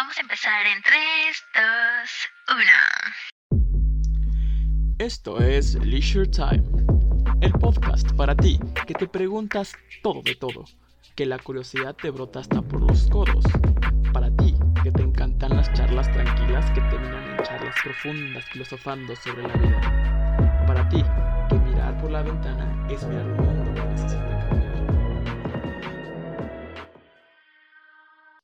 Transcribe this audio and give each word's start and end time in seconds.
Vamos 0.00 0.16
a 0.16 0.22
empezar 0.22 0.66
en 0.66 0.80
3, 0.80 0.96
2, 2.48 2.56
1. 2.56 2.64
Esto 4.98 5.42
es 5.42 5.74
Leisure 5.74 6.26
Time, 6.26 6.64
el 7.42 7.52
podcast 7.52 8.10
para 8.12 8.34
ti 8.34 8.58
que 8.86 8.94
te 8.94 9.06
preguntas 9.06 9.76
todo 10.02 10.22
de 10.22 10.36
todo, 10.36 10.64
que 11.14 11.26
la 11.26 11.38
curiosidad 11.38 11.94
te 11.96 12.08
brota 12.08 12.38
hasta 12.38 12.62
por 12.62 12.80
los 12.80 13.08
codos, 13.08 13.44
para 14.14 14.34
ti 14.36 14.54
que 14.82 14.90
te 14.90 15.02
encantan 15.02 15.54
las 15.54 15.70
charlas 15.74 16.10
tranquilas 16.10 16.70
que 16.70 16.80
terminan 16.80 17.32
en 17.32 17.36
charlas 17.44 17.74
profundas 17.84 18.46
filosofando 18.46 19.14
sobre 19.16 19.42
la 19.42 19.54
vida, 19.54 19.82
para 20.66 20.88
ti 20.88 21.04
que 21.50 21.56
mirar 21.56 22.00
por 22.00 22.10
la 22.10 22.22
ventana 22.22 22.86
es 22.88 23.04
mirar 23.04 23.26
un 23.26 23.36
mundo 23.36 23.69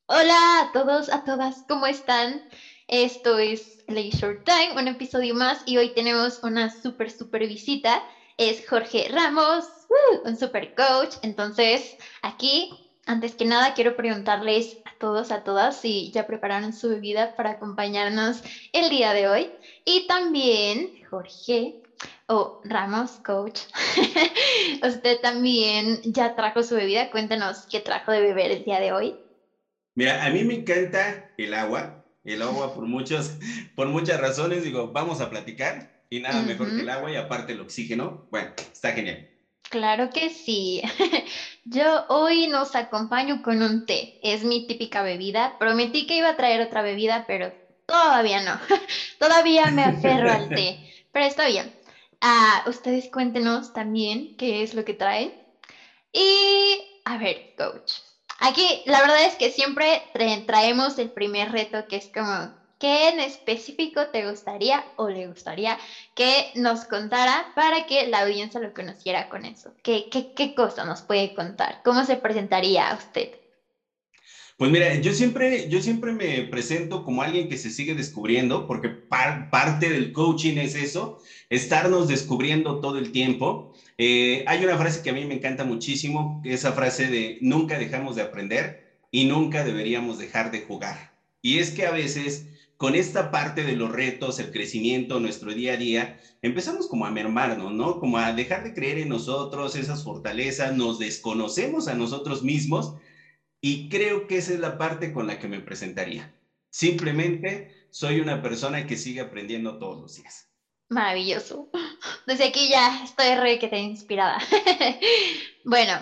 Hola 0.09 0.61
a 0.61 0.67
todos, 0.73 1.09
a 1.09 1.21
todas, 1.21 1.63
¿cómo 1.67 1.87
están? 1.87 2.41
Esto 2.89 3.39
es 3.39 3.79
Leisure 3.87 4.37
Time, 4.45 4.75
un 4.81 4.89
episodio 4.89 5.35
más 5.35 5.63
y 5.65 5.77
hoy 5.79 5.91
tenemos 5.91 6.39
una 6.43 6.71
súper, 6.71 7.11
súper 7.11 7.47
visita. 7.47 8.03
Es 8.37 8.65
Jorge 8.67 9.07
Ramos, 9.09 9.87
¡woo! 9.89 10.21
un 10.25 10.37
super 10.37 10.73
coach. 10.75 11.17
Entonces, 11.23 11.97
aquí, 12.23 12.69
antes 13.07 13.35
que 13.37 13.45
nada, 13.45 13.73
quiero 13.73 13.95
preguntarles 13.97 14.77
a 14.85 14.91
todos, 14.99 15.31
a 15.33 15.39
todas, 15.41 15.77
si 15.77 16.11
ya 16.13 16.25
prepararon 16.25 16.73
su 16.73 16.89
bebida 16.89 17.29
para 17.35 17.51
acompañarnos 17.51 18.41
el 18.73 18.89
día 18.91 19.13
de 19.13 19.29
hoy. 19.29 19.53
Y 19.85 20.07
también, 20.07 20.87
Jorge, 21.11 21.75
o 22.29 22.55
Ramos, 22.63 23.19
coach, 23.21 23.63
usted 24.83 25.19
también 25.21 25.99
ya 26.05 26.31
trajo 26.31 26.63
su 26.63 26.75
bebida. 26.77 27.07
Cuéntenos 27.07 27.67
qué 27.69 27.81
trajo 27.81 28.13
de 28.13 28.21
beber 28.21 28.51
el 28.53 28.63
día 28.65 28.79
de 28.81 28.93
hoy. 28.93 29.17
Mira, 29.97 30.27
a 30.27 30.31
mí 30.31 30.45
me 30.45 30.55
encanta 30.55 31.33
el 31.39 31.55
agua, 31.55 32.05
el 32.23 32.43
agua 32.43 32.75
por, 32.75 32.87
muchos, 32.87 33.33
por 33.75 33.89
muchas 33.89 34.21
razones, 34.21 34.63
digo, 34.63 34.93
vamos 34.93 35.23
a 35.23 35.31
platicar 35.31 35.91
y 36.11 36.21
nada 36.21 36.43
mejor 36.43 36.69
que 36.69 36.83
el 36.83 36.91
agua 36.91 37.11
y 37.11 37.17
aparte 37.17 37.53
el 37.53 37.61
oxígeno, 37.61 38.27
bueno, 38.31 38.53
está 38.59 38.93
genial. 38.93 39.27
Claro 39.71 40.11
que 40.11 40.29
sí. 40.29 40.83
Yo 41.65 42.05
hoy 42.09 42.47
nos 42.47 42.75
acompaño 42.75 43.41
con 43.41 43.63
un 43.63 43.81
té. 43.81 44.13
Es 44.21 44.45
mi 44.45 44.61
típica 44.61 45.03
bebida. 45.03 45.57
Prometí 45.59 46.05
que 46.05 46.19
iba 46.19 46.29
a 46.29 46.35
traer 46.35 46.61
otra 46.61 46.83
bebida, 46.83 47.25
pero 47.27 47.53
todavía 47.87 48.41
no. 48.41 48.61
todavía 49.19 49.71
me 49.71 49.83
aferro 49.83 50.31
al 50.31 50.49
té. 50.49 50.79
Pero 51.11 51.25
está 51.25 51.47
bien. 51.47 51.73
Ah, 52.21 52.63
ustedes 52.67 53.09
cuéntenos 53.09 53.73
también 53.73 54.29
qué 54.37 54.63
es 54.63 54.75
lo 54.75 54.85
que 54.85 54.95
traen. 54.95 55.31
Y 56.13 56.79
a 57.05 57.17
ver, 57.19 57.43
coach. 57.57 58.06
Aquí 58.39 58.83
la 58.87 59.01
verdad 59.03 59.25
es 59.25 59.37
que 59.37 59.51
siempre 59.51 60.03
traemos 60.47 60.99
el 60.99 61.11
primer 61.11 61.51
reto 61.53 61.87
que 61.89 61.97
es 61.97 62.09
como, 62.13 62.53
¿qué 62.79 63.09
en 63.09 63.21
específico 63.21 64.07
te 64.11 64.29
gustaría 64.29 64.85
o 64.97 65.09
le 65.09 65.27
gustaría 65.29 65.79
que 66.15 66.51
nos 66.55 66.85
contara 66.85 67.51
para 67.55 67.83
que 67.83 68.07
la 68.07 68.21
audiencia 68.23 68.61
lo 68.61 68.73
conociera 68.73 69.25
con 69.29 69.45
eso? 69.45 69.73
¿Qué, 69.83 70.09
qué, 70.11 70.31
qué 70.35 70.55
cosa 70.55 70.85
nos 70.85 71.03
puede 71.03 71.33
contar? 71.33 71.79
¿Cómo 71.83 72.05
se 72.05 72.17
presentaría 72.17 72.89
a 72.91 72.95
usted? 72.95 73.29
Pues 74.57 74.71
mira, 74.71 74.95
yo 74.95 75.13
siempre, 75.13 75.69
yo 75.69 75.83
siempre 75.83 76.13
me 76.13 76.43
presento 76.45 77.05
como 77.05 77.21
alguien 77.23 77.47
que 77.49 77.59
se 77.59 77.71
sigue 77.71 77.95
descubriendo, 77.95 78.67
porque 78.67 78.89
parte 78.89 79.91
del 79.91 80.13
coaching 80.13 80.57
es 80.57 80.75
eso, 80.75 81.19
estarnos 81.51 82.09
descubriendo 82.09 82.81
todo 82.81 82.97
el 82.97 83.13
tiempo. 83.13 83.75
Eh, 83.99 84.45
hay 84.47 84.65
una 84.65 84.79
frase 84.79 85.03
que 85.03 85.11
a 85.11 85.13
mí 85.13 85.27
me 85.27 85.35
encanta 85.35 85.65
muchísimo, 85.65 86.41
esa 86.43 86.73
frase 86.73 87.09
de 87.09 87.37
nunca 87.43 87.79
dejamos 87.79 88.17
de 88.17 88.23
aprender 88.23 88.81
y 89.11 89.27
nunca 89.27 89.63
deberíamos 89.63 90.17
dejar 90.17 90.51
de 90.51 90.63
jugar. 90.63 91.13
Y 91.43 91.59
es 91.59 91.71
que 91.71 91.85
a 91.85 91.91
veces 91.91 92.47
con 92.79 92.95
esta 92.95 93.31
parte 93.31 93.63
de 93.63 93.75
los 93.77 93.91
retos, 93.93 94.39
el 94.39 94.51
crecimiento, 94.51 95.21
nuestro 95.21 95.53
día 95.53 95.75
a 95.75 95.77
día, 95.77 96.19
empezamos 96.43 96.89
como 96.89 97.07
a 97.07 97.11
mermarnos, 97.11 97.73
¿no? 97.73 97.99
Como 97.99 98.19
a 98.19 98.33
dejar 98.33 98.65
de 98.65 98.75
creer 98.75 98.99
en 98.99 99.09
nosotros, 99.11 99.77
esas 99.77 100.03
fortalezas, 100.03 100.75
nos 100.77 100.99
desconocemos 100.99 101.89
a 101.89 101.95
nosotros 101.95 102.43
mismos 102.43 102.95
y 103.69 103.89
creo 103.89 104.29
que 104.29 104.37
esa 104.37 104.53
es 104.53 104.61
la 104.61 104.79
parte 104.79 105.13
con 105.13 105.27
la 105.27 105.41
que 105.41 105.49
me 105.49 105.61
presentaría. 105.61 106.33
Simplemente 106.71 107.67
soy 107.91 108.21
una 108.21 108.41
persona 108.41 108.87
que 108.87 108.97
sigue 108.97 109.21
aprendiendo 109.21 109.77
todos 109.77 109.99
los 109.99 110.15
días. 110.15 110.49
Maravilloso. 110.89 111.69
Desde 112.27 112.45
aquí 112.45 112.69
ya 112.69 113.03
estoy 113.03 113.35
re 113.35 113.59
que 113.59 113.67
te 113.67 113.79
inspirada. 113.79 114.39
bueno, 115.65 116.01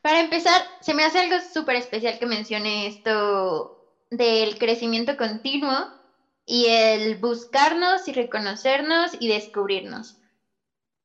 para 0.00 0.20
empezar, 0.20 0.62
se 0.80 0.94
me 0.94 1.04
hace 1.04 1.18
algo 1.18 1.36
súper 1.52 1.76
especial 1.76 2.18
que 2.18 2.24
mencione 2.24 2.86
esto 2.86 3.70
del 4.08 4.56
crecimiento 4.56 5.14
continuo 5.14 5.86
y 6.46 6.68
el 6.68 7.16
buscarnos 7.16 8.08
y 8.08 8.12
reconocernos 8.12 9.10
y 9.18 9.28
descubrirnos. 9.28 10.16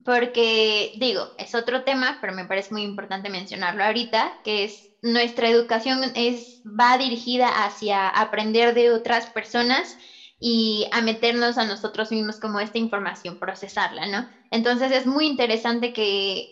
Porque 0.06 0.90
digo, 0.94 1.28
es 1.36 1.54
otro 1.54 1.82
tema, 1.82 2.18
pero 2.22 2.32
me 2.32 2.46
parece 2.46 2.70
muy 2.72 2.84
importante 2.84 3.30
mencionarlo 3.30 3.84
ahorita, 3.84 4.32
que 4.42 4.64
es 4.64 4.87
nuestra 5.02 5.50
educación 5.50 6.12
es, 6.16 6.62
va 6.66 6.98
dirigida 6.98 7.50
hacia 7.66 8.08
aprender 8.10 8.74
de 8.74 8.92
otras 8.92 9.30
personas 9.30 9.96
y 10.40 10.86
a 10.92 11.02
meternos 11.02 11.58
a 11.58 11.66
nosotros 11.66 12.12
mismos 12.12 12.40
como 12.40 12.60
esta 12.60 12.78
información, 12.78 13.36
procesarla, 13.38 14.06
¿no? 14.06 14.26
Entonces 14.52 14.92
es 14.92 15.06
muy 15.06 15.26
interesante 15.26 15.92
que 15.92 16.46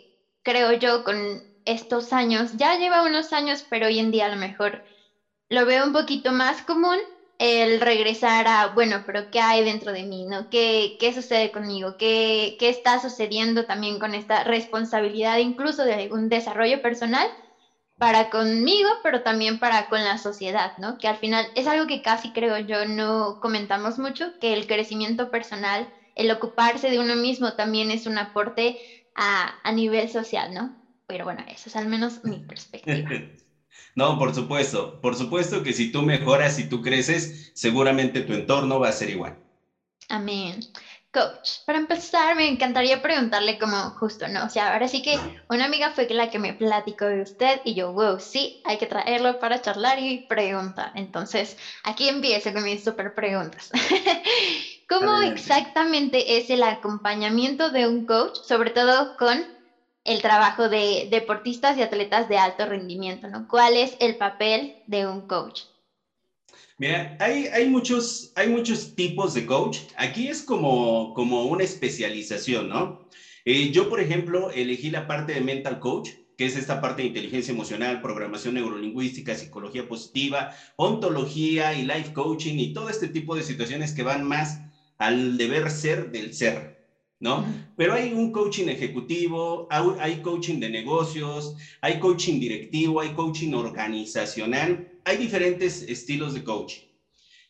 creo 0.44 0.74
yo 0.74 1.04
con 1.04 1.42
estos 1.66 2.14
años, 2.14 2.52
ya 2.54 2.76
lleva 2.76 3.04
unos 3.04 3.34
años, 3.34 3.64
pero 3.68 3.88
hoy 3.88 4.00
en 4.00 4.12
día 4.12 4.26
a 4.26 4.30
lo 4.30 4.36
mejor 4.38 4.82
lo 5.50 5.66
veo 5.66 5.84
un 5.86 5.92
poquito 5.92 6.32
más 6.32 6.62
común 6.64 6.98
el 7.38 7.82
regresar 7.82 8.48
a, 8.48 8.68
bueno, 8.68 9.02
pero 9.06 9.24
¿qué 9.30 9.40
hay 9.40 9.64
dentro 9.64 9.92
de 9.92 10.04
mí? 10.06 10.26
¿no? 10.26 10.46
¿Qué, 10.50 10.96
qué 10.98 11.12
sucede 11.14 11.52
conmigo? 11.52 11.94
¿Qué, 11.98 12.56
¿Qué 12.58 12.70
está 12.70 13.00
sucediendo 13.00 13.64
también 13.66 14.00
con 14.00 14.16
esta 14.16 14.44
responsabilidad 14.44 15.38
incluso 15.40 15.84
de 15.84 16.08
un 16.12 16.30
desarrollo 16.30 16.80
personal? 16.80 17.28
Para 17.98 18.26
conmigo, 18.26 18.90
pero 19.02 19.22
también 19.22 19.58
para 19.58 19.84
con 19.86 20.04
la 20.04 20.18
sociedad, 20.18 20.72
¿no? 20.78 20.96
Que 20.98 21.08
al 21.08 21.18
final 21.18 21.50
es 21.54 21.68
algo 21.68 21.86
que 21.88 22.02
casi 22.02 22.32
creo 22.32 22.58
yo 22.60 22.86
no 22.86 23.36
comentamos 23.40 23.98
mucho, 24.00 24.32
que 24.40 24.54
el 24.54 24.68
crecimiento 24.68 25.28
personal, 25.30 25.88
el 26.16 26.32
ocuparse 26.32 26.90
de 26.90 27.00
uno 27.00 27.16
mismo 27.16 27.54
también 27.54 27.92
es 27.92 28.06
un 28.06 28.18
aporte 28.18 28.76
a, 29.16 29.54
a 29.64 29.72
nivel 29.72 30.10
social, 30.10 30.52
¿no? 30.54 30.72
Pero 31.08 31.26
bueno, 31.26 31.44
eso 31.48 31.70
es 31.70 31.76
al 31.76 31.88
menos 31.88 32.20
mi 32.24 32.40
perspectiva. 32.42 33.16
No, 33.96 34.18
por 34.20 34.34
supuesto, 34.36 35.00
por 35.02 35.16
supuesto 35.16 35.64
que 35.64 35.74
si 35.74 35.92
tú 35.92 36.04
mejoras 36.04 36.60
y 36.60 36.70
tú 36.70 36.82
creces, 36.82 37.52
seguramente 37.54 38.22
tu 38.22 38.34
entorno 38.34 38.80
va 38.80 38.90
a 38.90 38.94
ser 38.94 39.10
igual. 39.10 39.40
Amén. 40.10 40.60
Coach, 41.16 41.60
para 41.66 41.78
empezar 41.80 42.36
me 42.36 42.48
encantaría 42.48 42.98
preguntarle 42.98 43.58
como 43.58 43.92
justo, 43.92 44.28
¿no? 44.28 44.46
O 44.46 44.50
sea, 44.50 44.74
ahora 44.74 44.88
sí 44.90 45.02
que 45.02 45.18
una 45.50 45.66
amiga 45.66 45.90
fue 45.90 46.06
la 46.10 46.28
que 46.28 46.40
me 46.40 46.54
platicó 46.54 47.06
de 47.06 47.22
usted 47.24 47.62
y 47.64 47.74
yo, 47.76 47.92
wow, 47.94 48.20
sí, 48.20 48.60
hay 48.64 48.78
que 48.78 48.88
traerlo 48.88 49.40
para 49.40 49.60
charlar 49.60 50.00
y 50.00 50.20
preguntar. 50.28 50.92
Entonces, 50.94 51.56
aquí 51.84 52.10
empiezo 52.10 52.54
con 52.54 52.64
mis 52.64 52.84
super 52.84 53.14
preguntas. 53.14 53.70
¿Cómo 54.90 55.12
exactamente 55.22 56.38
es 56.38 56.50
el 56.50 56.64
acompañamiento 56.64 57.72
de 57.72 57.88
un 57.88 58.04
coach, 58.04 58.38
sobre 58.42 58.72
todo 58.72 59.14
con 59.16 59.46
el 60.06 60.22
trabajo 60.22 60.70
de 60.70 61.06
deportistas 61.10 61.78
y 61.78 61.82
atletas 61.84 62.28
de 62.28 62.38
alto 62.38 62.66
rendimiento, 62.66 63.28
¿no? 63.28 63.46
¿Cuál 63.48 63.78
es 63.78 63.96
el 64.00 64.16
papel 64.18 64.74
de 64.86 65.08
un 65.08 65.24
coach? 65.24 65.64
Mira, 66.78 67.16
hay, 67.22 67.68
muchos, 67.70 68.34
hay 68.36 68.50
muchos 68.50 68.96
tipos 68.96 69.34
de 69.34 69.46
coach. 69.46 69.80
Aquí 69.96 70.28
es 70.28 70.42
como, 70.42 71.14
como 71.14 71.46
una 71.46 71.64
especialización, 71.64 72.68
¿no? 72.68 73.08
Eh, 73.46 73.72
yo, 73.72 73.90
por 73.90 74.02
ejemplo, 74.02 74.52
elegí 74.52 74.90
la 74.90 75.08
parte 75.08 75.34
de 75.34 75.42
mental 75.42 75.80
coach, 75.80 76.10
que 76.38 76.46
es 76.46 76.58
esta 76.58 76.82
parte 76.82 77.02
de 77.02 77.08
inteligencia 77.10 77.54
emocional, 77.54 78.02
programación 78.02 78.56
neurolingüística, 78.56 79.36
psicología 79.36 79.88
positiva, 79.88 80.52
ontología 80.76 81.74
y 81.74 81.84
life 81.84 82.12
coaching 82.12 82.58
y 82.58 82.74
todo 82.74 82.90
este 82.90 83.08
tipo 83.08 83.36
de 83.36 83.44
situaciones 83.44 83.94
que 83.94 84.04
van 84.04 84.28
más 84.28 84.60
al 84.98 85.38
deber 85.38 85.72
ser 85.72 86.12
del 86.12 86.34
ser, 86.34 86.75
¿no? 87.20 87.46
Pero 87.76 87.94
hay 87.94 88.14
un 88.14 88.32
coaching 88.32 88.68
ejecutivo, 88.68 89.68
hay 89.70 90.22
coaching 90.22 90.60
de 90.60 90.70
negocios, 90.70 91.56
hay 91.82 92.00
coaching 92.00 92.40
directivo, 92.40 93.00
hay 93.00 93.14
coaching 93.14 93.54
organizacional 93.54 94.92
hay 95.06 95.18
diferentes 95.18 95.84
estilos 95.84 96.34
de 96.34 96.44
coaching. 96.44 96.88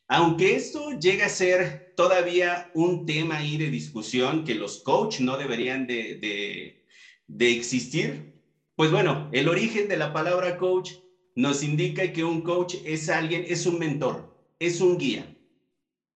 Aunque 0.08 0.56
esto 0.56 0.92
llega 1.00 1.26
a 1.26 1.30
ser 1.30 1.94
todavía 1.96 2.70
un 2.74 3.06
tema 3.06 3.38
ahí 3.38 3.58
de 3.58 3.70
discusión 3.70 4.44
que 4.44 4.54
los 4.54 4.84
coaches 4.84 5.22
no 5.22 5.38
deberían 5.38 5.88
de, 5.88 6.78
de 7.28 7.52
existir, 7.52 8.36
pues 8.76 8.92
bueno, 8.92 9.30
el 9.32 9.48
origen 9.48 9.88
de 9.88 9.98
la 9.98 10.14
palabra 10.14 10.58
coach 10.58 10.92
nos 11.34 11.64
indica 11.64 12.12
que 12.12 12.24
un 12.24 12.42
coach 12.42 12.76
es 12.84 13.10
alguien, 13.10 13.46
es 13.48 13.66
un 13.66 13.80
mentor, 13.80 14.38
es 14.60 14.82
un 14.82 14.98
guía. 14.98 15.34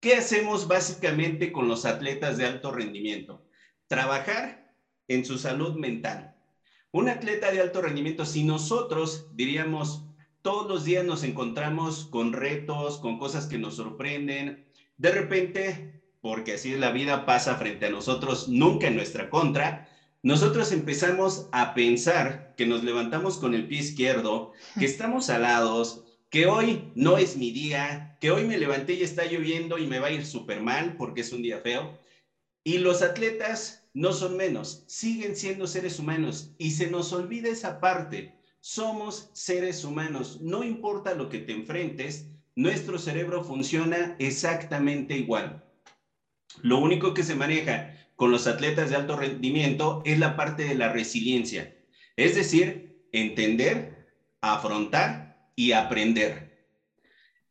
¿Qué 0.02 0.16
hacemos 0.16 0.68
básicamente 0.68 1.52
con 1.52 1.68
los 1.68 1.86
atletas 1.86 2.38
de 2.38 2.46
alto 2.46 2.72
rendimiento? 2.72 3.39
Trabajar 3.90 4.72
en 5.08 5.26
su 5.26 5.40
salud 5.40 5.74
mental. 5.74 6.36
Un 6.92 7.10
atleta 7.10 7.52
de 7.52 7.60
alto 7.60 7.82
rendimiento, 7.82 8.24
si 8.24 8.44
nosotros 8.44 9.26
diríamos, 9.34 10.06
todos 10.44 10.70
los 10.70 10.86
días 10.86 11.04
nos 11.04 11.24
encontramos 11.24 12.06
con 12.06 12.32
retos, 12.32 13.00
con 13.00 13.18
cosas 13.18 13.48
que 13.48 13.58
nos 13.58 13.78
sorprenden. 13.78 14.64
De 14.98 15.10
repente, 15.10 16.04
porque 16.22 16.54
así 16.54 16.72
es 16.72 16.80
la 16.80 16.92
vida, 16.92 17.26
pasa 17.26 17.56
frente 17.56 17.88
a 17.88 17.90
nosotros, 17.90 18.48
nunca 18.48 18.86
en 18.86 18.96
nuestra 18.96 19.32
contra, 19.32 19.90
nosotros 20.22 20.72
empezamos 20.72 21.50
a 21.52 21.74
pensar 21.74 22.54
que 22.58 22.68
nos 22.68 22.84
levantamos 22.84 23.40
con 23.40 23.56
el 23.56 23.68
pie 23.68 23.80
izquierdo, 23.80 24.52
que 24.78 24.86
estamos 24.86 25.32
alados, 25.32 26.06
que 26.30 26.46
hoy 26.46 26.92
no 26.94 27.18
es 27.18 27.38
mi 27.38 27.50
día, 27.50 28.18
que 28.22 28.30
hoy 28.30 28.44
me 28.44 28.60
levanté 28.60 28.94
y 28.94 29.02
está 29.02 29.26
lloviendo 29.26 29.80
y 29.80 29.88
me 29.88 29.98
va 29.98 30.10
a 30.10 30.12
ir 30.12 30.28
súper 30.28 30.62
mal 30.62 30.96
porque 30.96 31.22
es 31.22 31.34
un 31.34 31.42
día 31.42 31.58
feo. 31.58 31.98
Y 32.64 32.80
los 32.80 33.02
atletas 33.02 33.88
no 33.94 34.14
son 34.14 34.38
menos, 34.38 34.84
siguen 34.88 35.36
siendo 35.36 35.68
seres 35.68 36.00
humanos 36.00 36.54
y 36.58 36.72
se 36.72 36.90
nos 36.90 37.12
olvida 37.14 37.50
esa 37.50 37.80
parte. 37.80 38.36
Somos 38.60 39.30
seres 39.34 39.84
humanos, 39.84 40.40
no 40.42 40.64
importa 40.64 41.14
lo 41.14 41.30
que 41.30 41.40
te 41.40 41.54
enfrentes, 41.54 42.28
nuestro 42.56 43.00
cerebro 43.00 43.44
funciona 43.44 44.16
exactamente 44.20 45.16
igual. 45.16 45.64
Lo 46.62 46.80
único 46.80 47.14
que 47.14 47.24
se 47.24 47.36
maneja 47.36 47.96
con 48.16 48.32
los 48.32 48.48
atletas 48.48 48.90
de 48.90 48.98
alto 48.98 49.16
rendimiento 49.16 50.02
es 50.04 50.20
la 50.20 50.36
parte 50.36 50.66
de 50.66 50.76
la 50.76 50.92
resiliencia, 50.92 51.74
es 52.18 52.36
decir, 52.36 53.08
entender, 53.14 54.08
afrontar 54.42 55.52
y 55.56 55.72
aprender. 55.72 56.68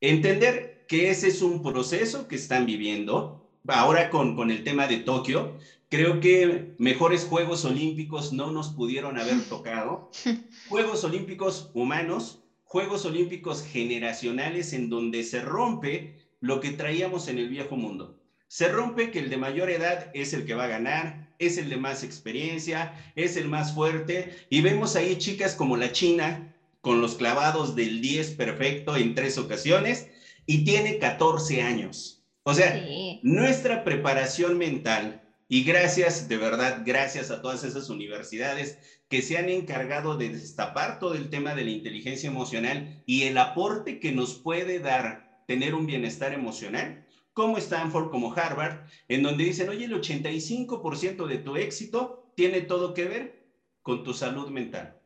Entender 0.01 0.85
que 0.87 1.11
ese 1.11 1.29
es 1.29 1.43
un 1.43 1.63
proceso 1.63 2.29
que 2.29 2.37
están 2.37 2.67
viviendo. 2.67 3.48
Ahora 3.67 4.11
con, 4.11 4.37
con 4.37 4.51
el 4.51 4.65
tema 4.65 4.87
de 4.87 4.99
Tokio, 4.99 5.59
creo 5.89 6.21
que 6.21 6.75
mejores 6.79 7.25
Juegos 7.25 7.65
Olímpicos 7.65 8.33
no 8.33 8.51
nos 8.51 8.69
pudieron 8.71 9.19
haber 9.19 9.43
tocado. 9.49 10.11
Juegos 10.69 11.05
Olímpicos 11.05 11.71
humanos, 11.75 12.43
Juegos 12.65 13.05
Olímpicos 13.05 13.63
generacionales 13.63 14.73
en 14.73 14.91
donde 14.91 15.23
se 15.25 15.41
rompe 15.41 16.19
lo 16.41 16.61
que 16.61 16.71
traíamos 16.71 17.29
en 17.29 17.39
el 17.39 17.49
viejo 17.49 17.77
mundo. 17.77 18.21
Se 18.47 18.69
rompe 18.69 19.11
que 19.11 19.19
el 19.19 19.29
de 19.29 19.37
mayor 19.37 19.71
edad 19.71 20.11
es 20.15 20.33
el 20.33 20.47
que 20.47 20.55
va 20.55 20.65
a 20.65 20.69
ganar, 20.69 21.29
es 21.39 21.59
el 21.59 21.69
de 21.69 21.77
más 21.77 22.03
experiencia, 22.03 22.95
es 23.15 23.37
el 23.37 23.49
más 23.49 23.75
fuerte. 23.75 24.35
Y 24.49 24.63
vemos 24.63 24.97
ahí 24.97 25.17
chicas 25.19 25.55
como 25.55 25.77
la 25.77 25.93
China, 25.93 26.55
con 26.81 27.01
los 27.01 27.17
clavados 27.17 27.75
del 27.77 28.01
10 28.01 28.33
perfecto 28.33 28.97
en 28.97 29.15
tres 29.15 29.37
ocasiones, 29.37 30.09
y 30.47 30.65
tiene 30.65 30.99
14 30.99 31.63
años. 31.63 32.18
O 32.43 32.55
sea, 32.55 32.87
nuestra 33.23 33.85
preparación 33.85 34.57
mental, 34.59 35.23
y 35.49 35.65
gracias, 35.65 36.29
de 36.29 36.37
verdad, 36.37 36.83
gracias 36.85 37.31
a 37.31 37.41
todas 37.41 37.65
esas 37.65 37.89
universidades 37.89 38.79
que 39.09 39.23
se 39.23 39.39
han 39.39 39.49
encargado 39.49 40.17
de 40.17 40.29
destapar 40.29 40.99
todo 40.99 41.15
el 41.15 41.31
tema 41.31 41.55
de 41.55 41.65
la 41.65 41.71
inteligencia 41.71 42.29
emocional 42.29 43.03
y 43.07 43.23
el 43.25 43.39
aporte 43.39 43.99
que 43.99 44.13
nos 44.13 44.35
puede 44.35 44.79
dar 44.79 45.43
tener 45.47 45.75
un 45.75 45.87
bienestar 45.87 46.35
emocional 46.35 47.07
como 47.33 47.57
Stanford, 47.57 48.11
como 48.11 48.35
Harvard, 48.35 48.81
en 49.07 49.23
donde 49.23 49.45
dicen, 49.45 49.69
oye, 49.69 49.85
el 49.85 49.95
85% 49.95 51.27
de 51.27 51.39
tu 51.39 51.57
éxito 51.57 52.33
tiene 52.35 52.61
todo 52.61 52.95
que 52.95 53.05
ver 53.05 53.47
con 53.81 54.05
tu 54.05 54.13
salud 54.13 54.51
mental. 54.51 55.01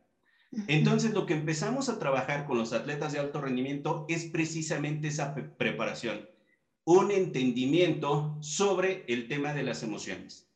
Entonces, 0.67 1.13
lo 1.13 1.25
que 1.25 1.33
empezamos 1.33 1.89
a 1.89 1.99
trabajar 1.99 2.45
con 2.45 2.57
los 2.57 2.73
atletas 2.73 3.13
de 3.13 3.19
alto 3.19 3.39
rendimiento 3.39 4.05
es 4.09 4.25
precisamente 4.25 5.07
esa 5.07 5.33
preparación, 5.57 6.27
un 6.85 7.11
entendimiento 7.11 8.37
sobre 8.41 9.05
el 9.07 9.27
tema 9.27 9.53
de 9.53 9.63
las 9.63 9.83
emociones. 9.83 10.49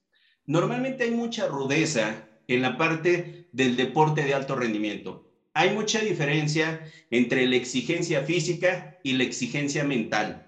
Normalmente 0.46 1.04
hay 1.04 1.12
mucha 1.12 1.48
rudeza 1.48 2.30
en 2.48 2.62
la 2.62 2.78
parte 2.78 3.48
del 3.52 3.76
deporte 3.76 4.24
de 4.24 4.34
alto 4.34 4.56
rendimiento. 4.56 5.26
Hay 5.54 5.72
mucha 5.72 6.00
diferencia 6.00 6.84
entre 7.10 7.48
la 7.48 7.56
exigencia 7.56 8.24
física 8.24 8.98
y 9.04 9.14
la 9.14 9.24
exigencia 9.24 9.84
mental. 9.84 10.46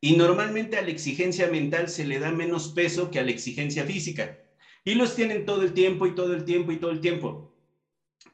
Y 0.00 0.16
normalmente 0.16 0.76
a 0.76 0.82
la 0.82 0.90
exigencia 0.90 1.48
mental 1.48 1.88
se 1.88 2.04
le 2.04 2.18
da 2.18 2.30
menos 2.30 2.72
peso 2.72 3.10
que 3.10 3.18
a 3.18 3.24
la 3.24 3.30
exigencia 3.30 3.84
física. 3.84 4.38
Y 4.84 4.94
los 4.94 5.14
tienen 5.14 5.44
todo 5.44 5.62
el 5.62 5.72
tiempo 5.72 6.06
y 6.06 6.14
todo 6.14 6.32
el 6.34 6.44
tiempo 6.44 6.72
y 6.72 6.78
todo 6.78 6.90
el 6.90 7.00
tiempo. 7.00 7.52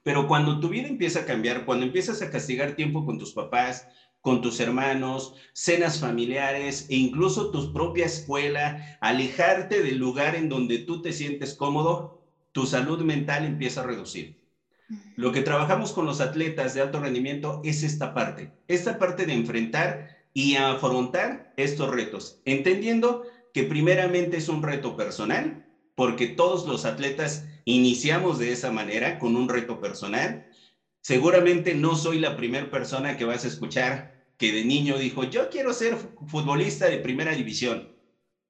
Pero 0.03 0.27
cuando 0.27 0.61
tu 0.61 0.69
vida 0.69 0.89
empieza 0.89 1.21
a 1.21 1.25
cambiar, 1.25 1.65
cuando 1.65 1.87
empiezas 1.87 2.21
a 2.23 2.31
castigar 2.31 2.77
tiempo 2.77 3.05
con 3.05 3.19
tus 3.19 3.33
papás, 3.33 3.87
con 4.23 4.41
tus 4.41 4.61
hermanos, 4.61 5.35
cenas 5.53 6.01
familiares 6.01 6.87
e 6.89 6.97
incluso 6.97 7.51
tu 7.51 7.73
propia 7.73 8.07
escuela, 8.07 8.97
alejarte 9.01 9.83
del 9.83 9.99
lugar 9.99 10.37
en 10.37 10.49
donde 10.49 10.79
tú 10.79 11.03
te 11.03 11.13
sientes 11.13 11.55
cómodo, 11.55 12.23
tu 12.53 12.65
salud 12.65 13.03
mental 13.03 13.45
empieza 13.45 13.81
a 13.81 13.87
reducir. 13.87 14.41
Lo 15.17 15.33
que 15.33 15.43
trabajamos 15.43 15.93
con 15.93 16.07
los 16.07 16.21
atletas 16.21 16.73
de 16.73 16.83
alto 16.83 17.01
rendimiento 17.01 17.61
es 17.65 17.83
esta 17.83 18.15
parte, 18.15 18.53
esta 18.69 18.99
parte 18.99 19.27
de 19.27 19.33
enfrentar 19.33 20.09
y 20.33 20.55
afrontar 20.55 21.53
estos 21.57 21.91
retos, 21.91 22.41
entendiendo 22.45 23.25
que 23.53 23.65
primeramente 23.65 24.37
es 24.37 24.49
un 24.49 24.63
reto 24.63 24.97
personal, 24.97 25.67
porque 25.95 26.27
todos 26.27 26.67
los 26.67 26.85
atletas 26.85 27.45
iniciamos 27.65 28.39
de 28.39 28.53
esa 28.53 28.71
manera, 28.71 29.19
con 29.19 29.35
un 29.35 29.49
reto 29.49 29.81
personal. 29.81 30.47
Seguramente 31.01 31.75
no 31.75 31.97
soy 31.97 32.19
la 32.19 32.37
primera 32.37 32.71
persona 32.71 33.17
que 33.17 33.25
vas 33.25 33.45
a 33.45 33.49
escuchar 33.49 34.12
que 34.43 34.51
de 34.51 34.65
niño 34.65 34.99
dijo, 34.99 35.23
yo 35.23 35.51
quiero 35.51 35.73
ser 35.73 35.97
futbolista 36.27 36.87
de 36.87 36.99
primera 36.99 37.31
división, 37.31 37.95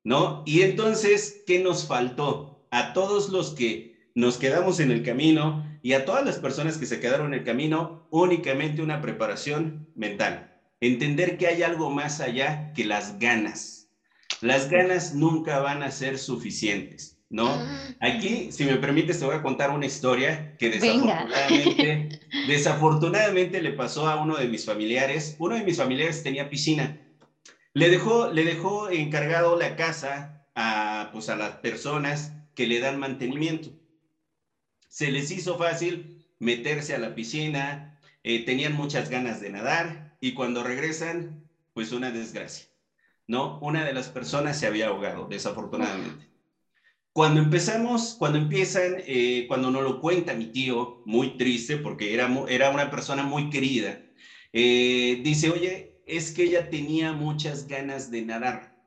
¿no? 0.04 0.42
Y 0.46 0.62
entonces, 0.62 1.42
¿qué 1.46 1.58
nos 1.58 1.86
faltó? 1.86 2.66
A 2.70 2.94
todos 2.94 3.28
los 3.28 3.50
que 3.50 4.08
nos 4.14 4.38
quedamos 4.38 4.80
en 4.80 4.90
el 4.90 5.02
camino 5.02 5.66
y 5.82 5.92
a 5.92 6.06
todas 6.06 6.24
las 6.24 6.38
personas 6.38 6.78
que 6.78 6.86
se 6.86 6.98
quedaron 6.98 7.26
en 7.26 7.40
el 7.40 7.44
camino, 7.44 8.08
únicamente 8.10 8.80
una 8.80 9.02
preparación 9.02 9.86
mental 9.94 10.48
entender 10.80 11.36
que 11.36 11.46
hay 11.46 11.62
algo 11.62 11.90
más 11.90 12.22
allá 12.22 12.72
que 12.72 12.86
las 12.86 13.18
ganas. 13.18 13.90
Las 14.40 14.70
ganas 14.70 15.14
nunca 15.14 15.60
van 15.60 15.82
a 15.82 15.90
ser 15.90 16.18
suficientes, 16.18 17.11
¿no? 17.32 17.66
Aquí, 17.98 18.52
si 18.52 18.64
me 18.64 18.76
permites, 18.76 19.18
te 19.18 19.24
voy 19.24 19.34
a 19.34 19.42
contar 19.42 19.70
una 19.70 19.86
historia 19.86 20.54
que 20.58 20.68
desafortunadamente, 20.68 22.20
desafortunadamente 22.46 23.62
le 23.62 23.72
pasó 23.72 24.06
a 24.06 24.20
uno 24.20 24.36
de 24.36 24.46
mis 24.46 24.64
familiares. 24.64 25.34
Uno 25.38 25.56
de 25.56 25.64
mis 25.64 25.78
familiares 25.78 26.22
tenía 26.22 26.50
piscina. 26.50 27.00
Le 27.72 27.88
dejó, 27.88 28.30
le 28.30 28.44
dejó 28.44 28.90
encargado 28.90 29.58
la 29.58 29.76
casa 29.76 30.46
a, 30.54 31.08
pues, 31.12 31.30
a 31.30 31.36
las 31.36 31.56
personas 31.56 32.32
que 32.54 32.66
le 32.66 32.80
dan 32.80 33.00
mantenimiento. 33.00 33.70
Se 34.88 35.10
les 35.10 35.30
hizo 35.30 35.56
fácil 35.56 36.26
meterse 36.38 36.94
a 36.94 36.98
la 36.98 37.14
piscina, 37.14 37.98
eh, 38.24 38.44
tenían 38.44 38.74
muchas 38.74 39.08
ganas 39.08 39.40
de 39.40 39.48
nadar, 39.48 40.16
y 40.20 40.34
cuando 40.34 40.62
regresan, 40.62 41.48
pues 41.72 41.92
una 41.92 42.10
desgracia, 42.10 42.66
¿no? 43.26 43.58
Una 43.60 43.84
de 43.84 43.94
las 43.94 44.08
personas 44.08 44.58
se 44.58 44.66
había 44.66 44.88
ahogado, 44.88 45.26
desafortunadamente. 45.28 46.31
Cuando 47.12 47.40
empezamos, 47.40 48.14
cuando 48.18 48.38
empiezan, 48.38 49.02
eh, 49.06 49.44
cuando 49.46 49.70
nos 49.70 49.82
lo 49.82 50.00
cuenta 50.00 50.34
mi 50.34 50.46
tío, 50.46 51.02
muy 51.04 51.36
triste, 51.36 51.76
porque 51.76 52.14
era, 52.14 52.30
era 52.48 52.70
una 52.70 52.90
persona 52.90 53.22
muy 53.22 53.50
querida, 53.50 54.02
eh, 54.52 55.20
dice, 55.22 55.50
oye, 55.50 56.00
es 56.06 56.32
que 56.32 56.44
ella 56.44 56.70
tenía 56.70 57.12
muchas 57.12 57.66
ganas 57.66 58.10
de 58.10 58.22
nadar. 58.22 58.78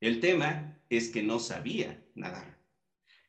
El 0.00 0.20
tema 0.20 0.80
es 0.88 1.10
que 1.10 1.22
no 1.22 1.38
sabía 1.38 2.02
nadar. 2.14 2.58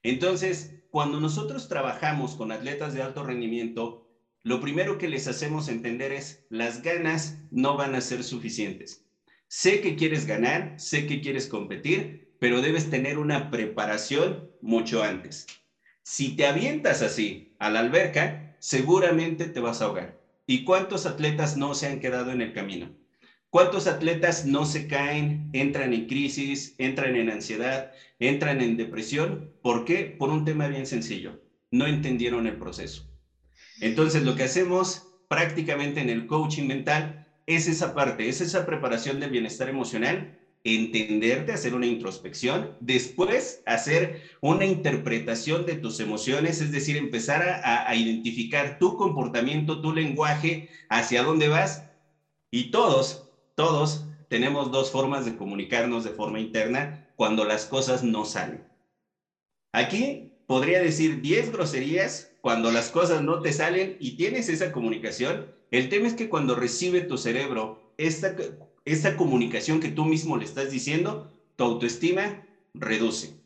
Entonces, 0.04 0.84
cuando 0.90 1.20
nosotros 1.20 1.68
trabajamos 1.68 2.36
con 2.36 2.54
atletas 2.54 2.94
de 2.94 3.02
alto 3.02 3.24
rendimiento, 3.24 4.08
lo 4.44 4.62
primero 4.62 4.98
que 4.98 5.10
les 5.10 5.28
hacemos 5.28 5.68
entender 5.68 6.14
es, 6.14 6.46
las 6.50 6.82
ganas 6.82 7.40
no 7.52 7.76
van 7.76 7.94
a 7.94 8.02
ser 8.02 8.24
suficientes. 8.24 9.06
Sé 9.48 9.82
que 9.82 9.98
quieres 9.98 10.26
ganar, 10.26 10.80
sé 10.80 11.08
que 11.08 11.20
quieres 11.20 11.48
competir, 11.48 12.29
pero 12.40 12.62
debes 12.62 12.90
tener 12.90 13.18
una 13.18 13.52
preparación 13.52 14.50
mucho 14.62 15.04
antes. 15.04 15.46
Si 16.04 16.36
te 16.36 16.48
avientas 16.48 17.02
así 17.02 17.56
a 17.60 17.70
la 17.70 17.80
alberca, 17.80 18.56
seguramente 18.60 19.46
te 19.46 19.60
vas 19.60 19.82
a 19.82 19.86
ahogar. 19.86 20.20
¿Y 20.48 20.64
cuántos 20.64 21.06
atletas 21.06 21.58
no 21.58 21.76
se 21.76 21.88
han 21.88 22.00
quedado 22.00 22.32
en 22.32 22.42
el 22.42 22.54
camino? 22.54 22.90
¿Cuántos 23.52 23.88
atletas 23.88 24.46
no 24.46 24.66
se 24.66 24.88
caen, 24.88 25.50
entran 25.54 25.94
en 25.94 26.08
crisis, 26.08 26.76
entran 26.78 27.16
en 27.16 27.30
ansiedad, 27.30 27.92
entran 28.20 28.62
en 28.62 28.78
depresión? 28.78 29.52
¿Por 29.62 29.86
qué? 29.86 30.16
Por 30.18 30.30
un 30.30 30.46
tema 30.46 30.68
bien 30.68 30.86
sencillo. 30.86 31.42
No 31.72 31.88
entendieron 31.88 32.48
el 32.48 32.58
proceso. 32.58 33.04
Entonces, 33.82 34.24
lo 34.24 34.36
que 34.36 34.44
hacemos 34.44 35.08
prácticamente 35.28 36.02
en 36.02 36.10
el 36.10 36.28
coaching 36.28 36.68
mental 36.68 37.28
es 37.46 37.68
esa 37.68 37.96
parte, 37.96 38.30
es 38.30 38.42
esa 38.42 38.66
preparación 38.66 39.20
del 39.20 39.32
bienestar 39.32 39.70
emocional, 39.70 40.39
entenderte, 40.76 41.54
hacer 41.54 41.74
una 41.74 41.86
introspección, 41.86 42.76
después 42.80 43.62
hacer 43.66 44.22
una 44.42 44.66
interpretación 44.66 45.66
de 45.66 45.76
tus 45.76 46.00
emociones, 46.00 46.62
es 46.62 46.72
decir, 46.72 46.98
empezar 46.98 47.62
a, 47.64 47.96
identificar 47.96 48.78
tu 48.80 48.96
comportamiento, 48.96 49.82
tu 49.82 49.94
lenguaje, 49.94 50.70
hacia 50.90 51.24
dónde 51.24 51.48
vas. 51.48 51.86
Y 52.52 52.72
todos, 52.72 53.30
todos 53.56 54.06
tenemos 54.28 54.72
dos 54.72 54.92
formas 54.92 55.26
de 55.26 55.36
comunicarnos 55.36 56.04
de 56.04 56.12
forma 56.12 56.40
interna 56.40 57.06
cuando 57.16 57.46
las 57.46 57.66
cosas 57.66 58.04
no 58.04 58.26
salen. 58.26 58.66
Aquí 59.74 60.32
podría 60.46 60.82
decir 60.82 61.22
10 61.22 61.52
groserías 61.52 62.36
cuando 62.42 62.72
las 62.72 62.90
cosas 62.90 63.22
no 63.22 63.42
te 63.42 63.54
salen 63.54 63.98
y 64.00 64.16
tienes 64.16 64.50
esa 64.50 64.72
comunicación 64.72 65.54
El 65.72 65.90
tema 65.90 66.08
es 66.08 66.14
que 66.14 66.30
cuando 66.30 66.56
recibe 66.56 67.02
tu 67.02 67.18
cerebro 67.18 67.84
esta, 67.98 68.36
esta 68.86 69.16
comunicación 69.16 69.80
que 69.80 69.90
tú 69.90 70.06
mismo 70.06 70.38
le 70.38 70.46
estás 70.46 70.72
diciendo, 70.72 71.32
tu 71.56 71.64
autoestima 71.64 72.46
reduce. 72.74 73.40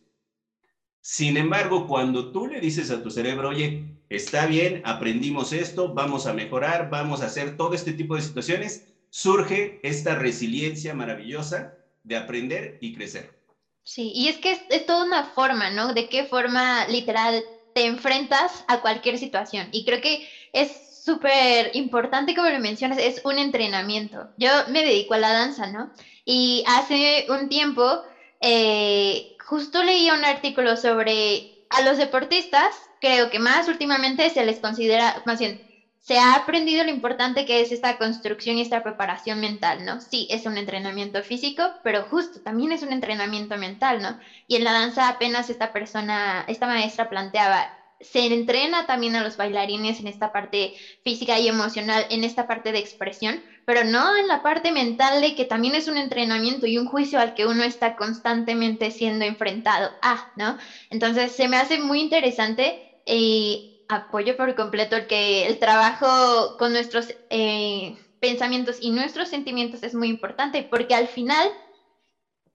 Sin 1.01 1.35
embargo, 1.37 1.85
cuando 1.85 2.31
tú 2.31 2.47
le 2.47 2.61
dices 2.61 2.89
a 2.89 3.03
tu 3.03 3.11
cerebro, 3.11 3.49
oye, 3.49 3.83
está 4.09 4.45
bien, 4.45 4.81
aprendimos 4.85 5.51
esto, 5.51 5.93
vamos 5.93 6.27
a 6.27 6.33
mejorar, 6.33 6.89
vamos 6.89 7.21
a 7.21 7.25
hacer 7.25 7.57
todo 7.57 7.73
este 7.73 7.93
tipo 7.93 8.15
de 8.15 8.21
situaciones, 8.21 8.85
surge 9.09 9.79
esta 9.83 10.15
resiliencia 10.15 10.93
maravillosa 10.93 11.73
de 12.03 12.15
aprender 12.15 12.77
y 12.79 12.93
crecer. 12.93 13.37
Sí, 13.83 14.11
y 14.15 14.29
es 14.29 14.37
que 14.37 14.57
es, 14.69 14.85
toda 14.85 15.05
una 15.05 15.25
forma, 15.25 15.69
¿no? 15.69 15.93
De 15.93 16.07
qué 16.07 16.23
forma 16.23 16.87
literal 16.87 17.43
te 17.73 17.85
enfrentas 17.85 18.63
a 18.67 18.79
cualquier 18.81 19.17
situación. 19.17 19.67
Y 19.71 19.83
creo 19.83 19.99
que 19.99 20.21
es 20.53 20.69
súper 21.03 21.69
importante, 21.73 22.33
como 22.33 22.49
lo 22.49 22.59
mencionas, 22.59 22.97
es 22.97 23.19
un 23.23 23.39
entrenamiento. 23.39 24.29
Yo 24.35 24.49
me 24.67 24.83
dedico 24.83 25.13
a 25.13 25.17
la 25.17 25.31
danza, 25.31 25.67
¿no? 25.67 25.89
Y 26.25 26.63
hace 26.65 27.25
un 27.27 27.47
tiempo 27.47 27.99
eh, 28.41 29.23
justo 29.39 29.83
leí 29.83 30.09
un 30.09 30.25
artículo 30.25 30.75
sobre 30.77 31.47
a 31.69 31.81
los 31.81 31.97
deportistas, 31.97 32.89
creo 32.99 33.29
que 33.29 33.39
más 33.39 33.67
últimamente 33.67 34.29
se 34.29 34.43
les 34.43 34.59
considera, 34.59 35.13
más 35.25 35.39
bien, 35.39 35.59
se 35.97 36.17
ha 36.17 36.35
aprendido 36.35 36.83
lo 36.83 36.89
importante 36.89 37.45
que 37.45 37.61
es 37.61 37.71
esta 37.71 37.93
construcción 37.95 38.57
y 38.57 38.61
esta 38.61 38.81
preparación 38.81 39.39
mental, 39.39 39.85
¿no? 39.85 39.99
Sí, 40.01 40.25
es 40.29 40.45
un 40.45 40.57
entrenamiento 40.57 41.23
físico, 41.23 41.73
pero 41.81 42.03
justo 42.03 42.39
también 42.41 42.71
es 42.73 42.81
un 42.81 42.91
entrenamiento 42.91 43.57
mental, 43.57 44.01
¿no? 44.01 44.15
Y 44.45 44.55
en 44.57 44.65
la 44.65 44.73
danza 44.73 45.07
apenas 45.07 45.49
esta 45.49 45.67
persona, 45.71 46.43
esta 46.47 46.67
maestra 46.67 47.05
planteaba, 47.05 47.71
se 47.99 48.25
entrena 48.25 48.83
también 48.83 49.15
a 49.15 49.23
los 49.23 49.35
bailarines 49.37 49.99
en 49.99 50.07
esta 50.07 50.27
parte 50.29 50.71
física 51.03 51.39
y 51.39 51.47
emocional, 51.47 52.05
en 52.09 52.23
esta 52.23 52.43
parte 52.43 52.71
de 52.71 52.79
expresión, 52.79 53.39
pero 53.65 53.83
no 53.83 54.15
en 54.17 54.27
la 54.27 54.37
parte 54.39 54.71
mental 54.71 55.21
de 55.21 55.33
que 55.33 55.45
también 55.45 55.75
es 55.75 55.87
un 55.87 55.97
entrenamiento 55.97 56.65
y 56.67 56.77
un 56.77 56.85
juicio 56.85 57.19
al 57.19 57.33
que 57.33 57.45
uno 57.45 57.63
está 57.63 57.91
constantemente 57.91 58.91
siendo 58.91 59.25
enfrentado. 59.25 59.91
Ah, 60.01 60.19
¿no? 60.35 60.55
Entonces 60.89 61.33
se 61.33 61.47
me 61.47 61.57
hace 61.57 61.77
muy 61.77 61.99
interesante 61.99 62.77
y 63.05 63.65
apoyo 63.87 64.35
por 64.35 64.55
completo 64.55 64.95
el 64.95 65.05
que 65.07 65.45
el 65.45 65.57
trabajo 65.59 66.53
con 66.57 66.71
nuestros 66.73 67.07
eh, 67.29 67.91
pensamientos 68.19 68.77
y 68.79 68.91
nuestros 68.91 69.29
sentimientos 69.29 69.83
es 69.83 69.93
muy 69.93 70.07
importante, 70.09 70.63
porque 70.69 70.95
al 70.95 71.07
final, 71.07 71.49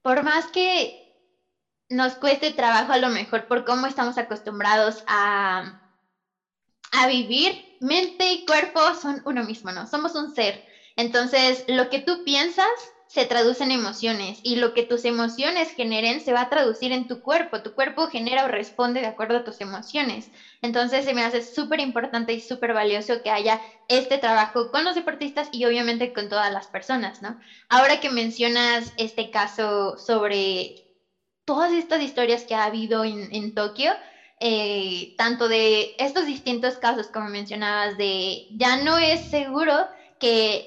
por 0.01 0.23
más 0.23 0.49
que 0.51 0.98
nos 1.89 2.15
cueste 2.15 2.51
trabajo 2.51 2.93
a 2.93 2.97
lo 2.97 3.09
mejor 3.09 3.47
por 3.47 3.63
cómo 3.63 3.87
estamos 3.87 4.17
acostumbrados 4.17 5.03
a, 5.07 5.63
a 6.91 7.07
vivir, 7.07 7.51
mente 7.79 8.31
y 8.31 8.43
cuerpo 8.45 8.93
son 8.93 9.21
uno 9.25 9.43
mismo, 9.43 9.71
¿no? 9.71 9.87
Somos 9.87 10.15
un 10.15 10.29
ser. 10.29 10.61
Entonces, 10.95 11.63
lo 11.67 11.87
que 11.89 11.99
tú 11.99 12.23
piensas 12.23 12.67
se 13.07 13.25
traduce 13.25 13.63
en 13.63 13.71
emociones 13.71 14.39
y 14.43 14.57
lo 14.57 14.71
que 14.71 14.83
tus 14.83 15.03
emociones 15.03 15.71
generen 15.71 16.19
se 16.21 16.31
va 16.33 16.41
a 16.41 16.49
traducir 16.49 16.91
en 16.91 17.07
tu 17.07 17.19
cuerpo. 17.21 17.59
Tu 17.61 17.71
cuerpo 17.73 18.07
genera 18.07 18.43
o 18.45 18.47
responde 18.47 18.99
de 19.01 19.07
acuerdo 19.07 19.37
a 19.37 19.43
tus 19.43 19.61
emociones. 19.61 20.29
Entonces 20.61 21.05
se 21.05 21.13
me 21.15 21.23
hace 21.23 21.41
súper 21.41 21.79
importante 21.79 22.33
y 22.33 22.39
súper 22.39 22.73
valioso 22.73 23.19
que 23.23 23.31
haya 23.31 23.59
este 23.87 24.19
trabajo 24.19 24.69
con 24.69 24.83
los 24.83 24.93
deportistas 24.95 25.47
y 25.51 25.65
obviamente 25.65 26.11
con 26.11 26.27
todas 26.29 26.51
las 26.51 26.67
personas, 26.67 27.19
¿no? 27.21 27.35
Ahora 27.67 27.97
que 27.97 28.09
mencionas 28.09 28.93
este 28.97 29.29
caso 29.31 29.95
sobre 29.97 30.75
todas 31.49 31.71
estas 31.71 31.99
historias 32.03 32.45
que 32.45 32.53
ha 32.53 32.65
habido 32.65 33.03
en, 33.03 33.51
Tokio, 33.51 33.91
eh, 34.39 35.07
tanto 35.15 35.47
de 35.47 35.89
estos 35.97 36.27
distintos 36.27 36.77
casos, 36.77 37.09
como 37.09 37.27
mencionabas, 37.27 37.97
de 37.97 38.43
ya 38.49 38.75
no 38.75 38.99
es 38.99 39.19
seguro 39.31 39.87
que 40.19 40.61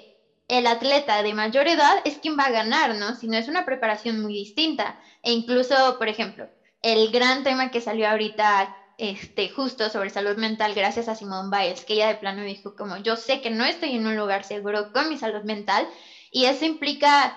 el 0.49 0.67
atleta 0.67 1.23
de 1.23 1.35
mayor 1.35 1.69
edad 1.69 1.95
es 2.03 2.19
quien 2.19 2.37
va 2.37 2.47
a 2.47 2.51
ganar, 2.51 2.97
¿no? 2.97 3.15
Sino 3.15 3.37
es 3.39 3.47
una 3.47 3.63
preparación 3.63 4.21
muy 4.21 4.35
distinta. 4.35 4.97
E 5.23 5.31
incluso, 5.31 5.95
por 5.99 6.09
ejemplo, 6.09 6.47
el 6.81 7.11
gran 7.11 7.45
tema 7.45 7.69
que 7.69 7.81
salió 7.81 8.09
ahorita, 8.09 8.69
este, 8.97 9.49
justo 9.49 9.89
sobre 9.89 10.11
salud 10.11 10.35
mental, 10.37 10.75
gracias 10.75 11.07
a 11.07 11.15
Simone 11.15 11.49
Biles, 11.57 11.85
que 11.85 11.93
ella 11.95 12.09
de 12.09 12.17
plano 12.17 12.43
dijo 12.43 12.73
como, 12.73 12.97
yo 12.97 13.15
sé 13.17 13.39
que 13.39 13.51
no 13.51 13.65
estoy 13.65 13.95
en 13.95 14.05
un 14.07 14.17
lugar 14.17 14.43
seguro 14.45 14.87
con 14.91 15.09
mi 15.09 15.17
salud 15.17 15.43
mental, 15.45 15.87
y 16.31 16.47
eso 16.47 16.65
implica 16.65 17.33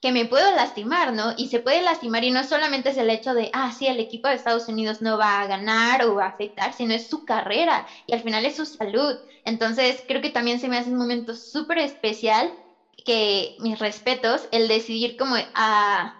que 0.00 0.12
me 0.12 0.26
puedo 0.26 0.50
lastimar, 0.52 1.12
¿no? 1.12 1.32
Y 1.36 1.48
se 1.48 1.60
puede 1.60 1.80
lastimar 1.82 2.24
y 2.24 2.30
no 2.30 2.44
solamente 2.44 2.90
es 2.90 2.96
el 2.96 3.10
hecho 3.10 3.34
de, 3.34 3.48
ah, 3.52 3.72
sí, 3.72 3.86
el 3.88 4.00
equipo 4.00 4.28
de 4.28 4.34
Estados 4.34 4.68
Unidos 4.68 4.98
no 5.00 5.18
va 5.18 5.40
a 5.40 5.46
ganar 5.46 6.02
o 6.04 6.14
va 6.14 6.24
a 6.26 6.28
afectar, 6.28 6.72
sino 6.72 6.94
es 6.94 7.08
su 7.08 7.20
carrera 7.24 7.84
y 8.06 8.14
al 8.14 8.20
final 8.22 8.44
es 8.46 8.54
su 8.56 8.64
salud. 8.66 9.16
Entonces, 9.44 10.02
creo 10.06 10.20
que 10.20 10.30
también 10.30 10.58
se 10.60 10.68
me 10.68 10.76
hace 10.76 10.90
un 10.90 10.98
momento 10.98 11.34
súper 11.34 11.78
especial 11.78 12.52
que 13.04 13.54
mis 13.58 13.78
respetos, 13.78 14.46
el 14.50 14.68
decidir 14.68 15.16
como 15.16 15.36
a 15.54 16.12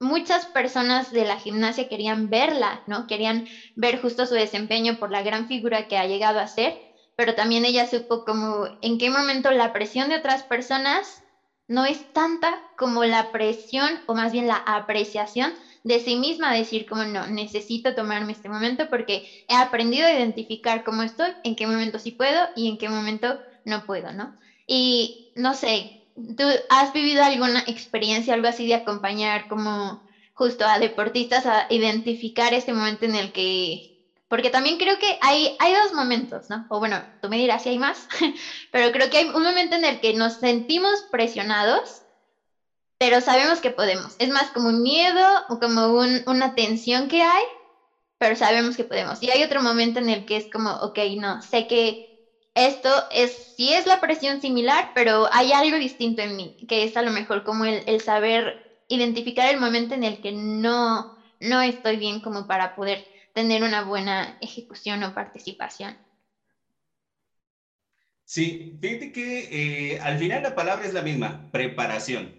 muchas 0.00 0.46
personas 0.46 1.10
de 1.10 1.24
la 1.24 1.36
gimnasia 1.36 1.84
querían 1.86 2.28
verla, 2.28 2.82
¿no? 2.86 3.06
Querían 3.06 3.42
ver 3.74 3.98
justo 3.98 4.26
su 4.26 4.34
desempeño 4.34 4.94
por 4.96 5.10
la 5.10 5.22
gran 5.22 5.46
figura 5.46 5.82
que 5.84 5.96
ha 5.98 6.06
llegado 6.06 6.38
a 6.40 6.46
ser, 6.46 6.76
pero 7.16 7.34
también 7.34 7.64
ella 7.64 7.86
supo 7.86 8.22
como 8.22 8.66
en 8.80 8.98
qué 8.98 9.10
momento 9.10 9.50
la 9.52 9.72
presión 9.72 10.08
de 10.08 10.16
otras 10.16 10.44
personas 10.44 11.22
no 11.68 11.84
es 11.84 12.10
tanta 12.12 12.60
como 12.76 13.04
la 13.04 13.30
presión 13.30 14.00
o 14.06 14.14
más 14.14 14.32
bien 14.32 14.48
la 14.48 14.62
apreciación 14.66 15.52
de 15.84 16.00
sí 16.00 16.16
misma, 16.16 16.54
decir 16.54 16.86
como 16.86 17.04
no, 17.04 17.26
necesito 17.26 17.94
tomarme 17.94 18.32
este 18.32 18.48
momento 18.48 18.86
porque 18.88 19.22
he 19.48 19.54
aprendido 19.54 20.06
a 20.06 20.12
identificar 20.12 20.82
cómo 20.82 21.02
estoy, 21.02 21.32
en 21.42 21.54
qué 21.56 21.66
momento 21.66 21.98
sí 21.98 22.12
puedo 22.12 22.48
y 22.54 22.68
en 22.68 22.76
qué 22.78 22.88
momento 22.88 23.38
no 23.64 23.84
puedo, 23.84 24.12
¿no? 24.12 24.32
Y 24.66 25.18
no 25.34 25.54
sé, 25.54 25.92
¿tú 26.36 26.44
has 26.68 26.92
vivido 26.92 27.22
alguna 27.22 27.62
experiencia, 27.66 28.34
algo 28.34 28.48
así 28.48 28.66
de 28.66 28.74
acompañar 28.74 29.46
como 29.46 30.00
justo 30.34 30.64
a 30.66 30.78
deportistas 30.78 31.46
a 31.46 31.66
identificar 31.68 32.54
este 32.54 32.72
momento 32.72 33.04
en 33.06 33.14
el 33.14 33.32
que 33.32 33.82
porque 34.28 34.50
también 34.50 34.76
creo 34.78 34.98
que 34.98 35.16
hay, 35.20 35.50
hay 35.58 35.74
dos 35.74 35.92
momentos, 35.92 36.46
¿no? 36.50 36.64
O 36.68 36.78
bueno, 36.78 37.02
tú 37.20 37.28
me 37.28 37.38
dirás 37.38 37.62
si 37.62 37.70
hay 37.70 37.78
más, 37.78 38.06
pero 38.70 38.92
creo 38.92 39.08
que 39.10 39.18
hay 39.18 39.24
un 39.26 39.42
momento 39.42 39.76
en 39.76 39.84
el 39.84 39.98
que 40.00 40.12
nos 40.14 40.34
sentimos 40.36 41.04
presionados, 41.10 42.04
pero 42.98 43.20
sabemos 43.20 43.60
que 43.60 43.70
podemos. 43.70 44.14
Es 44.18 44.30
más 44.30 44.50
como 44.50 44.68
un 44.68 44.82
miedo 44.82 45.20
o 45.48 45.58
como 45.58 45.88
una 46.26 46.50
tensión 46.50 47.08
que 47.08 47.22
hay, 47.22 47.42
pero 48.18 48.36
sabemos 48.36 48.76
que 48.76 48.84
podemos. 48.84 49.22
Y 49.22 49.30
hay 49.30 49.42
otro 49.42 49.60
momento 49.62 49.98
en 50.00 50.08
el 50.10 50.24
que 50.24 50.36
es 50.36 50.48
como, 50.48 50.72
ok, 50.76 50.98
no, 51.18 51.40
sé 51.42 51.66
que 51.66 52.00
esto 52.54 52.90
es, 53.10 53.32
sí 53.32 53.72
es 53.72 53.86
la 53.86 53.98
presión 53.98 54.40
similar, 54.40 54.90
pero 54.94 55.26
hay 55.32 55.52
algo 55.52 55.78
distinto 55.78 56.22
en 56.22 56.36
mí, 56.36 56.54
que 56.68 56.84
es 56.84 56.96
a 56.96 57.02
lo 57.02 57.10
mejor 57.12 57.42
como 57.42 57.64
el, 57.64 57.82
el 57.86 58.00
saber 58.02 58.58
identificar 58.88 59.48
el 59.48 59.58
momento 59.58 59.94
en 59.94 60.04
el 60.04 60.20
que 60.20 60.32
no, 60.32 61.08
no 61.40 61.60
estoy 61.62 61.98
bien 61.98 62.20
como 62.20 62.46
para 62.46 62.68
poder 62.74 63.00
tener 63.38 63.62
una 63.62 63.82
buena 63.82 64.36
ejecución 64.40 65.04
o 65.04 65.14
participación. 65.14 65.96
Sí, 68.24 68.76
fíjate 68.80 69.12
que 69.12 69.92
eh, 69.92 70.00
al 70.00 70.18
final 70.18 70.42
la 70.42 70.56
palabra 70.56 70.84
es 70.84 70.92
la 70.92 71.02
misma, 71.02 71.48
preparación, 71.52 72.36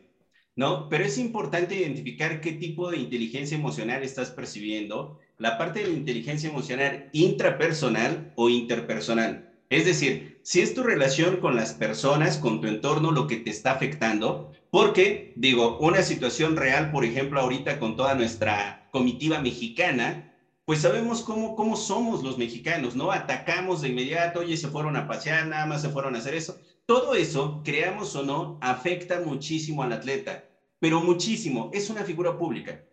¿no? 0.56 0.90
Pero 0.90 1.06
es 1.06 1.18
importante 1.18 1.76
identificar 1.76 2.42
qué 2.42 2.52
tipo 2.54 2.92
de 2.92 2.98
inteligencia 2.98 3.56
emocional 3.58 4.04
estás 4.04 4.32
percibiendo, 4.32 5.18
la 5.38 5.58
parte 5.58 5.80
de 5.80 5.88
la 5.88 5.94
inteligencia 5.94 6.50
emocional 6.50 7.08
intrapersonal 7.14 8.30
o 8.36 8.50
interpersonal. 8.50 9.48
Es 9.70 9.86
decir, 9.86 10.40
si 10.44 10.60
es 10.62 10.74
tu 10.74 10.84
relación 10.84 11.40
con 11.40 11.56
las 11.56 11.74
personas, 11.76 12.38
con 12.38 12.60
tu 12.60 12.68
entorno, 12.68 13.12
lo 13.12 13.26
que 13.28 13.38
te 13.38 13.50
está 13.52 13.72
afectando, 13.72 14.52
porque, 14.70 15.32
digo, 15.36 15.78
una 15.80 16.04
situación 16.04 16.58
real, 16.58 16.92
por 16.92 17.06
ejemplo, 17.06 17.40
ahorita 17.40 17.80
con 17.80 17.96
toda 17.96 18.16
nuestra 18.16 18.84
comitiva 18.90 19.40
mexicana, 19.42 20.30
pues 20.70 20.82
sabemos 20.82 21.24
cómo, 21.24 21.56
cómo 21.56 21.76
somos 21.76 22.22
los 22.22 22.38
mexicanos, 22.38 22.96
¿no? 22.96 23.12
Atacamos 23.12 23.82
de 23.82 23.90
inmediato, 23.90 24.42
oye, 24.42 24.56
se 24.56 24.68
fueron 24.68 24.96
a 24.98 25.08
pasear, 25.08 25.48
nada 25.48 25.66
más 25.66 25.82
se 25.82 25.90
fueron 25.90 26.14
a 26.14 26.20
hacer 26.20 26.36
eso. 26.36 26.60
Todo 26.86 27.16
eso, 27.16 27.64
creamos 27.66 28.16
o 28.16 28.22
no, 28.22 28.60
afecta 28.62 29.20
muchísimo 29.20 29.82
al 29.82 29.94
atleta, 29.94 30.48
pero 30.78 31.02
muchísimo, 31.02 31.72
es 31.74 31.90
una 31.90 32.04
figura 32.04 32.38
pública. 32.38 32.84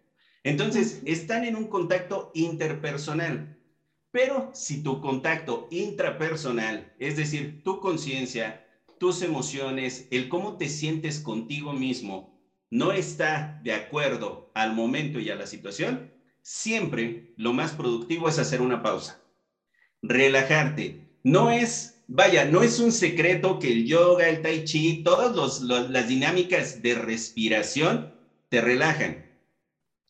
Entonces, 0.42 1.02
están 1.04 1.45
en 1.45 1.54
un 1.54 1.68
contacto 1.68 2.30
interpersonal, 2.33 3.59
pero 4.11 4.52
si 4.54 4.83
tu 4.83 5.02
contacto 5.02 5.68
intrapersonal, 5.71 6.95
es 6.99 7.18
decir, 7.18 7.62
tu 7.62 7.78
conciencia, 7.80 8.66
tus 8.99 9.21
emociones, 9.21 10.09
el 10.11 10.30
cómo 10.30 10.56
te 10.56 10.71
sientes 10.71 11.21
contigo 11.21 11.75
mismo, 11.75 12.40
no 12.71 12.92
está 12.92 13.61
de 13.62 13.75
acuerdo 13.75 14.50
al 14.54 14.73
momento 14.73 15.21
y 15.21 15.28
a 15.28 15.35
la 15.35 15.47
situación, 15.47 16.15
siempre 16.46 17.32
lo 17.34 17.52
más 17.52 17.72
productivo 17.72 18.28
es 18.28 18.38
hacer 18.38 18.60
una 18.60 18.80
pausa. 18.80 19.20
Relajarte. 20.00 21.10
No 21.24 21.50
es, 21.50 22.04
vaya, 22.06 22.44
no 22.44 22.62
es 22.62 22.78
un 22.78 22.92
secreto 22.92 23.58
que 23.58 23.72
el 23.72 23.84
yoga, 23.84 24.28
el 24.28 24.42
tai 24.42 24.62
chi, 24.62 25.02
todas 25.02 25.60
las 25.60 26.06
dinámicas 26.06 26.80
de 26.82 26.94
respiración 26.94 28.14
te 28.48 28.60
relajan. 28.60 29.26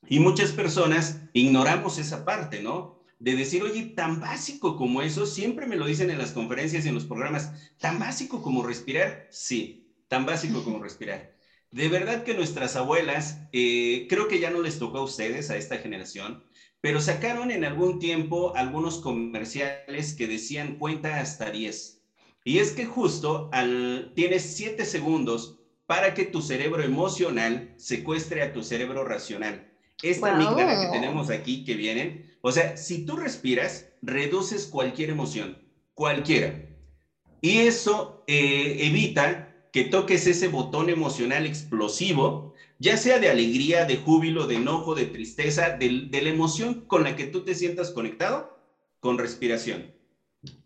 Y 0.06 0.18
muchas 0.18 0.52
personas 0.52 1.22
ignoramos 1.32 1.96
esa 1.96 2.22
parte, 2.26 2.60
¿no? 2.60 3.00
de 3.18 3.34
decir, 3.34 3.62
oye, 3.62 3.94
tan 3.96 4.20
básico 4.20 4.76
como 4.76 5.00
eso, 5.00 5.24
siempre 5.24 5.64
me 5.66 5.76
lo 5.76 5.86
dicen 5.86 6.10
en 6.10 6.18
las 6.18 6.32
conferencias 6.32 6.84
y 6.84 6.88
en 6.88 6.94
los 6.94 7.06
programas, 7.06 7.50
tan 7.78 7.98
básico 7.98 8.42
como 8.42 8.62
respirar, 8.62 9.26
sí, 9.30 9.90
tan 10.06 10.26
básico 10.26 10.62
como 10.62 10.82
respirar. 10.82 11.35
De 11.76 11.90
verdad 11.90 12.24
que 12.24 12.32
nuestras 12.32 12.74
abuelas, 12.74 13.38
eh, 13.52 14.06
creo 14.08 14.28
que 14.28 14.40
ya 14.40 14.48
no 14.48 14.62
les 14.62 14.78
tocó 14.78 14.96
a 14.96 15.02
ustedes, 15.02 15.50
a 15.50 15.58
esta 15.58 15.76
generación, 15.76 16.42
pero 16.80 17.02
sacaron 17.02 17.50
en 17.50 17.66
algún 17.66 17.98
tiempo 17.98 18.56
algunos 18.56 18.96
comerciales 18.96 20.14
que 20.14 20.26
decían 20.26 20.78
cuenta 20.78 21.20
hasta 21.20 21.50
10. 21.50 22.02
Y 22.44 22.60
es 22.60 22.72
que 22.72 22.86
justo 22.86 23.50
al, 23.52 24.14
tienes 24.16 24.56
7 24.56 24.86
segundos 24.86 25.58
para 25.84 26.14
que 26.14 26.24
tu 26.24 26.40
cerebro 26.40 26.82
emocional 26.82 27.74
secuestre 27.76 28.40
a 28.40 28.54
tu 28.54 28.62
cerebro 28.62 29.04
racional. 29.04 29.70
Esta 30.02 30.34
amígdala 30.34 30.80
que 30.80 30.98
tenemos 30.98 31.28
aquí 31.28 31.62
que 31.62 31.74
vienen, 31.74 32.38
o 32.40 32.52
sea, 32.52 32.78
si 32.78 33.04
tú 33.04 33.18
respiras, 33.18 33.92
reduces 34.00 34.64
cualquier 34.64 35.10
emoción, 35.10 35.58
cualquiera. 35.92 36.58
Y 37.42 37.58
eso 37.58 38.24
eh, 38.26 38.78
evita 38.80 39.45
que 39.76 39.84
toques 39.84 40.26
ese 40.26 40.48
botón 40.48 40.88
emocional 40.88 41.44
explosivo, 41.44 42.54
ya 42.78 42.96
sea 42.96 43.18
de 43.18 43.28
alegría, 43.28 43.84
de 43.84 43.96
júbilo, 43.96 44.46
de 44.46 44.54
enojo, 44.54 44.94
de 44.94 45.04
tristeza, 45.04 45.68
de, 45.68 46.06
de 46.08 46.22
la 46.22 46.30
emoción 46.30 46.86
con 46.86 47.04
la 47.04 47.14
que 47.14 47.26
tú 47.26 47.44
te 47.44 47.54
sientas 47.54 47.90
conectado 47.90 48.56
con 49.00 49.18
respiración. 49.18 49.92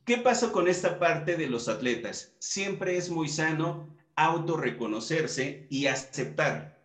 ¿Qué 0.04 0.16
pasa 0.16 0.52
con 0.52 0.68
esta 0.68 1.00
parte 1.00 1.34
de 1.34 1.48
los 1.48 1.66
atletas? 1.66 2.36
Siempre 2.38 2.96
es 2.96 3.10
muy 3.10 3.26
sano 3.26 3.92
autorreconocerse 4.14 5.66
y 5.68 5.86
aceptar. 5.86 6.78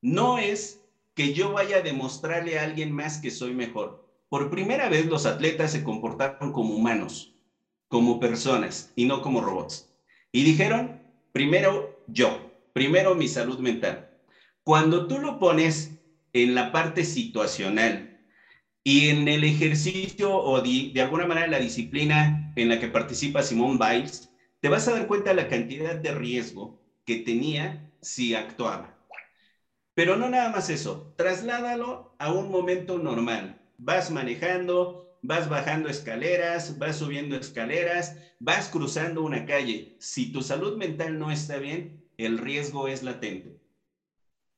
No 0.00 0.38
es 0.38 0.80
que 1.14 1.34
yo 1.34 1.52
vaya 1.52 1.76
a 1.76 1.82
demostrarle 1.82 2.58
a 2.58 2.62
alguien 2.62 2.90
más 2.90 3.18
que 3.18 3.30
soy 3.30 3.52
mejor. 3.52 4.02
Por 4.30 4.48
primera 4.48 4.88
vez 4.88 5.04
los 5.04 5.26
atletas 5.26 5.72
se 5.72 5.82
comportaron 5.82 6.52
como 6.52 6.74
humanos, 6.74 7.34
como 7.88 8.18
personas 8.18 8.94
y 8.96 9.04
no 9.04 9.20
como 9.20 9.42
robots. 9.42 9.90
Y 10.32 10.42
dijeron, 10.42 11.05
primero 11.36 12.02
yo, 12.06 12.50
primero 12.72 13.14
mi 13.14 13.28
salud 13.28 13.58
mental. 13.58 14.08
Cuando 14.62 15.06
tú 15.06 15.18
lo 15.18 15.38
pones 15.38 16.00
en 16.32 16.54
la 16.54 16.72
parte 16.72 17.04
situacional 17.04 18.22
y 18.82 19.10
en 19.10 19.28
el 19.28 19.44
ejercicio 19.44 20.34
o 20.34 20.62
de, 20.62 20.98
alguna 20.98 21.26
manera 21.26 21.46
la 21.46 21.58
disciplina 21.58 22.54
en 22.56 22.70
la 22.70 22.78
que 22.78 22.88
participa 22.88 23.42
Simón 23.42 23.78
Biles, 23.78 24.30
te 24.60 24.70
vas 24.70 24.88
a 24.88 24.92
dar 24.92 25.06
cuenta 25.06 25.28
de 25.28 25.36
la 25.36 25.48
cantidad 25.48 25.94
de 25.94 26.10
riesgo 26.12 26.80
que 27.04 27.16
tenía 27.16 27.86
si 28.00 28.34
actuaba. 28.34 28.96
Pero 29.92 30.16
no 30.16 30.30
nada 30.30 30.48
más 30.48 30.70
eso, 30.70 31.12
trasládalo 31.18 32.16
a 32.18 32.32
un 32.32 32.50
momento 32.50 32.96
normal. 32.96 33.60
Vas 33.76 34.10
manejando, 34.10 35.05
vas 35.26 35.48
bajando 35.48 35.88
escaleras, 35.88 36.78
vas 36.78 36.96
subiendo 36.96 37.36
escaleras, 37.36 38.16
vas 38.38 38.68
cruzando 38.68 39.22
una 39.22 39.44
calle. 39.44 39.96
Si 39.98 40.30
tu 40.32 40.42
salud 40.42 40.76
mental 40.76 41.18
no 41.18 41.30
está 41.30 41.58
bien, 41.58 42.04
el 42.16 42.38
riesgo 42.38 42.88
es 42.88 43.02
latente. 43.02 43.58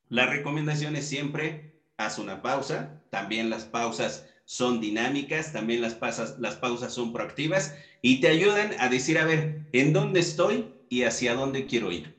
La 0.08 0.26
recomendación 0.26 0.96
es 0.96 1.06
siempre, 1.06 1.74
haz 1.96 2.18
una 2.18 2.42
pausa. 2.42 3.02
También 3.10 3.50
las 3.50 3.64
pausas 3.64 4.26
son 4.44 4.80
dinámicas, 4.80 5.52
también 5.52 5.80
las, 5.80 5.98
las 6.38 6.56
pausas 6.56 6.92
son 6.92 7.12
proactivas 7.12 7.74
y 8.00 8.20
te 8.20 8.28
ayudan 8.28 8.74
a 8.78 8.88
decir, 8.88 9.18
a 9.18 9.24
ver, 9.24 9.66
¿en 9.72 9.92
dónde 9.92 10.20
estoy 10.20 10.72
y 10.88 11.02
hacia 11.02 11.34
dónde 11.34 11.66
quiero 11.66 11.92
ir? 11.92 12.16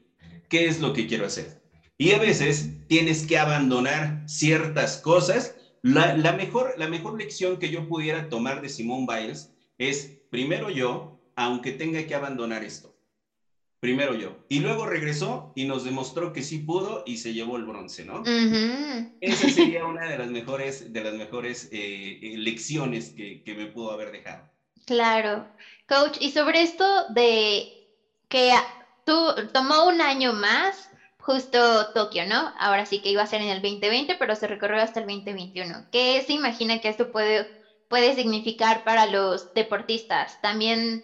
¿Qué 0.48 0.68
es 0.68 0.80
lo 0.80 0.94
que 0.94 1.08
quiero 1.08 1.26
hacer? 1.26 1.62
Y 1.98 2.12
a 2.12 2.18
veces 2.18 2.70
tienes 2.88 3.26
que 3.26 3.38
abandonar 3.38 4.24
ciertas 4.26 4.98
cosas. 4.98 5.56
La, 5.82 6.34
mejor, 6.34 6.74
la 6.78 6.88
mejor 6.88 7.18
lección 7.18 7.58
que 7.58 7.70
yo 7.70 7.88
pudiera 7.88 8.30
tomar 8.30 8.62
de 8.62 8.70
Simón 8.70 9.06
Biles 9.06 9.54
es, 9.78 10.20
primero 10.30 10.70
yo, 10.70 11.20
aunque 11.36 11.72
tenga 11.72 12.06
que 12.06 12.16
abandonar 12.16 12.64
esto. 12.64 12.96
Primero 13.80 14.14
yo. 14.14 14.46
Y 14.50 14.60
luego 14.60 14.86
regresó 14.86 15.54
y 15.56 15.66
nos 15.66 15.86
demostró 15.86 16.34
que 16.34 16.42
sí 16.42 16.58
pudo 16.58 17.04
y 17.06 17.18
se 17.18 17.34
llevó 17.34 17.56
el 17.56 17.64
bronce, 17.64 18.04
¿no? 18.04 18.24
Esa 19.22 19.50
sería 19.50 19.86
una 19.86 20.10
de 20.10 20.18
las 20.18 20.30
mejores, 20.30 20.92
de 20.92 21.04
las 21.04 21.14
mejores 21.14 21.70
eh, 21.72 22.20
eh, 22.22 22.38
lecciones 22.38 23.12
que, 23.12 23.42
que 23.44 23.56
me 23.56 23.68
pudo 23.68 23.92
haber 23.92 24.12
dejado. 24.12 24.50
Claro. 24.86 25.48
Coach, 25.88 26.18
y 26.20 26.32
sobre 26.32 26.62
esto 26.62 26.86
de 27.10 27.88
que 28.28 28.52
tú 29.06 29.34
tomó 29.54 29.88
un 29.88 30.02
año 30.02 30.34
más 30.34 30.89
justo 31.30 31.86
Tokio, 31.94 32.26
¿no? 32.26 32.52
Ahora 32.56 32.86
sí 32.86 33.00
que 33.00 33.10
iba 33.12 33.22
a 33.22 33.26
ser 33.28 33.42
en 33.42 33.50
el 33.50 33.62
2020, 33.62 34.16
pero 34.16 34.36
se 34.36 34.48
recorrió 34.48 34.82
hasta 34.82 35.00
el 35.00 35.06
2021. 35.06 35.84
¿Qué 35.92 36.22
se 36.26 36.34
imagina 36.34 36.80
que 36.80 36.88
esto 36.90 37.08
puede, 37.08 37.46
puede 37.88 38.14
significar 38.14 38.82
para 38.84 39.06
los 39.06 39.48
deportistas? 39.54 40.40
También, 40.40 41.04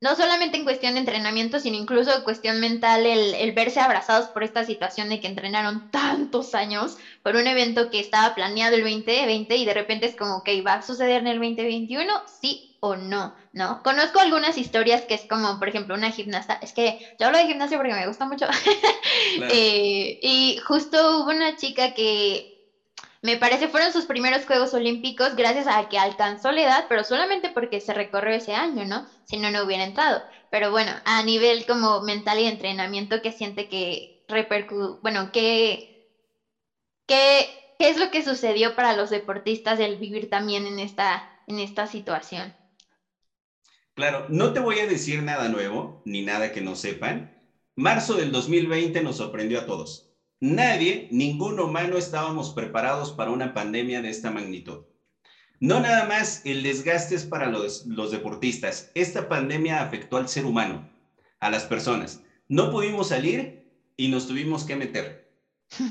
no 0.00 0.16
solamente 0.16 0.56
en 0.58 0.64
cuestión 0.64 0.94
de 0.94 1.00
entrenamiento, 1.00 1.60
sino 1.60 1.76
incluso 1.76 2.12
en 2.14 2.22
cuestión 2.22 2.60
mental, 2.60 3.06
el, 3.06 3.34
el 3.34 3.52
verse 3.52 3.80
abrazados 3.80 4.28
por 4.30 4.42
esta 4.44 4.64
situación 4.64 5.08
de 5.10 5.18
que 5.20 5.26
entrenaron 5.28 5.82
tantos 5.90 6.54
años 6.54 6.96
por 7.22 7.36
un 7.36 7.46
evento 7.48 7.88
que 7.90 8.00
estaba 8.00 8.30
planeado 8.30 8.76
el 8.76 8.82
2020 8.82 9.56
y 9.56 9.64
de 9.66 9.74
repente 9.74 10.06
es 10.06 10.16
como 10.16 10.42
que 10.42 10.54
iba 10.54 10.74
a 10.74 10.82
suceder 10.82 11.20
en 11.22 11.26
el 11.28 11.36
2021, 11.38 12.14
sí 12.26 12.67
o 12.80 12.96
no, 12.96 13.32
¿no? 13.52 13.80
Conozco 13.82 14.20
algunas 14.20 14.56
historias 14.58 15.04
que 15.06 15.14
es 15.14 15.26
como, 15.26 15.58
por 15.58 15.68
ejemplo, 15.68 15.94
una 15.94 16.10
gimnasta, 16.10 16.58
es 16.60 16.72
que 16.72 16.94
yo 17.18 17.26
hablo 17.26 17.38
de 17.38 17.46
gimnasia 17.46 17.76
porque 17.78 17.94
me 17.94 18.06
gusta 18.06 18.26
mucho, 18.26 18.46
eh, 19.48 20.16
y 20.20 20.56
justo 20.66 21.20
hubo 21.20 21.30
una 21.30 21.54
chica 21.54 21.90
que 21.90 22.44
me 23.22 23.36
parece 23.36 23.68
fueron 23.68 23.92
sus 23.92 24.06
primeros 24.06 24.44
Juegos 24.46 24.74
Olímpicos 24.74 25.34
gracias 25.34 25.66
a 25.66 25.84
que 25.84 25.98
alcanzó 25.98 26.52
la 26.52 26.62
edad, 26.62 26.84
pero 26.88 27.04
solamente 27.04 27.50
porque 27.50 27.80
se 27.80 27.92
recorrió 27.92 28.34
ese 28.34 28.54
año, 28.54 28.84
¿no? 28.84 29.02
Si 29.24 29.36
no, 29.36 29.50
no 29.50 29.64
hubiera 29.64 29.84
entrado. 29.84 30.22
Pero 30.50 30.70
bueno, 30.70 30.92
a 31.04 31.22
nivel 31.22 31.66
como 31.66 32.00
mental 32.00 32.38
y 32.40 32.46
entrenamiento, 32.46 33.20
¿qué 33.20 33.32
siente 33.32 33.66
que 33.66 34.10
repercute, 34.28 34.98
bueno, 35.02 35.30
¿qué, 35.32 35.78
qué, 37.06 37.46
qué 37.78 37.88
es 37.88 37.96
lo 37.96 38.08
que 38.08 38.22
sucedió 38.22 38.70
para 38.74 38.92
los 38.92 39.10
deportistas 39.10 39.78
del 39.78 39.96
vivir 39.96 40.28
también 40.28 40.66
en 40.66 40.78
esta, 40.78 41.24
en 41.46 41.58
esta 41.58 41.86
situación? 41.88 42.54
Claro, 43.98 44.26
no 44.28 44.52
te 44.52 44.60
voy 44.60 44.78
a 44.78 44.86
decir 44.86 45.24
nada 45.24 45.48
nuevo, 45.48 46.02
ni 46.04 46.22
nada 46.22 46.52
que 46.52 46.60
no 46.60 46.76
sepan. 46.76 47.36
Marzo 47.74 48.14
del 48.14 48.30
2020 48.30 49.02
nos 49.02 49.16
sorprendió 49.16 49.58
a 49.58 49.66
todos. 49.66 50.14
Nadie, 50.38 51.08
ningún 51.10 51.58
humano 51.58 51.98
estábamos 51.98 52.50
preparados 52.50 53.10
para 53.10 53.32
una 53.32 53.54
pandemia 53.54 54.00
de 54.00 54.10
esta 54.10 54.30
magnitud. 54.30 54.84
No 55.58 55.80
nada 55.80 56.04
más 56.04 56.42
el 56.44 56.62
desgaste 56.62 57.16
es 57.16 57.24
para 57.24 57.48
los, 57.48 57.86
los 57.86 58.12
deportistas. 58.12 58.92
Esta 58.94 59.28
pandemia 59.28 59.82
afectó 59.82 60.18
al 60.18 60.28
ser 60.28 60.46
humano, 60.46 60.88
a 61.40 61.50
las 61.50 61.64
personas. 61.64 62.22
No 62.46 62.70
pudimos 62.70 63.08
salir 63.08 63.68
y 63.96 64.06
nos 64.10 64.28
tuvimos 64.28 64.62
que 64.62 64.76
meter. 64.76 65.27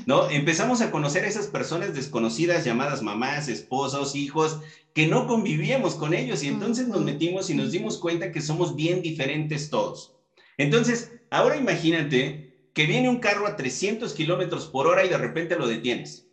¿No? 0.06 0.28
Empezamos 0.30 0.80
a 0.80 0.90
conocer 0.90 1.24
a 1.24 1.28
esas 1.28 1.48
personas 1.48 1.94
desconocidas 1.94 2.64
llamadas 2.64 3.02
mamás, 3.02 3.48
esposos, 3.48 4.14
hijos, 4.14 4.60
que 4.92 5.06
no 5.06 5.26
convivíamos 5.26 5.94
con 5.94 6.14
ellos 6.14 6.42
y 6.42 6.48
entonces 6.48 6.88
nos 6.88 7.02
metimos 7.02 7.50
y 7.50 7.54
nos 7.54 7.70
dimos 7.70 7.98
cuenta 7.98 8.32
que 8.32 8.40
somos 8.40 8.74
bien 8.74 9.02
diferentes 9.02 9.70
todos. 9.70 10.16
Entonces, 10.56 11.12
ahora 11.30 11.56
imagínate 11.56 12.48
que 12.72 12.86
viene 12.86 13.08
un 13.08 13.20
carro 13.20 13.46
a 13.46 13.56
300 13.56 14.12
kilómetros 14.14 14.66
por 14.66 14.86
hora 14.86 15.04
y 15.04 15.08
de 15.08 15.18
repente 15.18 15.56
lo 15.56 15.66
detienes. 15.66 16.28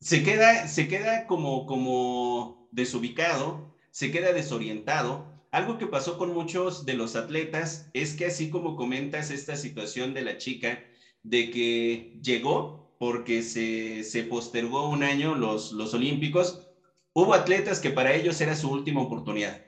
Se 0.00 0.22
queda, 0.22 0.68
se 0.68 0.88
queda 0.88 1.26
como, 1.26 1.66
como 1.66 2.68
desubicado, 2.70 3.74
se 3.90 4.10
queda 4.10 4.32
desorientado. 4.32 5.32
Algo 5.50 5.78
que 5.78 5.86
pasó 5.86 6.18
con 6.18 6.32
muchos 6.34 6.84
de 6.84 6.94
los 6.94 7.16
atletas 7.16 7.88
es 7.92 8.14
que 8.14 8.26
así 8.26 8.50
como 8.50 8.76
comentas 8.76 9.30
esta 9.30 9.56
situación 9.56 10.12
de 10.14 10.22
la 10.22 10.36
chica, 10.36 10.84
de 11.26 11.50
que 11.50 12.18
llegó 12.22 12.94
porque 12.98 13.42
se, 13.42 14.04
se 14.04 14.22
postergó 14.22 14.88
un 14.88 15.02
año 15.02 15.34
los, 15.34 15.72
los 15.72 15.92
Olímpicos. 15.92 16.62
Hubo 17.12 17.34
atletas 17.34 17.80
que 17.80 17.90
para 17.90 18.14
ellos 18.14 18.40
era 18.40 18.54
su 18.54 18.70
última 18.70 19.02
oportunidad, 19.02 19.64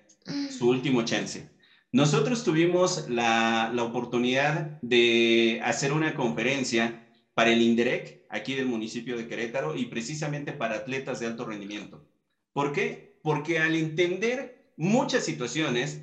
su 0.56 0.68
último 0.68 1.02
chance. 1.04 1.50
Nosotros 1.90 2.44
tuvimos 2.44 3.08
la, 3.08 3.70
la 3.74 3.82
oportunidad 3.82 4.78
de 4.82 5.60
hacer 5.64 5.92
una 5.92 6.14
conferencia 6.14 7.08
para 7.34 7.50
el 7.50 7.62
INDEREC, 7.62 8.26
aquí 8.28 8.54
del 8.54 8.66
municipio 8.66 9.16
de 9.16 9.26
Querétaro, 9.26 9.76
y 9.76 9.86
precisamente 9.86 10.52
para 10.52 10.76
atletas 10.76 11.18
de 11.18 11.26
alto 11.26 11.44
rendimiento. 11.44 12.06
¿Por 12.52 12.72
qué? 12.72 13.18
Porque 13.22 13.58
al 13.58 13.74
entender 13.74 14.72
muchas 14.76 15.24
situaciones, 15.24 16.02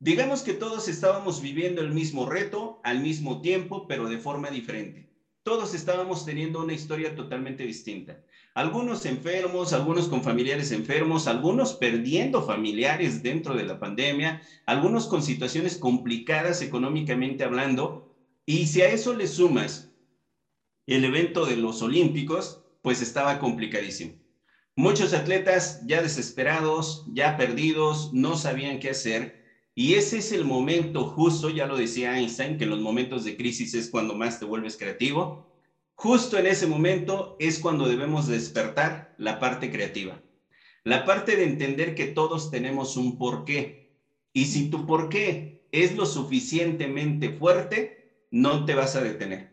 Digamos 0.00 0.42
que 0.42 0.52
todos 0.52 0.86
estábamos 0.86 1.42
viviendo 1.42 1.80
el 1.80 1.92
mismo 1.92 2.24
reto 2.24 2.80
al 2.84 3.00
mismo 3.00 3.40
tiempo, 3.40 3.88
pero 3.88 4.08
de 4.08 4.18
forma 4.18 4.48
diferente. 4.48 5.10
Todos 5.42 5.74
estábamos 5.74 6.24
teniendo 6.24 6.62
una 6.62 6.72
historia 6.72 7.16
totalmente 7.16 7.64
distinta. 7.64 8.22
Algunos 8.54 9.06
enfermos, 9.06 9.72
algunos 9.72 10.08
con 10.08 10.22
familiares 10.22 10.70
enfermos, 10.70 11.26
algunos 11.26 11.74
perdiendo 11.74 12.42
familiares 12.42 13.24
dentro 13.24 13.54
de 13.54 13.64
la 13.64 13.80
pandemia, 13.80 14.40
algunos 14.66 15.08
con 15.08 15.22
situaciones 15.22 15.76
complicadas 15.76 16.62
económicamente 16.62 17.42
hablando. 17.42 18.14
Y 18.46 18.66
si 18.66 18.82
a 18.82 18.90
eso 18.90 19.14
le 19.14 19.26
sumas 19.26 19.90
el 20.86 21.04
evento 21.04 21.44
de 21.44 21.56
los 21.56 21.82
Olímpicos, 21.82 22.62
pues 22.82 23.02
estaba 23.02 23.40
complicadísimo. 23.40 24.14
Muchos 24.76 25.12
atletas 25.12 25.80
ya 25.86 26.02
desesperados, 26.02 27.04
ya 27.12 27.36
perdidos, 27.36 28.12
no 28.12 28.36
sabían 28.36 28.78
qué 28.78 28.90
hacer. 28.90 29.37
Y 29.78 29.94
ese 29.94 30.18
es 30.18 30.32
el 30.32 30.44
momento 30.44 31.04
justo, 31.04 31.50
ya 31.50 31.64
lo 31.64 31.76
decía 31.76 32.18
Einstein, 32.18 32.58
que 32.58 32.64
en 32.64 32.70
los 32.70 32.80
momentos 32.80 33.22
de 33.22 33.36
crisis 33.36 33.74
es 33.74 33.88
cuando 33.88 34.16
más 34.16 34.40
te 34.40 34.44
vuelves 34.44 34.76
creativo. 34.76 35.46
Justo 35.94 36.36
en 36.36 36.48
ese 36.48 36.66
momento 36.66 37.36
es 37.38 37.60
cuando 37.60 37.86
debemos 37.86 38.26
despertar 38.26 39.14
la 39.18 39.38
parte 39.38 39.70
creativa. 39.70 40.20
La 40.82 41.04
parte 41.04 41.36
de 41.36 41.44
entender 41.44 41.94
que 41.94 42.06
todos 42.06 42.50
tenemos 42.50 42.96
un 42.96 43.16
porqué. 43.18 43.84
Y 44.32 44.46
si 44.46 44.68
tu 44.68 44.84
porqué 44.84 45.60
es 45.70 45.94
lo 45.94 46.06
suficientemente 46.06 47.30
fuerte, 47.30 48.16
no 48.32 48.64
te 48.64 48.74
vas 48.74 48.96
a 48.96 49.00
detener. 49.00 49.52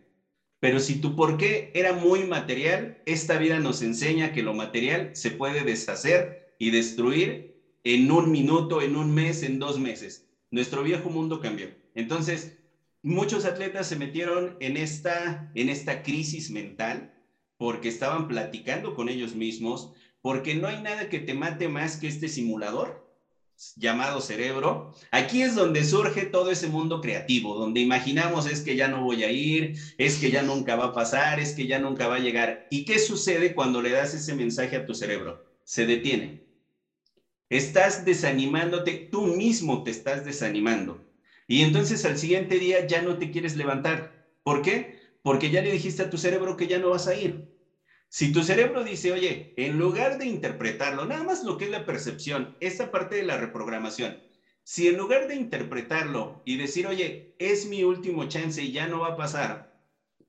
Pero 0.60 0.80
si 0.80 0.96
tu 0.96 1.16
porqué 1.16 1.70
era 1.76 1.94
muy 1.94 2.24
material, 2.24 3.00
esta 3.06 3.38
vida 3.38 3.60
nos 3.60 3.84
enseña 3.84 4.32
que 4.32 4.42
lo 4.42 4.56
material 4.56 5.12
se 5.14 5.30
puede 5.30 5.64
deshacer 5.64 6.56
y 6.58 6.72
destruir 6.72 7.55
en 7.86 8.12
un 8.12 8.32
minuto, 8.32 8.82
en 8.82 8.98
un 8.98 9.14
mes, 9.14 9.44
en 9.44 9.60
dos 9.60 9.80
meses. 9.80 10.28
Nuestro 10.52 10.84
viejo 10.84 11.10
mundo 11.10 11.40
cambió. 11.40 11.70
Entonces, 11.94 12.58
muchos 13.04 13.46
atletas 13.46 13.88
se 13.88 13.96
metieron 13.96 14.58
en 14.60 14.76
esta, 14.76 15.52
en 15.54 15.70
esta 15.70 16.02
crisis 16.02 16.50
mental 16.50 17.14
porque 17.58 17.88
estaban 17.88 18.28
platicando 18.28 18.96
con 18.96 19.08
ellos 19.08 19.36
mismos, 19.36 19.94
porque 20.22 20.56
no 20.56 20.68
hay 20.68 20.82
nada 20.82 21.08
que 21.08 21.20
te 21.20 21.36
mate 21.36 21.70
más 21.70 21.96
que 21.96 22.08
este 22.08 22.28
simulador 22.28 23.06
llamado 23.78 24.20
cerebro, 24.20 24.94
aquí 25.12 25.42
es 25.42 25.56
donde 25.56 25.84
surge 25.84 26.26
todo 26.26 26.52
ese 26.52 26.68
mundo 26.68 27.00
creativo, 27.00 27.56
donde 27.56 27.80
imaginamos 27.80 28.48
es 28.48 28.62
que 28.62 28.76
ya 28.76 28.90
no 28.90 29.02
voy 29.04 29.24
a 29.24 29.32
ir, 29.32 29.76
es 29.98 30.18
que 30.18 30.30
ya 30.30 30.42
nunca 30.42 30.76
va 30.76 30.86
a 30.86 30.94
pasar, 30.94 31.40
es 31.40 31.54
que 31.54 31.68
ya 31.68 31.80
nunca 31.80 32.08
va 32.08 32.16
a 32.16 32.20
llegar. 32.20 32.68
¿Y 32.70 32.84
qué 32.84 33.00
sucede 33.00 33.56
cuando 33.56 33.82
le 33.82 33.92
das 33.92 34.14
ese 34.14 34.36
mensaje 34.36 34.76
a 34.76 34.86
tu 34.86 34.94
cerebro? 34.94 35.46
Se 35.64 35.86
detiene. 35.86 36.45
Estás 37.50 38.04
desanimándote, 38.06 39.08
tú 39.12 39.26
mismo 39.28 39.84
te 39.84 39.92
estás 39.92 40.24
desanimando. 40.24 41.04
Y 41.48 41.62
entonces 41.62 42.04
al 42.06 42.18
siguiente 42.18 42.58
día 42.60 42.86
ya 42.88 43.02
no 43.02 43.18
te 43.18 43.30
quieres 43.30 43.56
levantar. 43.56 44.12
¿Por 44.44 44.62
qué? 44.62 44.96
Porque 45.22 45.50
ya 45.50 45.62
le 45.62 45.72
dijiste 45.72 46.04
a 46.04 46.10
tu 46.10 46.18
cerebro 46.18 46.56
que 46.56 46.68
ya 46.68 46.80
no 46.80 46.90
vas 46.90 47.08
a 47.08 47.16
ir. 47.16 47.44
Si 48.10 48.32
tu 48.32 48.44
cerebro 48.44 48.84
dice, 48.84 49.12
oye, 49.12 49.52
en 49.56 49.78
lugar 49.78 50.18
de 50.18 50.26
interpretarlo, 50.26 51.06
nada 51.06 51.24
más 51.24 51.44
lo 51.44 51.58
que 51.58 51.66
es 51.66 51.72
la 51.72 51.86
percepción, 51.86 52.56
esta 52.60 52.92
parte 52.92 53.16
de 53.16 53.24
la 53.24 53.38
reprogramación, 53.38 54.20
si 54.64 54.88
en 54.88 54.98
lugar 54.98 55.28
de 55.28 55.36
interpretarlo 55.36 56.42
y 56.46 56.56
decir, 56.58 56.88
oye, 56.88 57.28
es 57.38 57.66
mi 57.66 57.84
último 57.84 58.26
chance 58.26 58.62
y 58.62 58.72
ya 58.72 58.88
no 58.88 59.00
va 59.02 59.10
a 59.10 59.16
pasar, 59.16 59.68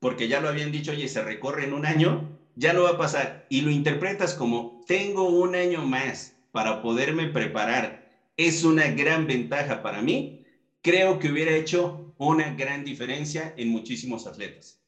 porque 0.00 0.28
ya 0.28 0.40
lo 0.40 0.48
habían 0.48 0.72
dicho, 0.72 0.92
oye, 0.92 1.08
se 1.08 1.22
recorre 1.22 1.64
en 1.64 1.72
un 1.74 1.86
año, 1.86 2.32
ya 2.54 2.72
no 2.72 2.82
va 2.82 2.90
a 2.90 2.98
pasar, 2.98 3.46
y 3.48 3.62
lo 3.62 3.70
interpretas 3.70 4.34
como, 4.34 4.76
tengo 4.86 5.28
un 5.28 5.54
año 5.54 5.84
más 5.84 6.35
para 6.56 6.80
poderme 6.80 7.26
preparar, 7.26 8.02
es 8.34 8.64
una 8.64 8.86
gran 8.88 9.26
ventaja 9.26 9.82
para 9.82 10.00
mí, 10.00 10.42
creo 10.80 11.18
que 11.18 11.28
hubiera 11.28 11.54
hecho 11.54 12.14
una 12.16 12.48
gran 12.54 12.82
diferencia 12.82 13.52
en 13.58 13.68
muchísimos 13.68 14.26
atletas. 14.26 14.80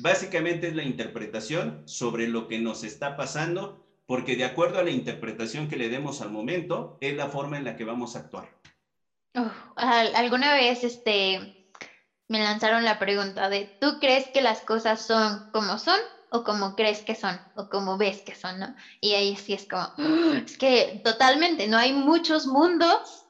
Básicamente 0.00 0.68
es 0.68 0.76
la 0.76 0.84
interpretación 0.84 1.82
sobre 1.86 2.28
lo 2.28 2.46
que 2.46 2.60
nos 2.60 2.84
está 2.84 3.16
pasando, 3.16 3.82
porque 4.06 4.36
de 4.36 4.44
acuerdo 4.44 4.78
a 4.78 4.84
la 4.84 4.92
interpretación 4.92 5.66
que 5.66 5.76
le 5.76 5.88
demos 5.88 6.20
al 6.20 6.30
momento, 6.30 6.96
es 7.00 7.16
la 7.16 7.26
forma 7.26 7.56
en 7.56 7.64
la 7.64 7.74
que 7.74 7.82
vamos 7.82 8.14
a 8.14 8.20
actuar. 8.20 8.48
alguna 10.14 10.54
vez 10.54 10.84
este, 10.84 11.40
me 12.28 12.38
lanzaron 12.38 12.84
la 12.84 12.96
pregunta 12.96 13.48
de, 13.48 13.68
¿tú 13.80 13.98
crees 13.98 14.28
que 14.32 14.40
las 14.40 14.62
cosas 14.62 15.00
son 15.00 15.42
como 15.50 15.78
son 15.78 15.98
o 16.30 16.42
como 16.42 16.74
crees 16.74 17.02
que 17.02 17.14
son 17.14 17.40
o 17.54 17.64
como 17.66 17.96
ves 17.96 18.22
que 18.22 18.34
son, 18.34 18.58
¿no? 18.60 18.66
Y 19.00 19.14
ahí 19.14 19.36
sí 19.36 19.52
es 19.54 19.66
como, 19.66 19.88
es 20.46 20.56
que 20.58 20.92
totalmente, 21.02 21.66
no 21.68 21.76
hay 21.78 21.92
muchos 21.92 22.46
mundos 22.46 23.26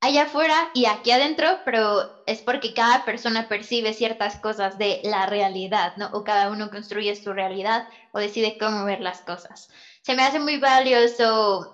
allá 0.00 0.22
afuera 0.24 0.68
y 0.72 0.86
aquí 0.86 1.10
adentro, 1.12 1.60
pero 1.64 2.04
es 2.26 2.42
porque 2.42 2.72
cada 2.72 3.04
persona 3.04 3.42
percibe 3.44 3.92
ciertas 3.92 4.38
cosas 4.38 4.76
de 4.78 4.98
la 5.02 5.26
realidad, 5.26 5.92
¿no? 5.96 6.08
O 6.12 6.22
cada 6.22 6.50
uno 6.50 6.68
construye 6.70 7.14
su 7.14 7.32
realidad 7.32 7.84
o 8.12 8.18
decide 8.18 8.56
cómo 8.58 8.84
ver 8.84 9.00
las 9.00 9.22
cosas. 9.22 9.66
Se 10.02 10.14
me 10.14 10.22
hace 10.24 10.38
muy 10.40 10.58
valioso 10.58 11.64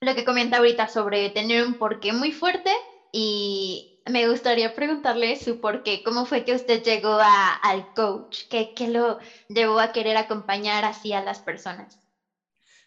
lo 0.00 0.14
que 0.14 0.24
comenta 0.24 0.58
ahorita 0.58 0.86
sobre 0.88 1.30
tener 1.30 1.64
un 1.64 1.74
porqué 1.74 2.12
muy 2.12 2.30
fuerte 2.32 2.70
y 3.12 3.86
me 4.10 4.28
gustaría 4.28 4.68
preguntarle 4.70 5.36
su 5.36 5.56
porqué, 5.56 6.00
cómo 6.02 6.24
fue 6.24 6.42
que 6.42 6.54
usted 6.54 6.80
llegó 6.82 7.18
a, 7.20 7.52
al 7.52 7.84
coach, 7.94 8.42
¿Qué, 8.48 8.70
qué 8.74 8.88
lo 8.88 9.16
llevó 9.48 9.80
a 9.80 9.88
querer 9.88 10.16
acompañar 10.16 10.84
así 10.84 11.12
a 11.12 11.20
las 11.20 11.40
personas. 11.40 11.98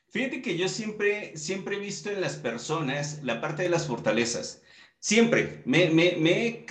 Fíjate 0.09 0.41
que 0.41 0.55
yo 0.57 0.67
siempre, 0.67 1.35
siempre 1.35 1.75
he 1.75 1.79
visto 1.79 2.09
en 2.09 2.21
las 2.21 2.37
personas 2.37 3.19
la 3.23 3.41
parte 3.41 3.63
de 3.63 3.69
las 3.69 3.85
fortalezas. 3.87 4.61
Siempre. 4.99 5.61
Me, 5.65 5.89
me, 5.89 6.15
me, 6.17 6.65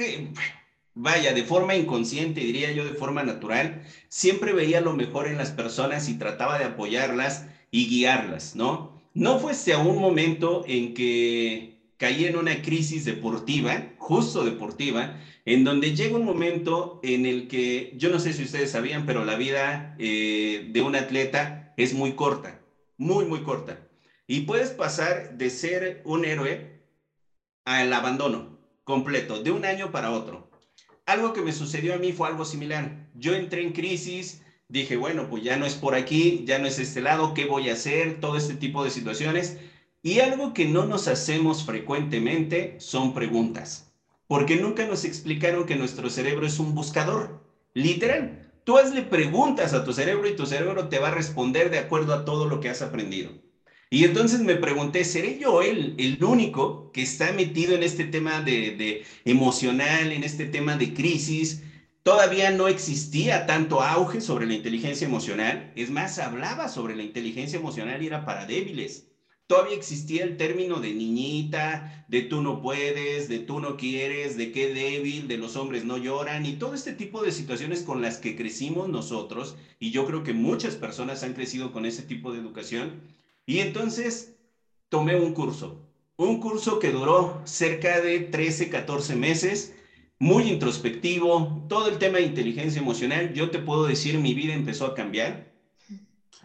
vaya, 0.95 1.33
de 1.33 1.45
forma 1.45 1.75
inconsciente, 1.75 2.41
diría 2.41 2.71
yo, 2.73 2.85
de 2.85 2.95
forma 2.95 3.23
natural, 3.23 3.83
siempre 4.09 4.53
veía 4.53 4.81
lo 4.81 4.95
mejor 4.95 5.27
en 5.29 5.37
las 5.39 5.53
personas 5.53 6.09
y 6.09 6.15
trataba 6.19 6.59
de 6.59 6.65
apoyarlas 6.65 7.47
y 7.71 7.89
guiarlas, 7.89 8.57
¿no? 8.57 8.97
No 9.13 9.39
fuese 9.39 9.73
a 9.75 9.79
un 9.79 9.99
momento 9.99 10.65
en 10.67 10.95
que 10.95 11.76
caí 11.97 12.25
en 12.27 12.37
una 12.37 12.63
crisis 12.63 13.05
deportiva, 13.05 13.95
justo 13.99 14.45
deportiva, 14.45 15.19
en 15.45 15.65
donde 15.65 15.95
llega 15.95 16.17
un 16.17 16.25
momento 16.25 17.01
en 17.03 17.27
el 17.27 17.49
que, 17.49 17.93
yo 17.97 18.11
no 18.11 18.19
sé 18.19 18.33
si 18.33 18.43
ustedes 18.43 18.71
sabían, 18.71 19.07
pero 19.07 19.25
la 19.25 19.37
vida 19.37 19.95
eh, 19.99 20.69
de 20.71 20.83
un 20.83 20.95
atleta 20.97 21.73
es 21.77 21.95
muy 21.95 22.13
corta 22.13 22.61
muy, 22.97 23.25
muy 23.25 23.43
corta. 23.43 23.89
Y 24.27 24.41
puedes 24.41 24.71
pasar 24.71 25.37
de 25.37 25.51
ser 25.51 26.03
un 26.05 26.25
héroe 26.25 26.83
al 27.65 27.93
abandono 27.93 28.59
completo, 28.85 29.43
de 29.43 29.51
un 29.51 29.65
año 29.65 29.91
para 29.91 30.11
otro. 30.11 30.51
Algo 31.05 31.33
que 31.33 31.43
me 31.43 31.53
sucedió 31.53 31.95
a 31.95 31.99
mí 31.99 32.13
fue 32.13 32.29
algo 32.29 32.45
similar. 32.45 33.09
Yo 33.15 33.35
entré 33.35 33.63
en 33.63 33.73
crisis, 33.73 34.43
dije, 34.69 34.97
bueno, 34.97 35.29
pues 35.29 35.43
ya 35.43 35.57
no 35.57 35.67
es 35.67 35.75
por 35.75 35.95
aquí, 35.95 36.45
ya 36.47 36.59
no 36.59 36.67
es 36.67 36.79
este 36.79 37.01
lado, 37.01 37.35
¿qué 37.35 37.45
voy 37.45 37.69
a 37.69 37.75
hacer? 37.75 38.21
Todo 38.21 38.37
este 38.37 38.55
tipo 38.55 38.83
de 38.83 38.91
situaciones. 38.91 39.59
Y 40.03 40.21
algo 40.21 40.53
que 40.55 40.67
no 40.67 40.87
nos 40.87 41.09
hacemos 41.09 41.65
frecuentemente 41.65 42.77
son 42.79 43.13
preguntas, 43.13 43.93
porque 44.27 44.57
nunca 44.57 44.87
nos 44.87 45.05
explicaron 45.05 45.67
que 45.67 45.77
nuestro 45.77 46.11
cerebro 46.11 46.47
es 46.47 46.59
un 46.59 46.75
buscador, 46.75 47.45
literal. 47.75 48.53
Tú 48.65 48.79
hazle 48.79 49.03
preguntas 49.03 49.73
a 49.75 49.85
tu 49.85 49.93
cerebro 49.93 50.29
y 50.29 50.37
tu 50.37 50.47
cerebro 50.47 50.89
te 50.89 50.99
va 50.99 51.09
a 51.09 51.15
responder 51.15 51.71
de 51.71 51.79
acuerdo 51.79 52.15
a 52.15 52.25
todo 52.25 52.47
lo 52.47 52.61
que 52.61 52.69
has 52.69 52.83
aprendido. 52.83 53.33
Y 53.91 54.05
entonces 54.05 54.41
me 54.41 54.57
pregunté, 54.57 55.05
¿seré 55.05 55.39
yo 55.39 55.63
el, 55.63 55.95
el 55.99 56.23
único 56.25 56.91
que 56.93 57.03
está 57.03 57.33
metido 57.33 57.75
en 57.75 57.83
este 57.83 58.05
tema 58.05 58.41
de, 58.41 58.73
de 58.73 59.05
emocional, 59.25 60.13
en 60.13 60.25
este 60.25 60.47
tema 60.47 60.77
de 60.77 60.93
crisis? 60.93 61.63
Todavía 62.03 62.51
no 62.51 62.69
existía 62.69 63.47
tanto 63.47 63.83
auge 63.83 64.21
sobre 64.21 64.47
la 64.47 64.55
inteligencia 64.55 65.07
emocional. 65.07 65.73
Es 65.77 65.91
más, 65.91 66.19
hablaba 66.19 66.69
sobre 66.69 66.97
la 66.97 67.03
inteligencia 67.05 67.59
emocional 67.59 68.03
y 68.03 68.07
era 68.07 68.25
para 68.25 68.47
débiles 68.47 69.09
todavía 69.47 69.77
existía 69.77 70.25
el 70.25 70.37
término 70.37 70.81
de 70.81 70.93
niñita, 70.93 72.05
de 72.09 72.23
tú 72.23 72.43
no 72.43 72.61
puedes, 72.61 73.29
de 73.29 73.39
tú 73.39 73.61
no 73.61 73.77
quieres, 73.77 74.37
de 74.37 74.53
qué 74.53 74.73
débil, 74.73 75.29
de 75.29 75.39
los 75.39 75.57
hombres 75.57 75.85
no 75.85 75.99
lloran 75.99 76.47
y 76.47 76.55
todo 76.55 76.75
este 76.75 76.93
tipo 76.93 77.23
de 77.23 77.33
situaciones 77.33 77.83
con 77.83 78.03
las 78.03 78.19
que 78.19 78.37
crecimos 78.37 78.89
nosotros 78.89 79.57
y 79.79 79.91
yo 79.91 80.07
creo 80.07 80.23
que 80.23 80.33
muchas 80.33 80.77
personas 80.77 81.23
han 81.23 81.35
crecido 81.35 81.73
con 81.73 81.87
ese 81.87 82.03
tipo 82.03 82.33
de 82.33 82.41
educación 82.41 83.03
y 83.47 83.61
entonces 83.61 84.37
tomé 84.89 85.15
un 85.17 85.33
curso, 85.33 85.87
un 86.17 86.41
curso 86.41 86.79
que 86.79 86.91
duró 86.91 87.41
cerca 87.45 88.01
de 88.01 88.21
13, 88.21 88.71
14 88.71 89.17
meses. 89.17 89.73
Muy 90.19 90.45
introspectivo, 90.45 91.67
todo 91.69 91.89
el 91.89 91.99
tema 91.99 92.17
de 92.19 92.25
inteligencia 92.25 92.81
emocional, 92.81 93.35
yo 93.35 93.51
te 93.51 93.59
puedo 93.59 93.85
decir, 93.85 94.19
mi 94.19 94.33
vida 94.33 94.55
empezó 94.55 94.87
a 94.87 94.95
cambiar. 94.95 95.53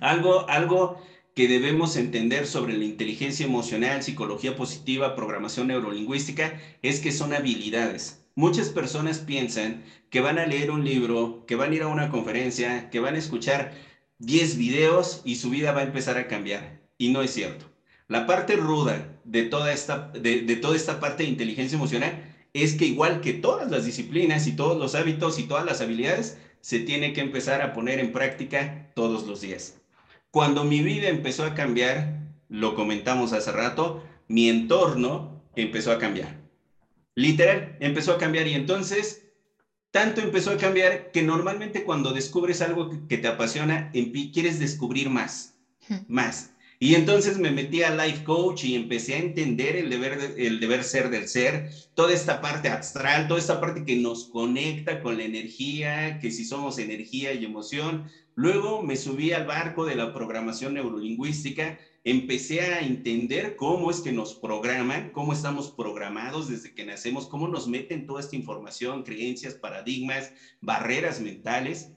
Algo, 0.02 0.50
algo 0.50 0.98
que 1.36 1.48
debemos 1.48 1.96
entender 1.96 2.46
sobre 2.46 2.78
la 2.78 2.84
inteligencia 2.84 3.46
emocional, 3.46 4.04
psicología 4.04 4.56
positiva, 4.56 5.16
programación 5.16 5.68
neurolingüística, 5.68 6.60
es 6.82 7.00
que 7.00 7.12
son 7.12 7.34
habilidades. 7.34 8.26
Muchas 8.36 8.70
personas 8.70 9.20
piensan 9.20 9.84
que 10.10 10.22
van 10.22 10.40
a 10.40 10.46
leer 10.46 10.72
un 10.72 10.84
libro, 10.84 11.46
que 11.46 11.56
van 11.56 11.72
a 11.72 11.76
ir 11.76 11.84
a 11.84 11.88
una 11.88 12.10
conferencia, 12.10 12.90
que 12.90 13.00
van 13.00 13.16
a 13.16 13.20
escuchar 13.20 13.74
10 14.20 14.58
videos 14.58 15.22
y 15.26 15.36
su 15.36 15.50
vida 15.50 15.72
va 15.72 15.82
a 15.82 15.86
empezar 15.86 16.18
a 16.18 16.28
cambiar. 16.28 16.82
Y 16.98 17.10
no 17.10 17.22
es 17.22 17.32
cierto. 17.32 17.66
La 18.08 18.28
parte 18.28 18.56
ruda 18.56 19.20
de 19.24 19.44
toda 19.44 19.72
esta, 19.72 20.10
de, 20.10 20.42
de 20.42 20.56
toda 20.58 20.76
esta 20.76 21.00
parte 21.00 21.24
de 21.24 21.30
inteligencia 21.30 21.78
emocional 21.78 22.24
es 22.54 22.74
que 22.74 22.86
igual 22.86 23.22
que 23.22 23.34
todas 23.34 23.72
las 23.72 23.86
disciplinas 23.86 24.48
y 24.48 24.56
todos 24.56 24.78
los 24.78 24.96
hábitos 24.96 25.40
y 25.40 25.44
todas 25.44 25.66
las 25.66 25.82
habilidades, 25.82 26.38
se 26.60 26.80
tiene 26.80 27.14
que 27.14 27.22
empezar 27.22 27.62
a 27.62 27.74
poner 27.74 28.00
en 28.00 28.12
práctica 28.12 28.92
todos 28.96 29.26
los 29.26 29.42
días. 29.42 29.81
Cuando 30.32 30.64
mi 30.64 30.82
vida 30.82 31.10
empezó 31.10 31.44
a 31.44 31.54
cambiar, 31.54 32.32
lo 32.48 32.74
comentamos 32.74 33.34
hace 33.34 33.52
rato, 33.52 34.02
mi 34.30 34.48
entorno 34.48 35.44
empezó 35.58 35.92
a 35.92 36.00
cambiar. 36.00 36.40
Literal, 37.16 37.76
empezó 37.82 38.14
a 38.14 38.18
cambiar 38.18 38.48
y 38.48 38.54
entonces 38.54 39.22
tanto 39.92 40.22
empezó 40.22 40.52
a 40.52 40.58
cambiar 40.58 41.12
que 41.12 41.22
normalmente 41.22 41.84
cuando 41.84 42.14
descubres 42.14 42.62
algo 42.62 42.90
que 43.10 43.18
te 43.18 43.28
apasiona, 43.28 43.92
quieres 43.92 44.58
descubrir 44.58 45.10
más, 45.10 45.58
más. 46.08 46.51
Y 46.84 46.96
entonces 46.96 47.38
me 47.38 47.52
metí 47.52 47.84
a 47.84 47.96
Life 47.96 48.24
Coach 48.24 48.64
y 48.64 48.74
empecé 48.74 49.14
a 49.14 49.20
entender 49.20 49.76
el 49.76 49.92
deber, 49.92 50.34
el 50.36 50.60
deber 50.60 50.84
ser 50.84 51.12
del 51.12 51.28
ser, 51.28 51.70
toda 51.94 52.12
esta 52.12 52.42
parte 52.42 52.70
astral, 52.70 53.28
toda 53.28 53.40
esta 53.40 53.62
parte 53.62 53.86
que 53.86 53.98
nos 53.98 54.30
conecta 54.30 55.00
con 55.04 55.16
la 55.16 55.24
energía, 55.24 56.18
que 56.18 56.32
si 56.32 56.44
somos 56.44 56.80
energía 56.80 57.34
y 57.34 57.46
emoción. 57.46 58.10
Luego 58.34 58.82
me 58.82 58.96
subí 58.96 59.32
al 59.32 59.46
barco 59.46 59.86
de 59.86 59.94
la 59.94 60.12
programación 60.12 60.74
neurolingüística, 60.74 61.78
empecé 62.04 62.62
a 62.62 62.80
entender 62.80 63.56
cómo 63.58 63.92
es 63.92 64.00
que 64.00 64.12
nos 64.12 64.34
programan, 64.34 65.12
cómo 65.12 65.34
estamos 65.34 65.70
programados 65.70 66.50
desde 66.50 66.74
que 66.74 66.84
nacemos, 66.84 67.28
cómo 67.28 67.48
nos 67.48 67.68
meten 67.68 68.08
toda 68.08 68.22
esta 68.22 68.36
información, 68.36 69.04
creencias, 69.04 69.54
paradigmas, 69.54 70.34
barreras 70.62 71.22
mentales. 71.22 71.92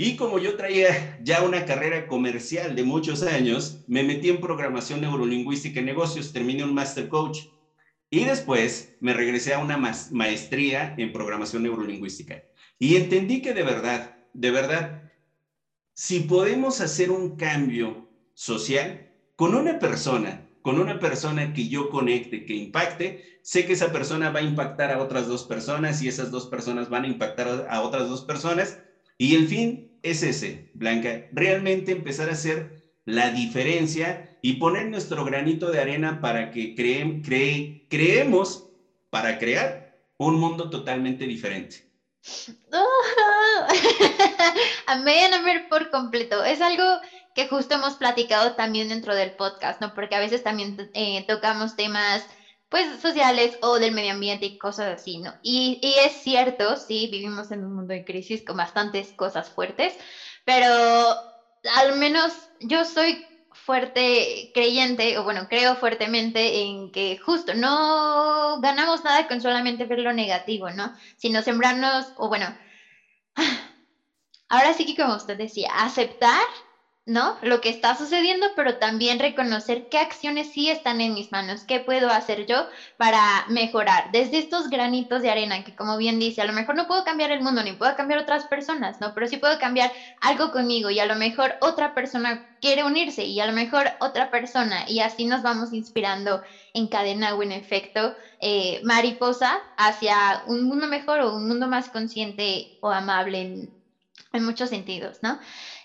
Y 0.00 0.14
como 0.14 0.38
yo 0.38 0.56
traía 0.56 1.18
ya 1.20 1.42
una 1.42 1.64
carrera 1.64 2.06
comercial 2.06 2.76
de 2.76 2.84
muchos 2.84 3.24
años, 3.24 3.82
me 3.88 4.04
metí 4.04 4.28
en 4.28 4.40
programación 4.40 5.00
neurolingüística 5.00 5.80
en 5.80 5.86
negocios, 5.86 6.32
terminé 6.32 6.62
un 6.62 6.72
master 6.72 7.08
coach 7.08 7.40
y 8.08 8.24
después 8.24 8.96
me 9.00 9.12
regresé 9.12 9.54
a 9.54 9.58
una 9.58 9.76
maestría 9.76 10.94
en 10.96 11.12
programación 11.12 11.64
neurolingüística. 11.64 12.44
Y 12.78 12.94
entendí 12.94 13.42
que 13.42 13.52
de 13.52 13.64
verdad, 13.64 14.16
de 14.32 14.52
verdad, 14.52 15.02
si 15.94 16.20
podemos 16.20 16.80
hacer 16.80 17.10
un 17.10 17.36
cambio 17.36 18.08
social 18.34 19.10
con 19.34 19.56
una 19.56 19.80
persona, 19.80 20.48
con 20.62 20.78
una 20.78 21.00
persona 21.00 21.52
que 21.52 21.66
yo 21.66 21.90
conecte, 21.90 22.44
que 22.44 22.54
impacte, 22.54 23.24
sé 23.42 23.66
que 23.66 23.72
esa 23.72 23.90
persona 23.90 24.30
va 24.30 24.38
a 24.38 24.44
impactar 24.44 24.92
a 24.92 25.02
otras 25.02 25.26
dos 25.26 25.42
personas 25.42 26.00
y 26.02 26.06
esas 26.06 26.30
dos 26.30 26.46
personas 26.46 26.88
van 26.88 27.02
a 27.02 27.08
impactar 27.08 27.66
a 27.68 27.80
otras 27.82 28.08
dos 28.08 28.24
personas. 28.24 28.78
Y 29.20 29.34
el 29.34 29.48
fin 29.48 29.87
es 30.02 30.22
ese, 30.22 30.70
Blanca, 30.74 31.26
realmente 31.32 31.92
empezar 31.92 32.28
a 32.28 32.32
hacer 32.32 32.82
la 33.04 33.30
diferencia 33.30 34.38
y 34.42 34.54
poner 34.54 34.88
nuestro 34.88 35.24
granito 35.24 35.70
de 35.70 35.80
arena 35.80 36.20
para 36.20 36.50
que 36.50 36.74
creemos, 36.74 38.68
para 39.10 39.38
crear 39.38 39.96
un 40.18 40.38
mundo 40.38 40.68
totalmente 40.68 41.26
diferente. 41.26 41.88
Amén, 44.86 45.34
amén 45.34 45.66
por 45.68 45.90
completo. 45.90 46.44
Es 46.44 46.60
algo 46.60 46.84
que 47.34 47.48
justo 47.48 47.74
hemos 47.74 47.94
platicado 47.94 48.54
también 48.54 48.88
dentro 48.88 49.14
del 49.14 49.32
podcast, 49.32 49.80
¿no? 49.80 49.94
Porque 49.94 50.14
a 50.14 50.20
veces 50.20 50.42
también 50.42 50.90
eh, 50.94 51.24
tocamos 51.26 51.76
temas, 51.76 52.26
pues, 52.68 53.00
sociales 53.00 53.56
o 53.60 53.78
del 53.78 53.92
medio 53.92 54.12
ambiente 54.12 54.46
y 54.46 54.56
cosas 54.58 54.94
así, 54.94 55.18
¿no? 55.18 55.32
Y, 55.42 55.78
y 55.82 55.94
es 55.98 56.12
cierto, 56.14 56.76
sí, 56.76 57.08
vivimos 57.10 57.50
en 57.50 57.64
un 57.64 57.74
mundo 57.74 57.94
de 57.94 58.04
crisis 58.04 58.42
con 58.42 58.56
bastantes 58.56 59.12
cosas 59.12 59.50
fuertes, 59.50 59.96
pero 60.44 60.66
al 61.76 61.92
menos 61.92 62.50
yo 62.60 62.84
soy 62.84 63.24
fuerte 63.50 64.50
creyente, 64.52 65.18
o 65.18 65.24
bueno, 65.24 65.46
creo 65.48 65.74
fuertemente 65.74 66.60
en 66.62 66.90
que 66.90 67.16
justo 67.16 67.54
no 67.54 68.58
ganamos 68.60 69.02
nada 69.04 69.24
con 69.24 69.40
solamente 69.40 69.84
ver 69.86 69.98
lo 70.00 70.12
negativo, 70.12 70.70
¿no? 70.70 70.90
Sino 71.16 71.42
sembrarnos, 71.42 72.12
o 72.14 72.28
bueno, 72.28 72.54
ahora 74.48 74.74
sí 74.74 74.84
que 74.84 74.94
como 74.94 75.14
usted 75.16 75.36
decía, 75.36 75.68
aceptar 75.74 76.40
¿no? 77.08 77.34
Lo 77.40 77.60
que 77.60 77.70
está 77.70 77.94
sucediendo, 77.94 78.46
pero 78.54 78.74
también 78.74 79.18
reconocer 79.18 79.82
qué 79.88 79.98
acciones 79.98 80.48
sí 80.48 80.68
están 80.68 81.00
en 81.00 81.14
mis 81.14 81.32
manos, 81.32 81.64
qué 81.64 81.80
puedo 81.80 82.10
hacer 82.10 82.44
yo 82.46 82.66
para 82.96 83.44
mejorar. 83.48 84.10
Desde 84.10 84.38
estos 84.38 84.68
granitos 84.68 85.22
de 85.22 85.30
arena, 85.30 85.62
que 85.62 85.72
como 85.72 85.96
bien 85.96 86.18
dice, 86.18 86.42
a 86.42 86.44
lo 86.44 86.52
mejor 86.52 86.76
no 86.76 86.86
puedo 86.86 87.02
cambiar 87.02 87.30
el 87.30 87.40
mundo, 87.40 87.62
ni 87.62 87.72
puedo 87.72 87.94
cambiar 87.94 88.20
otras 88.20 88.44
personas, 88.44 89.00
¿no? 89.00 89.10
Pero 89.12 89.26
sí 89.26 89.38
puedo 89.38 89.56
cambiar 89.56 89.90
algo 90.20 90.50
conmigo 90.50 90.90
y 90.90 90.98
a 91.00 91.06
lo 91.06 91.16
mejor 91.16 91.56
otra 91.60 91.88
persona 91.88 92.42
quiere 92.60 92.84
unirse 92.84 93.24
y 93.24 93.40
a 93.40 93.46
lo 93.46 93.52
mejor 93.52 93.90
otra 94.00 94.26
persona 94.26 94.82
y 94.86 95.00
así 95.00 95.24
nos 95.24 95.40
vamos 95.42 95.72
inspirando 95.72 96.40
en 96.74 96.88
cadena 96.88 97.34
o 97.34 97.42
en 97.42 97.52
efecto 97.52 98.12
eh, 98.40 98.78
mariposa 98.82 99.58
hacia 99.76 100.40
un 100.44 100.64
mundo 100.64 100.86
mejor 100.86 101.20
o 101.20 101.32
un 101.34 101.46
mundo 101.48 101.68
más 101.68 101.88
consciente 101.88 102.68
o 102.80 102.90
amable 102.90 103.40
en, 103.40 103.72
en 104.32 104.44
muchos 104.44 104.68
sentidos, 104.70 105.18
¿no? 105.22 105.38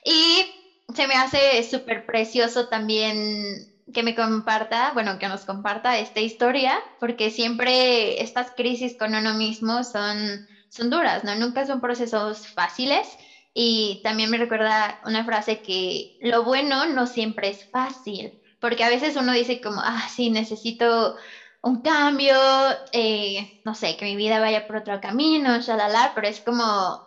Y 0.03 0.45
se 0.93 1.07
me 1.07 1.15
hace 1.15 1.63
súper 1.63 2.03
precioso 2.03 2.65
también 2.65 3.57
que 3.93 4.03
me 4.03 4.13
comparta, 4.15 4.91
bueno, 4.91 5.17
que 5.17 5.27
nos 5.27 5.45
comparta 5.45 5.97
esta 5.99 6.21
historia, 6.21 6.77
porque 6.99 7.29
siempre 7.29 8.21
estas 8.21 8.51
crisis 8.51 8.95
con 8.95 9.15
uno 9.15 9.33
mismo 9.33 9.83
son, 9.83 10.39
son 10.69 10.89
duras, 10.89 11.23
¿no? 11.23 11.35
Nunca 11.35 11.65
son 11.65 11.79
procesos 11.81 12.47
fáciles. 12.47 13.15
Y 13.53 13.99
también 14.03 14.29
me 14.29 14.37
recuerda 14.37 14.97
una 15.03 15.23
frase 15.25 15.59
que 15.61 16.05
lo 16.19 16.43
bueno 16.43 16.85
no 16.87 17.05
siempre 17.07 17.49
es 17.49 17.67
fácil, 17.71 18.33
porque 18.59 18.83
a 18.83 18.89
veces 18.89 19.15
uno 19.15 19.31
dice 19.33 19.59
como, 19.59 19.81
ah, 19.83 20.07
sí, 20.09 20.29
necesito 20.29 21.13
un 21.61 21.77
cambio, 21.77 22.35
eh, 22.91 23.47
no 23.63 23.73
sé, 23.75 23.95
que 23.95 24.05
mi 24.05 24.15
vida 24.15 24.39
vaya 24.39 24.61
por 24.61 24.77
otro 24.77 24.99
camino, 24.99 25.59
shalala, 25.59 26.11
pero 26.15 26.27
es 26.27 26.41
como, 26.41 26.97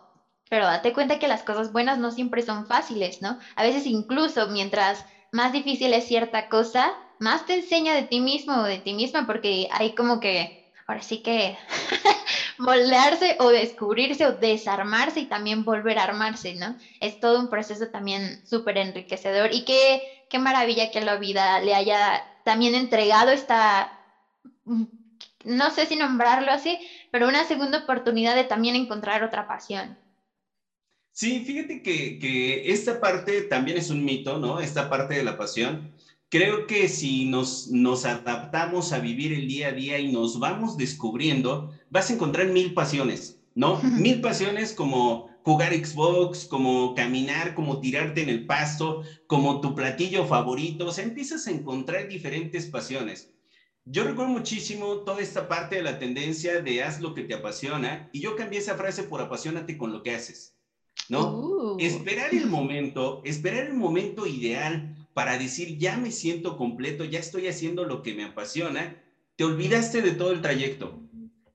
pero 0.50 0.66
date 0.66 0.92
cuenta 0.92 1.16
que 1.16 1.28
las 1.28 1.42
cosas 1.42 1.70
buenas 1.72 1.98
no 1.98 2.10
siempre 2.12 2.42
son 2.42 2.64
fáciles, 2.66 3.16
¿no? 3.20 3.36
A 3.56 3.62
veces 3.62 3.86
incluso 3.86 4.46
mientras 4.48 5.02
más 5.32 5.52
difícil 5.52 5.92
es 5.94 6.04
cierta 6.04 6.42
cosa, 6.44 6.90
más 7.18 7.44
te 7.44 7.54
enseña 7.54 7.94
de 7.94 8.04
ti 8.04 8.20
mismo 8.20 8.54
o 8.60 8.62
de 8.64 8.78
ti 8.78 8.94
misma, 8.94 9.24
porque 9.26 9.66
hay 9.70 9.92
como 9.92 10.18
que, 10.20 10.52
ahora 10.86 11.02
sí 11.02 11.18
que, 11.18 11.54
moldearse 12.58 13.34
o 13.38 13.48
descubrirse 13.48 14.26
o 14.26 14.32
desarmarse 14.32 15.20
y 15.20 15.26
también 15.26 15.64
volver 15.64 15.98
a 15.98 16.04
armarse, 16.04 16.54
¿no? 16.54 16.74
Es 17.00 17.18
todo 17.18 17.40
un 17.40 17.48
proceso 17.48 17.86
también 17.86 18.36
súper 18.42 18.78
enriquecedor 18.78 19.52
y 19.52 19.62
qué, 19.64 20.00
qué 20.28 20.38
maravilla 20.38 20.88
que 20.88 21.00
la 21.00 21.16
vida 21.16 21.60
le 21.60 21.74
haya 21.74 22.20
también 22.42 22.74
entregado 22.74 23.30
esta, 23.32 23.90
mm, 24.64 24.84
no 25.44 25.70
sé 25.70 25.86
si 25.86 25.96
nombrarlo 25.96 26.52
así, 26.52 26.78
pero 27.10 27.28
una 27.28 27.44
segunda 27.44 27.78
oportunidad 27.78 28.34
de 28.36 28.44
también 28.44 28.76
encontrar 28.76 29.22
otra 29.24 29.44
pasión. 29.44 29.98
Sí, 31.16 31.40
fíjate 31.46 31.82
que, 31.82 32.70
esta 32.70 33.00
parte 33.00 33.40
también 33.40 33.78
es 33.78 33.88
un 33.88 34.04
mito, 34.04 34.38
¿no? 34.38 34.60
Esta 34.60 34.90
parte 34.90 35.14
de 35.14 35.24
la 35.24 35.38
pasión. 35.38 35.94
Creo 36.28 36.66
que 36.66 36.88
si 36.88 37.24
nos, 37.24 37.68
nos 37.68 38.04
adaptamos 38.04 38.92
a 38.92 38.98
vivir 38.98 39.32
el 39.32 39.48
día 39.48 39.68
a 39.68 39.72
día 39.72 39.98
y 39.98 40.12
nos 40.12 40.38
vamos 40.38 40.76
descubriendo, 40.76 41.72
vas 41.88 42.10
a 42.10 42.12
encontrar 42.12 42.48
mil 42.48 42.74
pasiones, 42.74 43.40
¿no? 43.54 43.80
Mil 43.82 44.20
pasiones 44.20 44.74
como 44.74 45.30
jugar 45.42 45.72
Xbox, 45.72 46.44
como 46.44 46.94
caminar, 46.94 47.54
como 47.54 47.80
tirarte 47.80 48.20
en 48.20 48.28
el 48.28 48.44
pasto, 48.44 49.02
como 49.26 49.62
tu 49.62 49.74
platillo 49.74 50.26
favorito, 50.26 50.86
o 50.86 50.92
sea, 50.92 51.04
empiezas 51.04 51.46
a 51.46 51.50
encontrar 51.50 52.08
diferentes 52.08 52.66
pasiones. 52.66 53.32
Yo 53.86 54.04
recuerdo 54.04 54.32
muchísimo 54.32 54.96
toda 54.96 55.22
esta 55.22 55.48
parte 55.48 55.76
de 55.76 55.82
la 55.82 55.98
tendencia 55.98 56.60
de 56.60 56.82
haz 56.82 57.00
lo 57.00 57.14
que 57.14 57.22
te 57.22 57.32
apasiona 57.32 58.10
y 58.12 58.20
yo 58.20 58.36
cambié 58.36 58.58
esa 58.58 58.74
frase 58.74 59.04
por 59.04 59.22
apasionate 59.22 59.78
con 59.78 59.94
lo 59.94 60.02
que 60.02 60.14
haces. 60.14 60.55
¿No? 61.08 61.30
Uh. 61.32 61.76
Esperar 61.78 62.34
el 62.34 62.46
momento, 62.46 63.20
esperar 63.24 63.66
el 63.66 63.74
momento 63.74 64.26
ideal 64.26 64.94
para 65.12 65.38
decir, 65.38 65.78
ya 65.78 65.96
me 65.96 66.10
siento 66.10 66.56
completo, 66.56 67.04
ya 67.04 67.18
estoy 67.18 67.48
haciendo 67.48 67.84
lo 67.84 68.02
que 68.02 68.14
me 68.14 68.24
apasiona, 68.24 69.02
te 69.36 69.44
olvidaste 69.44 70.02
de 70.02 70.12
todo 70.12 70.32
el 70.32 70.40
trayecto. 70.40 71.00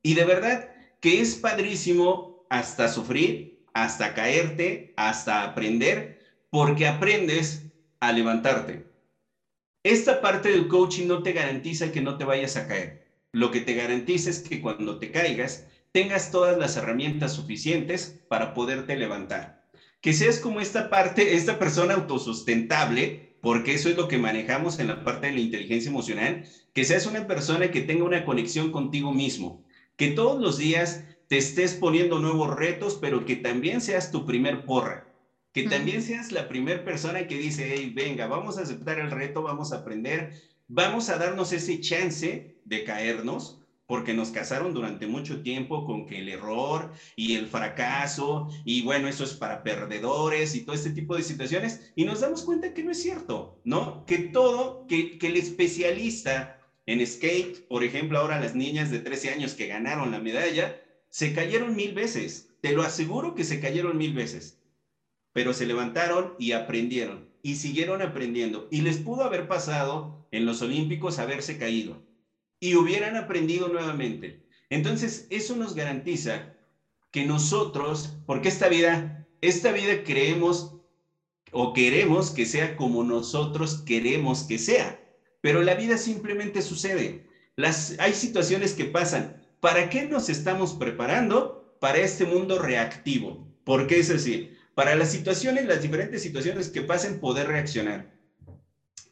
Y 0.03 0.13
de 0.13 0.25
verdad 0.25 0.69
que 0.99 1.21
es 1.21 1.35
padrísimo 1.35 2.45
hasta 2.49 2.87
sufrir, 2.87 3.65
hasta 3.73 4.13
caerte, 4.13 4.93
hasta 4.95 5.43
aprender, 5.43 6.19
porque 6.49 6.87
aprendes 6.87 7.71
a 7.99 8.11
levantarte. 8.11 8.91
Esta 9.83 10.21
parte 10.21 10.49
del 10.49 10.67
coaching 10.67 11.07
no 11.07 11.23
te 11.23 11.33
garantiza 11.33 11.91
que 11.91 12.01
no 12.01 12.17
te 12.17 12.25
vayas 12.25 12.55
a 12.55 12.67
caer. 12.67 13.01
Lo 13.31 13.49
que 13.49 13.61
te 13.61 13.73
garantiza 13.73 14.29
es 14.29 14.39
que 14.39 14.61
cuando 14.61 14.99
te 14.99 15.11
caigas, 15.11 15.65
tengas 15.91 16.31
todas 16.31 16.57
las 16.57 16.77
herramientas 16.77 17.33
suficientes 17.33 18.21
para 18.27 18.53
poderte 18.53 18.95
levantar. 18.95 19.67
Que 20.01 20.13
seas 20.13 20.39
como 20.39 20.59
esta 20.59 20.89
parte, 20.89 21.35
esta 21.35 21.59
persona 21.59 21.93
autosustentable, 21.93 23.37
porque 23.41 23.73
eso 23.73 23.89
es 23.89 23.97
lo 23.97 24.07
que 24.07 24.17
manejamos 24.17 24.79
en 24.79 24.87
la 24.87 25.03
parte 25.03 25.27
de 25.27 25.33
la 25.33 25.39
inteligencia 25.39 25.89
emocional, 25.89 26.45
que 26.73 26.83
seas 26.85 27.05
una 27.05 27.27
persona 27.27 27.71
que 27.71 27.81
tenga 27.81 28.03
una 28.03 28.25
conexión 28.25 28.71
contigo 28.71 29.11
mismo, 29.11 29.63
que 29.97 30.09
todos 30.09 30.41
los 30.41 30.57
días 30.57 31.03
te 31.27 31.37
estés 31.37 31.73
poniendo 31.73 32.19
nuevos 32.19 32.55
retos, 32.55 32.97
pero 32.99 33.25
que 33.25 33.35
también 33.35 33.81
seas 33.81 34.11
tu 34.11 34.25
primer 34.25 34.65
porra, 34.65 35.07
que 35.53 35.63
también 35.63 36.01
seas 36.01 36.31
la 36.31 36.47
primera 36.47 36.83
persona 36.83 37.27
que 37.27 37.37
dice, 37.37 37.73
hey, 37.73 37.91
venga, 37.95 38.27
vamos 38.27 38.57
a 38.57 38.61
aceptar 38.61 38.99
el 38.99 39.11
reto, 39.11 39.41
vamos 39.41 39.73
a 39.73 39.77
aprender, 39.77 40.33
vamos 40.67 41.09
a 41.09 41.17
darnos 41.17 41.51
ese 41.51 41.79
chance 41.79 42.57
de 42.63 42.83
caernos, 42.83 43.60
porque 43.91 44.13
nos 44.13 44.31
casaron 44.31 44.73
durante 44.73 45.05
mucho 45.05 45.41
tiempo 45.41 45.83
con 45.83 46.05
que 46.05 46.19
el 46.19 46.29
error 46.29 46.93
y 47.17 47.35
el 47.35 47.45
fracaso 47.45 48.47
y 48.63 48.83
bueno, 48.83 49.09
eso 49.09 49.25
es 49.25 49.33
para 49.33 49.63
perdedores 49.63 50.55
y 50.55 50.61
todo 50.63 50.73
este 50.73 50.91
tipo 50.91 51.17
de 51.17 51.23
situaciones 51.23 51.91
y 51.93 52.05
nos 52.05 52.21
damos 52.21 52.43
cuenta 52.43 52.73
que 52.73 52.83
no 52.83 52.91
es 52.91 53.01
cierto, 53.01 53.59
¿no? 53.65 54.05
Que 54.05 54.19
todo, 54.19 54.87
que, 54.87 55.17
que 55.17 55.27
el 55.27 55.35
especialista 55.35 56.57
en 56.85 57.05
skate, 57.05 57.67
por 57.67 57.83
ejemplo, 57.83 58.17
ahora 58.17 58.39
las 58.39 58.55
niñas 58.55 58.91
de 58.91 58.99
13 58.99 59.31
años 59.31 59.55
que 59.55 59.67
ganaron 59.67 60.11
la 60.11 60.21
medalla, 60.21 60.81
se 61.09 61.33
cayeron 61.33 61.75
mil 61.75 61.93
veces, 61.93 62.47
te 62.61 62.71
lo 62.71 62.83
aseguro 62.83 63.35
que 63.35 63.43
se 63.43 63.59
cayeron 63.59 63.97
mil 63.97 64.13
veces. 64.13 64.61
pero 65.33 65.53
se 65.53 65.65
levantaron 65.65 66.35
y 66.39 66.53
aprendieron 66.53 67.29
y 67.41 67.55
siguieron 67.55 68.01
aprendiendo. 68.01 68.67
Y 68.71 68.81
les 68.83 68.99
pudo 68.99 69.23
haber 69.25 69.47
pasado 69.49 70.25
en 70.31 70.45
los 70.45 70.61
Olímpicos 70.61 71.19
haberse 71.19 71.57
caído 71.57 72.05
y 72.61 72.75
hubieran 72.75 73.17
aprendido 73.17 73.67
nuevamente. 73.67 74.45
Entonces, 74.69 75.27
eso 75.29 75.57
nos 75.57 75.75
garantiza 75.75 76.53
que 77.11 77.25
nosotros, 77.25 78.17
porque 78.25 78.47
esta 78.47 78.69
vida, 78.69 79.27
esta 79.41 79.73
vida 79.73 80.03
creemos 80.05 80.77
o 81.51 81.73
queremos 81.73 82.29
que 82.29 82.45
sea 82.45 82.77
como 82.77 83.03
nosotros 83.03 83.81
queremos 83.85 84.43
que 84.43 84.57
sea, 84.57 85.03
pero 85.41 85.63
la 85.63 85.73
vida 85.73 85.97
simplemente 85.97 86.61
sucede. 86.61 87.27
Las, 87.57 87.95
hay 87.99 88.13
situaciones 88.13 88.73
que 88.73 88.85
pasan. 88.85 89.43
¿Para 89.59 89.89
qué 89.89 90.03
nos 90.03 90.29
estamos 90.29 90.73
preparando? 90.73 91.75
Para 91.81 91.97
este 91.97 92.25
mundo 92.25 92.59
reactivo. 92.59 93.51
¿Por 93.65 93.87
qué 93.87 93.99
es 93.99 94.09
así? 94.11 94.51
Para 94.75 94.95
las 94.95 95.11
situaciones, 95.11 95.65
las 95.65 95.81
diferentes 95.81 96.21
situaciones 96.21 96.69
que 96.69 96.81
pasen, 96.81 97.19
poder 97.19 97.47
reaccionar. 97.47 98.13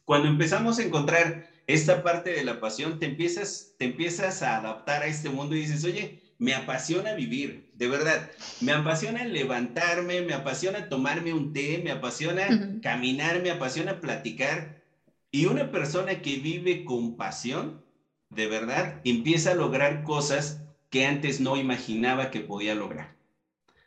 Cuando 0.06 0.28
empezamos 0.30 0.80
a 0.80 0.84
encontrar 0.84 1.49
esta 1.70 2.02
parte 2.02 2.32
de 2.32 2.44
la 2.44 2.60
pasión, 2.60 2.98
te 2.98 3.06
empiezas, 3.06 3.76
te 3.78 3.86
empiezas 3.86 4.42
a 4.42 4.58
adaptar 4.58 5.04
a 5.04 5.06
este 5.06 5.30
mundo 5.30 5.56
y 5.56 5.60
dices, 5.60 5.84
oye, 5.84 6.20
me 6.40 6.56
apasiona 6.56 7.14
vivir, 7.14 7.70
de 7.76 7.88
verdad. 7.88 8.32
Me 8.60 8.72
apasiona 8.72 9.24
levantarme, 9.24 10.22
me 10.22 10.34
apasiona 10.34 10.90
tomarme 10.90 11.32
un 11.32 11.54
té, 11.54 11.80
me 11.84 11.92
apasiona 11.92 12.80
caminar, 12.82 13.44
me 13.44 13.52
apasiona 13.52 14.02
platicar. 14.02 14.82
Y 15.30 15.46
una 15.46 15.70
persona 15.70 16.24
que 16.24 16.38
vive 16.38 16.86
con 16.86 17.18
pasión, 17.18 17.84
de 18.32 18.48
verdad, 18.48 19.00
empieza 19.04 19.52
a 19.52 19.56
lograr 19.56 20.02
cosas 20.02 20.64
que 20.90 21.06
antes 21.06 21.40
no 21.40 21.56
imaginaba 21.56 22.32
que 22.32 22.40
podía 22.40 22.74
lograr. 22.74 23.16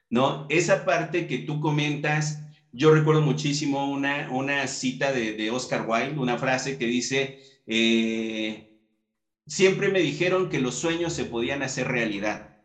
¿No? 0.09 0.47
Esa 0.51 0.85
parte 0.85 1.27
que 1.27 1.39
tú 1.39 1.59
comentas, 1.59 2.45
yo 2.71 2.95
recuerdo 2.95 3.23
muchísimo 3.23 3.91
una, 3.91 4.31
una 4.31 4.69
cita 4.69 5.11
de, 5.11 5.33
de 5.33 5.51
Oscar 5.51 5.85
Wilde, 5.85 6.21
una 6.21 6.39
frase 6.39 6.79
que 6.79 6.87
dice, 6.87 7.41
eh, 7.67 8.73
Siempre 9.47 9.89
me 9.89 10.01
dijeron 10.01 10.49
que 10.49 10.61
los 10.61 10.77
sueños 10.77 11.13
se 11.13 11.25
podían 11.25 11.63
hacer 11.63 11.89
realidad. 11.89 12.57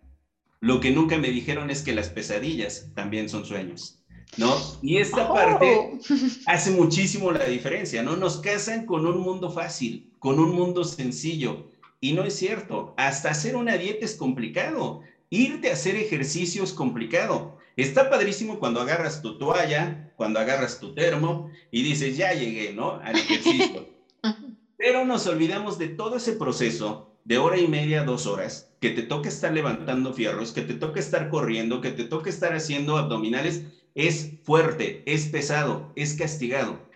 Lo 0.59 0.79
que 0.79 0.91
nunca 0.91 1.17
me 1.17 1.29
dijeron 1.29 1.69
es 1.69 1.81
que 1.81 1.93
las 1.93 2.09
pesadillas 2.09 2.91
también 2.93 3.29
son 3.29 3.45
sueños, 3.45 3.99
¿no? 4.37 4.55
Y 4.81 4.97
esta 4.97 5.31
parte 5.31 5.75
oh. 5.75 5.99
hace 6.45 6.71
muchísimo 6.71 7.31
la 7.31 7.45
diferencia, 7.45 8.03
¿no? 8.03 8.15
Nos 8.15 8.37
casan 8.37 8.85
con 8.85 9.05
un 9.05 9.19
mundo 9.19 9.49
fácil, 9.49 10.13
con 10.19 10.39
un 10.39 10.51
mundo 10.51 10.83
sencillo. 10.83 11.67
Y 11.99 12.13
no 12.13 12.23
es 12.23 12.35
cierto, 12.35 12.93
hasta 12.97 13.31
hacer 13.31 13.55
una 13.55 13.75
dieta 13.77 14.05
es 14.05 14.15
complicado, 14.15 15.01
irte 15.31 15.69
a 15.69 15.73
hacer 15.73 15.95
ejercicio 15.95 16.63
es 16.63 16.73
complicado. 16.73 17.57
Está 17.75 18.09
padrísimo 18.09 18.59
cuando 18.59 18.81
agarras 18.81 19.21
tu 19.21 19.37
toalla, 19.37 20.13
cuando 20.15 20.39
agarras 20.39 20.79
tu 20.79 20.93
termo 20.93 21.49
y 21.71 21.83
dices, 21.83 22.17
ya 22.17 22.33
llegué, 22.33 22.71
¿no? 22.73 22.99
Al 23.03 23.15
ejercicio. 23.15 23.87
Pero 24.77 25.05
nos 25.05 25.27
olvidamos 25.27 25.77
de 25.77 25.87
todo 25.89 26.15
ese 26.17 26.33
proceso 26.33 27.09
de 27.23 27.37
hora 27.37 27.59
y 27.59 27.67
media, 27.67 28.03
dos 28.03 28.25
horas, 28.25 28.71
que 28.79 28.89
te 28.91 29.03
toca 29.03 29.27
estar 29.29 29.51
levantando 29.51 30.13
fierros, 30.13 30.53
que 30.53 30.61
te 30.61 30.75
toca 30.75 30.99
estar 30.99 31.29
corriendo, 31.29 31.81
que 31.81 31.91
te 31.91 32.05
toca 32.05 32.29
estar 32.29 32.53
haciendo 32.53 32.97
abdominales, 32.97 33.63
es 33.95 34.37
fuerte, 34.43 35.03
es 35.05 35.27
pesado, 35.27 35.91
es 35.95 36.13
castigado. 36.15 36.87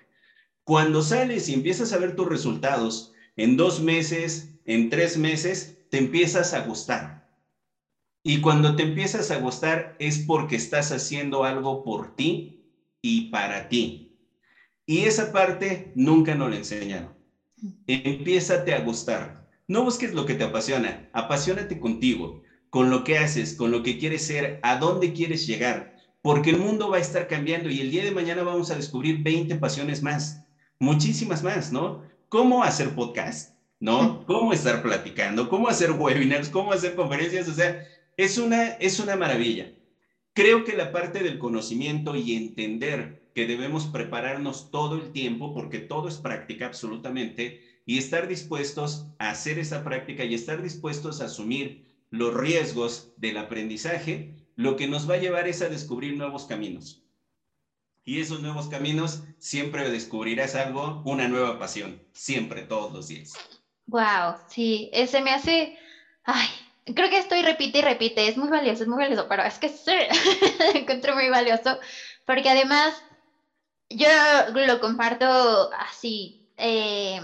Cuando 0.65 1.01
sales 1.03 1.49
y 1.49 1.53
empiezas 1.53 1.93
a 1.93 1.97
ver 1.97 2.15
tus 2.15 2.27
resultados, 2.27 3.11
en 3.37 3.57
dos 3.57 3.81
meses, 3.81 4.53
en 4.65 4.89
tres 4.89 5.17
meses, 5.17 5.77
te 5.89 5.97
empiezas 5.99 6.53
a 6.53 6.61
gustar. 6.61 7.23
Y 8.23 8.41
cuando 8.41 8.75
te 8.75 8.83
empiezas 8.83 9.31
a 9.31 9.37
gustar 9.37 9.95
es 9.99 10.19
porque 10.19 10.55
estás 10.55 10.91
haciendo 10.91 11.43
algo 11.43 11.83
por 11.83 12.15
ti 12.15 12.59
y 13.01 13.29
para 13.31 13.67
ti. 13.69 14.11
Y 14.87 15.05
esa 15.05 15.31
parte 15.33 15.91
nunca 15.95 16.35
nos 16.35 16.51
la 16.51 16.57
enseñaron. 16.57 17.20
Empiézate 17.87 18.73
a 18.73 18.81
gustar. 18.81 19.47
No 19.67 19.83
busques 19.83 20.13
lo 20.13 20.25
que 20.25 20.33
te 20.35 20.43
apasiona, 20.43 21.09
apasionate 21.13 21.79
contigo, 21.79 22.41
con 22.69 22.89
lo 22.89 23.03
que 23.03 23.17
haces, 23.17 23.53
con 23.55 23.71
lo 23.71 23.83
que 23.83 23.97
quieres 23.97 24.25
ser, 24.25 24.59
a 24.63 24.77
dónde 24.77 25.13
quieres 25.13 25.45
llegar, 25.45 25.93
porque 26.21 26.49
el 26.49 26.57
mundo 26.57 26.89
va 26.89 26.97
a 26.97 27.01
estar 27.01 27.27
cambiando 27.27 27.69
y 27.69 27.81
el 27.81 27.91
día 27.91 28.03
de 28.03 28.11
mañana 28.11 28.43
vamos 28.43 28.71
a 28.71 28.75
descubrir 28.75 29.21
20 29.23 29.55
pasiones 29.55 30.01
más, 30.01 30.43
muchísimas 30.79 31.43
más, 31.43 31.71
¿no? 31.71 32.01
¿Cómo 32.29 32.63
hacer 32.63 32.95
podcast? 32.95 33.55
¿No? 33.79 34.19
¿Cómo 34.25 34.53
estar 34.53 34.81
platicando? 34.81 35.47
¿Cómo 35.49 35.67
hacer 35.67 35.91
webinars? 35.91 36.49
¿Cómo 36.49 36.71
hacer 36.71 36.95
conferencias? 36.95 37.47
O 37.47 37.53
sea, 37.53 37.77
es 38.17 38.37
una, 38.37 38.67
es 38.67 38.99
una 38.99 39.15
maravilla. 39.15 39.73
Creo 40.33 40.63
que 40.63 40.73
la 40.75 40.91
parte 40.91 41.23
del 41.23 41.37
conocimiento 41.37 42.15
y 42.15 42.33
entender 42.35 43.20
que 43.33 43.45
debemos 43.45 43.87
prepararnos 43.87 44.69
todo 44.71 44.95
el 44.95 45.11
tiempo 45.11 45.53
porque 45.53 45.79
todo 45.79 46.07
es 46.07 46.17
práctica 46.17 46.65
absolutamente 46.65 47.61
y 47.85 47.97
estar 47.97 48.27
dispuestos 48.27 49.07
a 49.19 49.29
hacer 49.29 49.59
esa 49.59 49.83
práctica 49.83 50.23
y 50.23 50.33
estar 50.33 50.61
dispuestos 50.61 51.21
a 51.21 51.25
asumir 51.25 51.85
los 52.09 52.33
riesgos 52.33 53.11
del 53.15 53.37
aprendizaje, 53.37 54.35
lo 54.55 54.75
que 54.75 54.87
nos 54.87 55.09
va 55.09 55.15
a 55.15 55.19
llevar 55.19 55.47
es 55.47 55.61
a 55.61 55.69
descubrir 55.69 56.15
nuevos 56.15 56.45
caminos. 56.45 57.03
Y 58.03 58.19
esos 58.19 58.41
nuevos 58.41 58.67
caminos 58.67 59.23
siempre 59.37 59.89
descubrirás 59.89 60.55
algo, 60.55 61.01
una 61.05 61.27
nueva 61.27 61.57
pasión, 61.57 62.03
siempre, 62.13 62.63
todos 62.63 62.91
los 62.91 63.07
días. 63.07 63.33
Wow, 63.85 64.35
sí, 64.47 64.89
ese 64.91 65.21
me 65.21 65.31
hace, 65.31 65.71
ay, 66.23 66.47
creo 66.95 67.09
que 67.09 67.17
estoy 67.17 67.43
repite 67.43 67.79
y 67.79 67.81
repite, 67.81 68.27
es 68.27 68.37
muy 68.37 68.49
valioso, 68.49 68.83
es 68.83 68.89
muy 68.89 68.97
valioso, 68.97 69.25
pero 69.27 69.43
es 69.43 69.59
que 69.59 69.69
sí, 69.69 69.91
encuentro 70.73 71.15
muy 71.15 71.29
valioso, 71.29 71.77
porque 72.25 72.49
además 72.49 73.03
yo 73.95 74.07
lo 74.67 74.79
comparto 74.79 75.69
así. 75.73 76.37
Eh, 76.57 77.19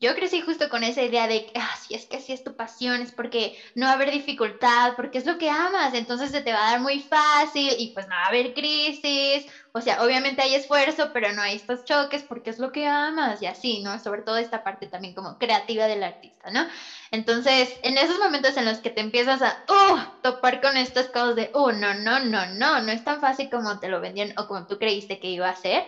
yo 0.00 0.14
crecí 0.14 0.40
justo 0.40 0.68
con 0.68 0.82
esa 0.84 1.02
idea 1.02 1.26
de 1.26 1.42
que, 1.42 1.52
ah, 1.58 1.74
si 1.78 1.94
es 1.94 2.06
que 2.06 2.20
si 2.20 2.32
es 2.32 2.42
tu 2.42 2.52
pasión, 2.52 3.02
es 3.02 3.12
porque 3.12 3.52
no 3.74 3.86
va 3.86 3.92
a 3.92 3.94
haber 3.94 4.10
dificultad, 4.10 4.92
porque 4.94 5.18
es 5.18 5.24
lo 5.26 5.36
que 5.36 5.48
amas, 5.50 5.94
entonces 5.94 6.30
se 6.30 6.40
te 6.42 6.52
va 6.52 6.66
a 6.66 6.70
dar 6.72 6.80
muy 6.80 7.00
fácil 7.00 7.74
y 7.78 7.88
pues 7.88 8.06
no 8.06 8.14
va 8.14 8.24
a 8.24 8.26
haber 8.28 8.52
crisis. 8.52 9.44
O 9.72 9.80
sea, 9.80 10.02
obviamente 10.02 10.42
hay 10.42 10.54
esfuerzo, 10.54 11.08
pero 11.12 11.32
no 11.32 11.42
hay 11.42 11.54
estos 11.54 11.82
choques 11.84 12.24
porque 12.24 12.50
es 12.50 12.58
lo 12.58 12.70
que 12.70 12.86
amas 12.86 13.40
y 13.42 13.46
así, 13.46 13.80
¿no? 13.80 13.98
Sobre 13.98 14.22
todo 14.22 14.36
esta 14.38 14.58
parte 14.58 14.86
también 14.86 15.12
como 15.14 15.34
creativa 15.34 15.86
del 15.86 16.02
artista, 16.02 16.50
¿no? 16.50 16.64
Entonces, 17.10 17.78
en 17.82 17.98
esos 17.98 18.18
momentos 18.18 18.56
en 18.56 18.64
los 18.64 18.80
que 18.80 18.90
te 18.90 19.00
empiezas 19.00 19.42
a, 19.42 19.56
uh, 19.68 19.98
topar 20.20 20.60
con 20.60 20.76
estas 20.76 21.08
cosas 21.08 21.34
de, 21.34 21.48
oh, 21.52 21.72
no, 21.72 21.94
no, 21.94 22.18
no, 22.20 22.46
no, 22.46 22.80
no 22.80 22.92
es 22.92 23.02
tan 23.02 23.20
fácil 23.20 23.48
como 23.48 23.76
te 23.76 23.88
lo 23.88 24.00
vendieron 24.00 24.32
o 24.36 24.44
como 24.44 24.62
tú 24.64 24.76
creíste 24.76 25.18
que 25.18 25.28
iba 25.28 25.48
a 25.48 25.54
ser 25.54 25.84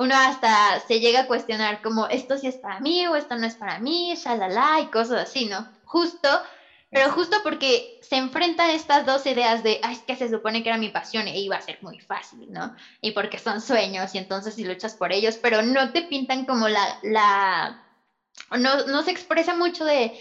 uno 0.00 0.14
hasta 0.16 0.80
se 0.80 0.98
llega 0.98 1.20
a 1.20 1.26
cuestionar 1.26 1.82
como 1.82 2.06
esto 2.06 2.38
sí 2.38 2.46
es 2.46 2.56
para 2.56 2.80
mí 2.80 3.06
o 3.06 3.16
esto 3.16 3.36
no 3.36 3.46
es 3.46 3.54
para 3.54 3.78
mí, 3.78 4.14
shalala 4.16 4.80
y 4.80 4.86
cosas 4.86 5.20
así, 5.20 5.44
¿no? 5.44 5.68
Justo, 5.84 6.28
pero 6.88 7.10
justo 7.10 7.36
porque 7.42 7.98
se 8.00 8.16
enfrentan 8.16 8.70
estas 8.70 9.04
dos 9.04 9.26
ideas 9.26 9.62
de, 9.62 9.78
ay, 9.82 9.92
es 9.92 10.02
que 10.02 10.16
se 10.16 10.30
supone 10.30 10.62
que 10.62 10.70
era 10.70 10.78
mi 10.78 10.88
pasión 10.88 11.28
e 11.28 11.38
iba 11.38 11.56
a 11.56 11.60
ser 11.60 11.76
muy 11.82 11.98
fácil, 12.00 12.46
¿no? 12.50 12.72
Y 13.02 13.10
porque 13.10 13.38
son 13.38 13.60
sueños 13.60 14.14
y 14.14 14.18
entonces 14.18 14.54
si 14.54 14.64
luchas 14.64 14.94
por 14.94 15.12
ellos, 15.12 15.36
pero 15.36 15.60
no 15.60 15.92
te 15.92 16.00
pintan 16.00 16.46
como 16.46 16.68
la, 16.68 16.98
la, 17.02 17.78
no, 18.58 18.84
no 18.86 19.02
se 19.02 19.10
expresa 19.10 19.52
mucho 19.54 19.84
de 19.84 20.12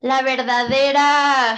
la 0.00 0.22
verdadera 0.22 1.56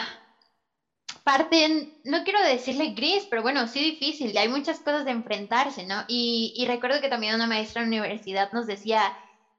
parte, 1.24 1.88
no 2.04 2.22
quiero 2.22 2.40
decirle 2.42 2.88
gris, 2.88 3.26
pero 3.28 3.42
bueno, 3.42 3.66
sí 3.66 3.80
difícil, 3.82 4.36
hay 4.36 4.48
muchas 4.48 4.80
cosas 4.80 5.04
de 5.04 5.12
enfrentarse, 5.12 5.84
¿no? 5.84 6.02
Y, 6.06 6.52
y 6.54 6.66
recuerdo 6.66 7.00
que 7.00 7.08
también 7.08 7.34
una 7.34 7.46
maestra 7.46 7.82
en 7.82 7.88
universidad 7.88 8.48
nos 8.52 8.66
decía, 8.66 9.12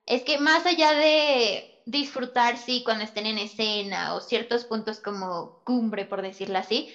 es 0.06 0.24
que 0.24 0.38
más 0.38 0.66
allá 0.66 0.94
de 0.94 1.66
disfrutar, 1.86 2.58
sí, 2.58 2.82
cuando 2.84 3.04
estén 3.04 3.26
en 3.26 3.38
escena 3.38 4.14
o 4.16 4.22
ciertos 4.22 4.66
puntos 4.66 5.00
como 5.00 5.52
cumbre, 5.64 6.06
por 6.06 6.22
decirlo 6.22 6.60
así, 6.60 6.86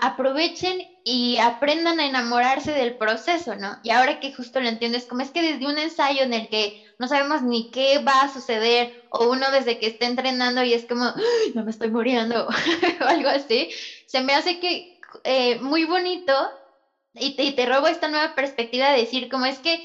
aprovechen 0.00 0.78
y 1.04 1.36
aprendan 1.38 2.00
a 2.00 2.06
enamorarse 2.06 2.72
del 2.72 2.96
proceso, 2.96 3.54
¿no? 3.56 3.76
Y 3.82 3.90
ahora 3.90 4.20
que 4.20 4.32
justo 4.32 4.60
lo 4.60 4.68
entiendo, 4.68 4.96
es 4.98 5.06
como 5.06 5.22
es 5.22 5.30
que 5.30 5.42
desde 5.42 5.66
un 5.66 5.78
ensayo 5.78 6.22
en 6.22 6.32
el 6.32 6.48
que 6.48 6.72
no 6.98 7.08
sabemos 7.08 7.42
ni 7.42 7.70
qué 7.70 7.98
va 7.98 8.22
a 8.22 8.28
suceder, 8.28 8.90
o 9.10 9.30
uno 9.30 9.50
desde 9.50 9.78
que 9.78 9.86
está 9.86 10.06
entrenando 10.06 10.62
y 10.64 10.72
es 10.74 10.86
como, 10.86 11.12
no 11.54 11.64
me 11.64 11.70
estoy 11.70 11.90
muriendo, 11.90 12.46
o 13.00 13.04
algo 13.04 13.28
así, 13.28 13.68
se 14.06 14.22
me 14.22 14.34
hace 14.34 14.58
que 14.58 14.88
eh, 15.24 15.56
muy 15.60 15.84
bonito 15.84 16.32
y 17.14 17.36
te, 17.36 17.44
y 17.44 17.52
te 17.52 17.66
robo 17.66 17.86
esta 17.88 18.08
nueva 18.08 18.34
perspectiva 18.34 18.90
de 18.90 19.00
decir, 19.00 19.28
como 19.28 19.46
es 19.46 19.60
que 19.60 19.78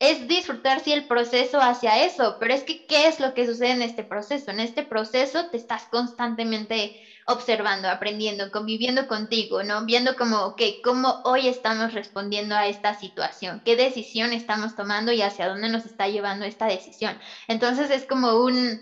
es 0.00 0.26
disfrutar 0.26 0.80
sí 0.80 0.92
el 0.92 1.06
proceso 1.06 1.60
hacia 1.60 2.04
eso, 2.04 2.36
pero 2.40 2.54
es 2.54 2.64
que 2.64 2.86
¿qué 2.86 3.06
es 3.06 3.20
lo 3.20 3.34
que 3.34 3.46
sucede 3.46 3.72
en 3.72 3.82
este 3.82 4.02
proceso? 4.04 4.50
En 4.50 4.60
este 4.60 4.82
proceso 4.82 5.46
te 5.50 5.58
estás 5.58 5.86
constantemente 5.88 6.94
observando, 7.32 7.88
aprendiendo, 7.88 8.50
conviviendo 8.50 9.06
contigo, 9.06 9.62
¿no? 9.62 9.84
Viendo 9.84 10.14
como, 10.16 10.44
ok, 10.46 10.62
cómo 10.82 11.20
hoy 11.24 11.48
estamos 11.48 11.92
respondiendo 11.92 12.54
a 12.56 12.66
esta 12.68 12.94
situación, 12.94 13.60
qué 13.64 13.76
decisión 13.76 14.32
estamos 14.32 14.74
tomando 14.74 15.12
y 15.12 15.22
hacia 15.22 15.48
dónde 15.48 15.68
nos 15.68 15.86
está 15.86 16.08
llevando 16.08 16.44
esta 16.44 16.66
decisión. 16.66 17.18
Entonces 17.48 17.90
es 17.90 18.06
como 18.06 18.36
un, 18.44 18.80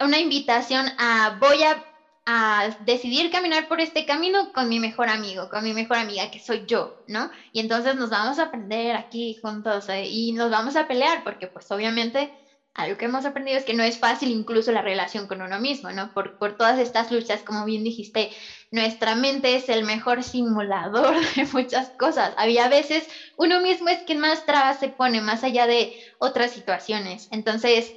una 0.00 0.18
invitación 0.18 0.88
a 0.96 1.36
voy 1.38 1.62
a 1.62 1.82
a 2.26 2.70
decidir 2.78 3.28
caminar 3.30 3.66
por 3.68 3.80
este 3.82 4.06
camino 4.06 4.50
con 4.54 4.66
mi 4.68 4.80
mejor 4.80 5.10
amigo, 5.10 5.46
con 5.48 5.62
mi 5.62 5.74
mejor 5.74 5.98
amiga, 5.98 6.28
que 6.28 6.38
soy 6.38 6.64
yo, 6.64 6.94
¿no? 7.06 7.28
Y 7.52 7.60
entonces 7.60 7.96
nos 7.96 8.08
vamos 8.08 8.38
a 8.38 8.44
aprender 8.44 8.96
aquí 8.96 9.36
juntos 9.42 9.88
eh, 9.90 10.04
y 10.06 10.32
nos 10.32 10.50
vamos 10.50 10.74
a 10.76 10.84
pelear, 10.86 11.22
porque 11.22 11.48
pues 11.48 11.70
obviamente 11.70 12.32
algo 12.74 12.96
que 12.96 13.04
hemos 13.06 13.24
aprendido 13.24 13.56
es 13.58 13.64
que 13.64 13.74
no 13.74 13.82
es 13.84 13.98
fácil 13.98 14.30
incluso 14.30 14.72
la 14.72 14.82
relación 14.82 15.26
con 15.26 15.42
uno 15.42 15.58
mismo, 15.58 15.92
¿no? 15.92 16.08
Por, 16.08 16.34
por 16.36 16.54
todas 16.54 16.78
estas 16.78 17.10
luchas, 17.10 17.42
como 17.44 17.64
bien 17.64 17.84
dijiste, 17.84 18.28
nuestra 18.70 19.14
mente 19.14 19.54
es 19.56 19.68
el 19.68 19.84
mejor 19.84 20.22
simulador 20.22 21.14
de 21.36 21.46
muchas 21.52 21.90
cosas. 21.96 22.32
Había 22.36 22.68
veces 22.68 23.06
uno 23.36 23.60
mismo 23.60 23.88
es 23.88 24.02
quien 24.04 24.20
más 24.20 24.44
trabas 24.44 24.78
se 24.78 24.88
pone, 24.88 25.20
más 25.20 25.44
allá 25.44 25.66
de 25.66 25.90
otras 26.18 26.52
situaciones. 26.52 27.26
Entonces, 27.30 27.94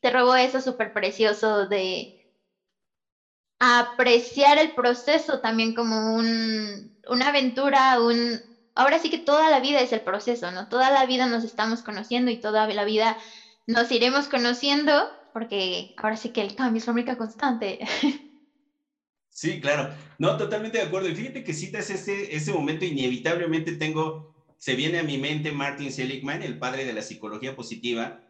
te 0.00 0.10
robo 0.10 0.34
eso 0.36 0.60
súper 0.60 0.92
precioso 0.92 1.66
de 1.66 2.10
apreciar 3.58 4.58
el 4.58 4.70
proceso 4.72 5.38
también 5.38 5.72
como 5.72 6.14
un, 6.16 6.92
una 7.08 7.28
aventura, 7.28 8.00
un... 8.00 8.38
Ahora 8.74 8.98
sí 8.98 9.08
que 9.08 9.18
toda 9.18 9.48
la 9.50 9.60
vida 9.60 9.80
es 9.80 9.92
el 9.92 10.02
proceso, 10.02 10.50
¿no? 10.50 10.66
Toda 10.66 10.90
la 10.90 11.06
vida 11.06 11.24
nos 11.26 11.44
estamos 11.44 11.82
conociendo 11.82 12.30
y 12.30 12.36
toda 12.36 12.66
la 12.66 12.84
vida 12.84 13.16
nos 13.66 13.90
iremos 13.90 14.28
conociendo 14.28 15.08
porque 15.32 15.90
ahora 15.96 16.16
sí 16.16 16.30
que 16.30 16.40
el 16.40 16.54
cambio 16.54 16.78
es 16.78 16.86
la 16.86 16.92
única 16.94 17.16
constante. 17.16 17.78
Sí, 19.28 19.60
claro. 19.60 19.94
No, 20.18 20.36
totalmente 20.36 20.78
de 20.78 20.84
acuerdo. 20.84 21.08
Y 21.08 21.14
fíjate 21.14 21.44
que 21.44 21.52
citas 21.52 21.90
ese, 21.90 22.34
ese 22.34 22.52
momento, 22.52 22.84
inevitablemente 22.86 23.76
tengo, 23.76 24.26
se 24.56 24.74
viene 24.74 24.98
a 24.98 25.02
mi 25.02 25.18
mente 25.18 25.52
Martin 25.52 25.92
Seligman, 25.92 26.42
el 26.42 26.58
padre 26.58 26.84
de 26.86 26.94
la 26.94 27.02
psicología 27.02 27.54
positiva, 27.54 28.22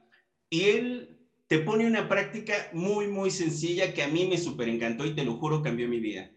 y 0.50 0.64
él 0.70 1.18
te 1.48 1.60
pone 1.60 1.86
una 1.86 2.08
práctica 2.08 2.70
muy, 2.72 3.08
muy 3.08 3.30
sencilla 3.30 3.94
que 3.94 4.02
a 4.02 4.08
mí 4.08 4.26
me 4.26 4.38
súper 4.38 4.68
encantó 4.68 5.06
y 5.06 5.14
te 5.14 5.24
lo 5.24 5.36
juro 5.36 5.62
cambió 5.62 5.88
mi 5.88 6.00
vida. 6.00 6.32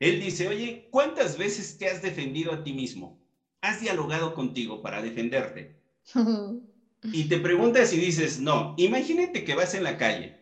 Él 0.00 0.20
dice, 0.20 0.48
oye, 0.48 0.88
¿cuántas 0.90 1.38
veces 1.38 1.78
te 1.78 1.88
has 1.88 2.02
defendido 2.02 2.52
a 2.52 2.62
ti 2.64 2.72
mismo? 2.72 3.18
¿Has 3.62 3.80
dialogado 3.80 4.34
contigo 4.34 4.82
para 4.82 5.02
defenderte? 5.02 5.74
y 7.12 7.24
te 7.28 7.38
preguntas 7.38 7.92
y 7.92 7.98
dices, 7.98 8.40
no, 8.40 8.74
imagínate 8.76 9.44
que 9.44 9.54
vas 9.54 9.74
en 9.74 9.82
la 9.82 9.96
calle. 9.96 10.36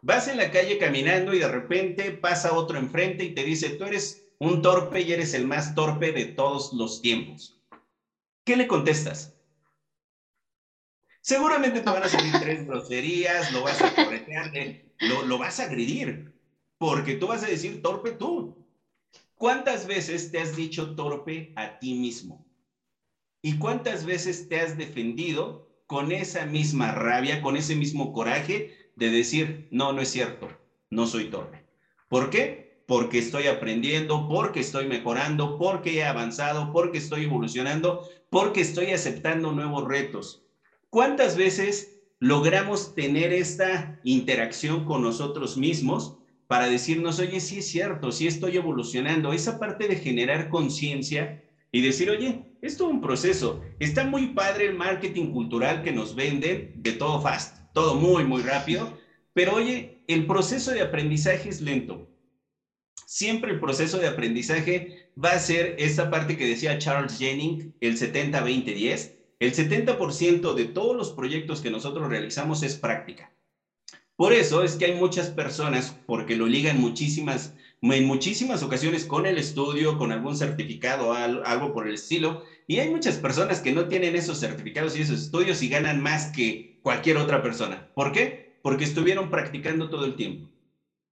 Vas 0.00 0.28
en 0.28 0.36
la 0.36 0.50
calle 0.50 0.78
caminando 0.78 1.34
y 1.34 1.38
de 1.38 1.48
repente 1.48 2.12
pasa 2.12 2.54
otro 2.54 2.78
enfrente 2.78 3.24
y 3.24 3.34
te 3.34 3.44
dice, 3.44 3.70
tú 3.70 3.84
eres 3.84 4.22
un 4.38 4.62
torpe 4.62 5.00
y 5.00 5.12
eres 5.12 5.34
el 5.34 5.46
más 5.46 5.74
torpe 5.74 6.12
de 6.12 6.26
todos 6.26 6.72
los 6.72 7.00
tiempos. 7.00 7.56
¿Qué 8.44 8.56
le 8.56 8.66
contestas? 8.66 9.34
Seguramente 11.20 11.80
te 11.80 11.90
van 11.90 12.02
a 12.04 12.08
salir 12.08 12.32
tres 12.40 12.64
groserías, 12.64 13.52
lo 13.52 13.62
vas 13.62 13.82
a 13.82 13.94
corretear, 13.94 14.50
lo, 15.00 15.22
lo 15.22 15.36
vas 15.36 15.60
a 15.60 15.64
agredir, 15.64 16.24
porque 16.78 17.14
tú 17.14 17.26
vas 17.26 17.42
a 17.42 17.48
decir 17.48 17.82
torpe 17.82 18.12
tú. 18.12 18.56
¿Cuántas 19.34 19.86
veces 19.86 20.30
te 20.30 20.40
has 20.40 20.56
dicho 20.56 20.94
torpe 20.94 21.52
a 21.54 21.78
ti 21.78 21.94
mismo? 21.94 22.46
¿Y 23.42 23.58
cuántas 23.58 24.04
veces 24.04 24.48
te 24.48 24.60
has 24.60 24.76
defendido 24.76 25.67
con 25.88 26.12
esa 26.12 26.44
misma 26.44 26.92
rabia, 26.92 27.40
con 27.40 27.56
ese 27.56 27.74
mismo 27.74 28.12
coraje 28.12 28.76
de 28.94 29.10
decir, 29.10 29.68
no, 29.70 29.94
no 29.94 30.02
es 30.02 30.10
cierto, 30.10 30.48
no 30.90 31.06
soy 31.06 31.30
torpe? 31.30 31.64
¿Por 32.10 32.28
qué? 32.28 32.82
Porque 32.86 33.18
estoy 33.18 33.46
aprendiendo, 33.46 34.28
porque 34.28 34.60
estoy 34.60 34.86
mejorando, 34.86 35.56
porque 35.56 35.96
he 35.96 36.04
avanzado, 36.04 36.72
porque 36.72 36.98
estoy 36.98 37.24
evolucionando, 37.24 38.06
porque 38.28 38.60
estoy 38.60 38.90
aceptando 38.90 39.52
nuevos 39.52 39.88
retos. 39.88 40.44
¿Cuántas 40.90 41.38
veces 41.38 41.98
logramos 42.18 42.94
tener 42.94 43.32
esta 43.32 43.98
interacción 44.04 44.84
con 44.84 45.00
nosotros 45.00 45.56
mismos 45.56 46.18
para 46.46 46.68
decirnos, 46.68 47.18
oye, 47.18 47.40
sí 47.40 47.60
es 47.60 47.66
cierto, 47.66 48.12
sí 48.12 48.26
estoy 48.26 48.58
evolucionando? 48.58 49.32
Esa 49.32 49.58
parte 49.58 49.88
de 49.88 49.96
generar 49.96 50.50
conciencia 50.50 51.42
y 51.72 51.82
decir, 51.82 52.10
oye, 52.10 52.56
es 52.62 52.80
un 52.80 53.00
proceso. 53.00 53.62
Está 53.78 54.04
muy 54.04 54.28
padre 54.28 54.66
el 54.66 54.74
marketing 54.74 55.32
cultural 55.32 55.82
que 55.82 55.92
nos 55.92 56.14
vende 56.14 56.72
de 56.76 56.92
todo 56.92 57.20
fast, 57.20 57.72
todo 57.72 57.94
muy, 57.94 58.24
muy 58.24 58.42
rápido, 58.42 58.98
pero 59.32 59.54
oye, 59.54 60.04
el 60.08 60.26
proceso 60.26 60.70
de 60.72 60.82
aprendizaje 60.82 61.48
es 61.48 61.60
lento. 61.60 62.08
Siempre 63.06 63.52
el 63.52 63.60
proceso 63.60 63.98
de 63.98 64.08
aprendizaje 64.08 65.12
va 65.22 65.30
a 65.30 65.38
ser 65.38 65.76
esa 65.78 66.10
parte 66.10 66.36
que 66.36 66.46
decía 66.46 66.78
Charles 66.78 67.18
Jennings, 67.18 67.66
el 67.80 67.96
70-20-10 67.96 69.18
el 69.40 69.54
70% 69.54 70.54
de 70.54 70.64
todos 70.64 70.96
los 70.96 71.12
proyectos 71.12 71.60
que 71.60 71.70
nosotros 71.70 72.08
realizamos 72.08 72.62
es 72.64 72.76
práctica. 72.76 73.32
Por 74.16 74.32
eso 74.32 74.64
es 74.64 74.74
que 74.74 74.86
hay 74.86 74.94
muchas 74.94 75.30
personas, 75.30 75.96
porque 76.06 76.34
lo 76.34 76.46
ligan 76.46 76.80
muchísimas, 76.80 77.54
en 77.82 78.04
muchísimas 78.06 78.62
ocasiones 78.62 79.04
con 79.04 79.26
el 79.26 79.38
estudio, 79.38 79.98
con 79.98 80.12
algún 80.12 80.36
certificado, 80.36 81.12
algo 81.12 81.72
por 81.72 81.86
el 81.86 81.94
estilo, 81.94 82.42
y 82.66 82.80
hay 82.80 82.90
muchas 82.90 83.16
personas 83.16 83.60
que 83.60 83.72
no 83.72 83.88
tienen 83.88 84.16
esos 84.16 84.40
certificados 84.40 84.96
y 84.96 85.02
esos 85.02 85.22
estudios 85.22 85.62
y 85.62 85.68
ganan 85.68 86.02
más 86.02 86.26
que 86.26 86.80
cualquier 86.82 87.16
otra 87.16 87.42
persona. 87.42 87.90
¿Por 87.94 88.12
qué? 88.12 88.58
Porque 88.62 88.84
estuvieron 88.84 89.30
practicando 89.30 89.88
todo 89.88 90.04
el 90.04 90.16
tiempo. 90.16 90.50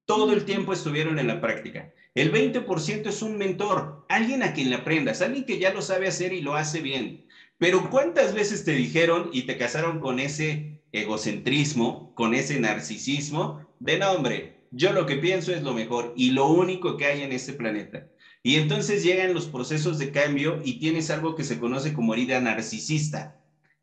Todo 0.04 0.32
el 0.32 0.44
tiempo 0.44 0.72
estuvieron 0.72 1.18
en 1.18 1.26
la 1.26 1.40
práctica. 1.40 1.92
El 2.14 2.32
20% 2.32 3.06
es 3.06 3.22
un 3.22 3.36
mentor, 3.38 4.04
alguien 4.08 4.42
a 4.42 4.52
quien 4.52 4.70
le 4.70 4.76
aprendas, 4.76 5.20
alguien 5.20 5.44
que 5.44 5.58
ya 5.58 5.72
lo 5.72 5.82
sabe 5.82 6.08
hacer 6.08 6.32
y 6.32 6.42
lo 6.42 6.54
hace 6.54 6.80
bien. 6.80 7.26
Pero 7.58 7.90
¿cuántas 7.90 8.34
veces 8.34 8.64
te 8.64 8.72
dijeron 8.72 9.30
y 9.32 9.42
te 9.42 9.56
casaron 9.56 10.00
con 10.00 10.18
ese 10.18 10.82
egocentrismo, 10.92 12.14
con 12.14 12.34
ese 12.34 12.60
narcisismo 12.60 13.66
de 13.80 13.98
no, 13.98 14.12
hombre, 14.12 14.55
yo 14.76 14.92
lo 14.92 15.06
que 15.06 15.16
pienso 15.16 15.52
es 15.52 15.62
lo 15.62 15.72
mejor 15.72 16.12
y 16.16 16.30
lo 16.32 16.48
único 16.48 16.96
que 16.96 17.06
hay 17.06 17.22
en 17.22 17.32
este 17.32 17.54
planeta? 17.54 18.06
Y 18.42 18.56
entonces 18.56 19.02
llegan 19.02 19.32
los 19.32 19.46
procesos 19.46 19.98
de 19.98 20.10
cambio 20.10 20.60
y 20.62 20.78
tienes 20.78 21.10
algo 21.10 21.34
que 21.34 21.44
se 21.44 21.58
conoce 21.58 21.94
como 21.94 22.12
herida 22.12 22.40
narcisista 22.40 23.34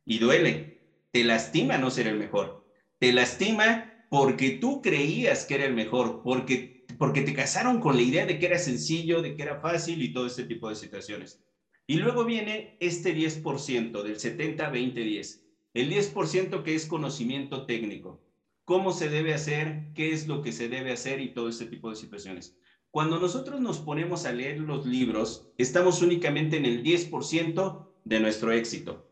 y 0.05 0.19
duele, 0.19 0.81
te 1.11 1.23
lastima 1.23 1.77
no 1.77 1.89
ser 1.89 2.07
el 2.07 2.17
mejor, 2.17 2.63
te 2.99 3.11
lastima 3.11 3.91
porque 4.07 4.51
tú 4.51 4.81
creías 4.81 5.45
que 5.45 5.55
era 5.55 5.65
el 5.65 5.73
mejor, 5.73 6.21
porque, 6.23 6.85
porque 6.99 7.23
te 7.23 7.33
casaron 7.33 7.79
con 7.79 7.95
la 7.95 8.03
idea 8.03 8.27
de 8.27 8.37
que 8.37 8.45
era 8.45 8.59
sencillo, 8.59 9.21
de 9.21 9.35
que 9.35 9.41
era 9.41 9.59
fácil 9.59 10.01
y 10.01 10.13
todo 10.13 10.27
este 10.27 10.45
tipo 10.45 10.69
de 10.69 10.75
situaciones. 10.75 11.41
Y 11.87 11.97
luego 11.97 12.23
viene 12.23 12.77
este 12.79 13.13
10% 13.13 14.03
del 14.03 14.17
70-20-10. 14.17 15.41
El 15.73 15.89
10% 15.89 16.63
que 16.63 16.75
es 16.75 16.85
conocimiento 16.85 17.65
técnico. 17.65 18.22
Cómo 18.65 18.91
se 18.91 19.09
debe 19.09 19.33
hacer, 19.33 19.91
qué 19.93 20.13
es 20.13 20.27
lo 20.27 20.41
que 20.41 20.51
se 20.51 20.69
debe 20.69 20.93
hacer 20.93 21.19
y 21.19 21.33
todo 21.33 21.49
este 21.49 21.65
tipo 21.65 21.89
de 21.89 21.95
situaciones. 21.95 22.57
Cuando 22.91 23.19
nosotros 23.19 23.59
nos 23.59 23.79
ponemos 23.79 24.25
a 24.25 24.31
leer 24.31 24.59
los 24.59 24.85
libros, 24.85 25.51
estamos 25.57 26.01
únicamente 26.01 26.57
en 26.57 26.65
el 26.65 26.83
10% 26.83 27.87
de 28.03 28.19
nuestro 28.19 28.51
éxito. 28.51 29.09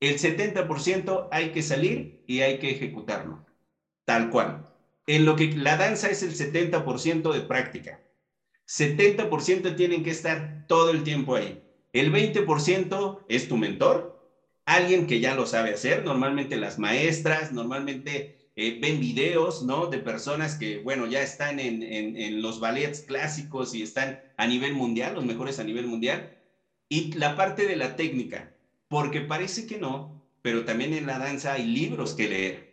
El 0.00 0.18
70% 0.18 1.28
hay 1.30 1.50
que 1.50 1.62
salir 1.62 2.24
y 2.26 2.40
hay 2.40 2.58
que 2.58 2.70
ejecutarlo. 2.70 3.46
Tal 4.04 4.30
cual. 4.30 4.68
En 5.06 5.24
lo 5.24 5.36
que 5.36 5.52
la 5.52 5.76
danza 5.76 6.10
es 6.10 6.22
el 6.22 6.34
70% 6.34 7.32
de 7.32 7.40
práctica. 7.40 8.02
70% 8.66 9.76
tienen 9.76 10.04
que 10.04 10.10
estar 10.10 10.66
todo 10.68 10.90
el 10.90 11.02
tiempo 11.02 11.34
ahí. 11.34 11.62
El 11.92 12.12
20% 12.12 13.24
es 13.28 13.48
tu 13.48 13.56
mentor, 13.56 14.30
alguien 14.64 15.06
que 15.06 15.20
ya 15.20 15.34
lo 15.34 15.46
sabe 15.46 15.74
hacer, 15.74 16.04
normalmente 16.04 16.56
las 16.56 16.78
maestras, 16.78 17.52
normalmente 17.52 18.41
eh, 18.54 18.78
ven 18.80 19.00
videos, 19.00 19.62
¿no? 19.62 19.86
De 19.86 19.98
personas 19.98 20.56
que, 20.56 20.78
bueno, 20.78 21.06
ya 21.06 21.22
están 21.22 21.58
en, 21.58 21.82
en, 21.82 22.42
los 22.42 22.60
ballets 22.60 23.00
clásicos 23.00 23.74
y 23.74 23.82
están 23.82 24.20
a 24.36 24.46
nivel 24.46 24.74
mundial, 24.74 25.14
los 25.14 25.24
mejores 25.24 25.58
a 25.58 25.64
nivel 25.64 25.86
mundial. 25.86 26.36
Y 26.88 27.12
la 27.12 27.34
parte 27.34 27.66
de 27.66 27.76
la 27.76 27.96
técnica, 27.96 28.54
porque 28.88 29.22
parece 29.22 29.66
que 29.66 29.78
no, 29.78 30.22
pero 30.42 30.64
también 30.64 30.92
en 30.92 31.06
la 31.06 31.18
danza 31.18 31.54
hay 31.54 31.64
libros 31.64 32.12
que 32.14 32.28
leer. 32.28 32.72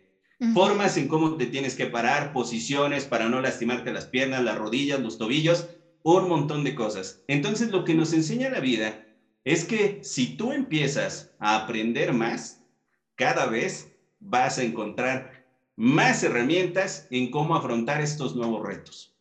Formas 0.54 0.96
en 0.96 1.06
cómo 1.06 1.36
te 1.36 1.44
tienes 1.46 1.74
que 1.74 1.86
parar, 1.86 2.32
posiciones 2.32 3.04
para 3.04 3.28
no 3.28 3.42
lastimarte 3.42 3.92
las 3.92 4.06
piernas, 4.06 4.42
las 4.42 4.56
rodillas, 4.56 4.98
los 4.98 5.18
tobillos, 5.18 5.68
un 6.02 6.28
montón 6.28 6.64
de 6.64 6.74
cosas. 6.74 7.22
Entonces, 7.28 7.70
lo 7.70 7.84
que 7.84 7.94
nos 7.94 8.14
enseña 8.14 8.48
la 8.48 8.60
vida 8.60 9.04
es 9.44 9.64
que 9.64 10.00
si 10.02 10.36
tú 10.36 10.52
empiezas 10.52 11.34
a 11.38 11.56
aprender 11.56 12.14
más, 12.14 12.64
cada 13.16 13.46
vez 13.46 13.92
vas 14.18 14.58
a 14.58 14.62
encontrar 14.62 15.39
más 15.80 16.22
herramientas 16.22 17.06
en 17.08 17.30
cómo 17.30 17.56
afrontar 17.56 18.02
estos 18.02 18.34
nuevos 18.34 18.62
retos. 18.62 19.14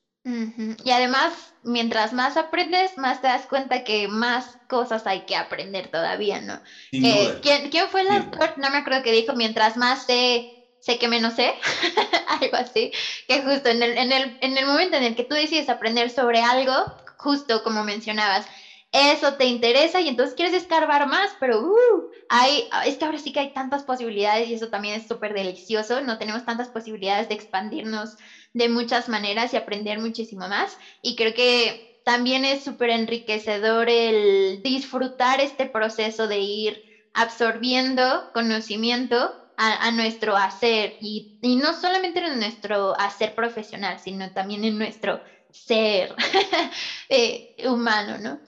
Y 0.83 0.91
además, 0.91 1.55
mientras 1.63 2.11
más 2.11 2.35
aprendes, 2.35 2.97
más 2.97 3.21
te 3.21 3.27
das 3.27 3.47
cuenta 3.47 3.79
que 3.79 4.09
más 4.09 4.57
cosas 4.67 5.07
hay 5.07 5.21
que 5.21 5.37
aprender 5.37 5.87
todavía, 5.87 6.41
¿no? 6.41 6.59
Eh, 6.91 7.39
¿quién, 7.41 7.87
fue 7.87 8.01
el 8.01 8.09
autor? 8.09 8.53
No 8.57 8.69
me 8.69 8.77
acuerdo 8.77 9.01
que 9.01 9.13
dijo, 9.13 9.33
mientras 9.35 9.77
más 9.77 10.03
sé, 10.03 10.49
sé 10.79 10.97
que 10.97 11.07
menos 11.07 11.35
sé, 11.35 11.53
algo 12.41 12.57
así, 12.57 12.91
que 13.25 13.41
justo 13.41 13.69
en 13.69 13.81
el, 13.81 13.97
en, 13.97 14.11
el, 14.11 14.37
en 14.41 14.57
el 14.57 14.65
momento 14.65 14.97
en 14.97 15.03
el 15.03 15.15
que 15.15 15.23
tú 15.23 15.35
decides 15.35 15.69
aprender 15.69 16.11
sobre 16.11 16.41
algo, 16.41 16.73
justo 17.17 17.63
como 17.63 17.85
mencionabas, 17.85 18.45
eso 18.91 19.33
te 19.35 19.45
interesa 19.45 20.01
y 20.01 20.07
entonces 20.07 20.35
quieres 20.35 20.53
escarbar 20.55 21.07
más, 21.07 21.35
pero 21.39 21.61
uh, 21.61 22.03
hay, 22.27 22.63
es 22.85 22.97
que 22.97 23.05
ahora 23.05 23.19
sí 23.19 23.31
que 23.31 23.39
hay 23.39 23.53
tantas 23.53 23.83
posibilidades 23.83 24.47
y 24.47 24.53
eso 24.53 24.67
también 24.67 24.95
es 24.95 25.05
súper 25.07 25.33
delicioso, 25.33 26.01
no 26.01 26.17
tenemos 26.17 26.43
tantas 26.43 26.69
posibilidades 26.69 27.27
de 27.27 27.35
expandirnos 27.35 28.15
de 28.53 28.69
muchas 28.69 29.07
maneras 29.07 29.53
y 29.53 29.57
aprender 29.57 29.99
muchísimo 29.99 30.47
más 30.47 30.75
y 31.01 31.15
creo 31.15 31.33
que 31.33 31.81
también 32.03 32.45
es 32.45 32.63
súper 32.63 32.89
enriquecedor 32.89 33.89
el 33.89 34.59
disfrutar 34.63 35.39
este 35.41 35.67
proceso 35.67 36.27
de 36.27 36.39
ir 36.39 36.81
absorbiendo 37.13 38.25
conocimiento 38.31 39.31
a, 39.61 39.91
nuestro 39.91 40.37
hacer 40.37 40.95
y, 40.99 41.27
y, 41.41 41.57
no 41.57 41.73
solamente 41.73 42.19
en 42.25 42.39
nuestro 42.39 42.93
hacer 42.97 43.33
profesional, 43.35 43.99
sino 43.99 44.29
también 44.31 44.63
en 44.63 44.77
nuestro 44.77 45.21
ser 45.49 46.15
eh, 47.09 47.43
humano, 47.65 48.17
¿no? 48.17 48.39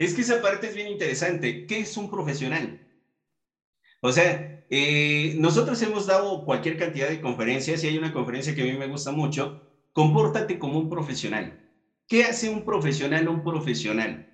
Es 0.00 0.14
que 0.14 0.22
esa 0.22 0.42
parte 0.42 0.66
es 0.66 0.74
bien 0.74 0.88
interesante. 0.88 1.64
¿Qué 1.64 1.78
es 1.78 1.96
un 1.96 2.10
profesional? 2.10 2.80
O 4.00 4.12
sea, 4.12 4.46
eh, 4.68 5.34
nosotros 5.36 5.80
hemos 5.82 6.06
dado 6.06 6.44
cualquier 6.44 6.76
cantidad 6.76 7.08
de 7.08 7.20
conferencias 7.20 7.82
y 7.82 7.88
hay 7.88 7.98
una 7.98 8.12
conferencia 8.12 8.54
que 8.54 8.62
a 8.62 8.64
mí 8.64 8.72
me 8.76 8.86
gusta 8.86 9.10
mucho. 9.12 9.58
Compórtate 9.92 10.58
como 10.58 10.78
un 10.78 10.88
profesional. 10.88 11.58
¿Qué 12.08 12.24
hace 12.24 12.48
un 12.50 12.64
profesional 12.64 13.28
un 13.28 13.42
profesional? 13.42 14.26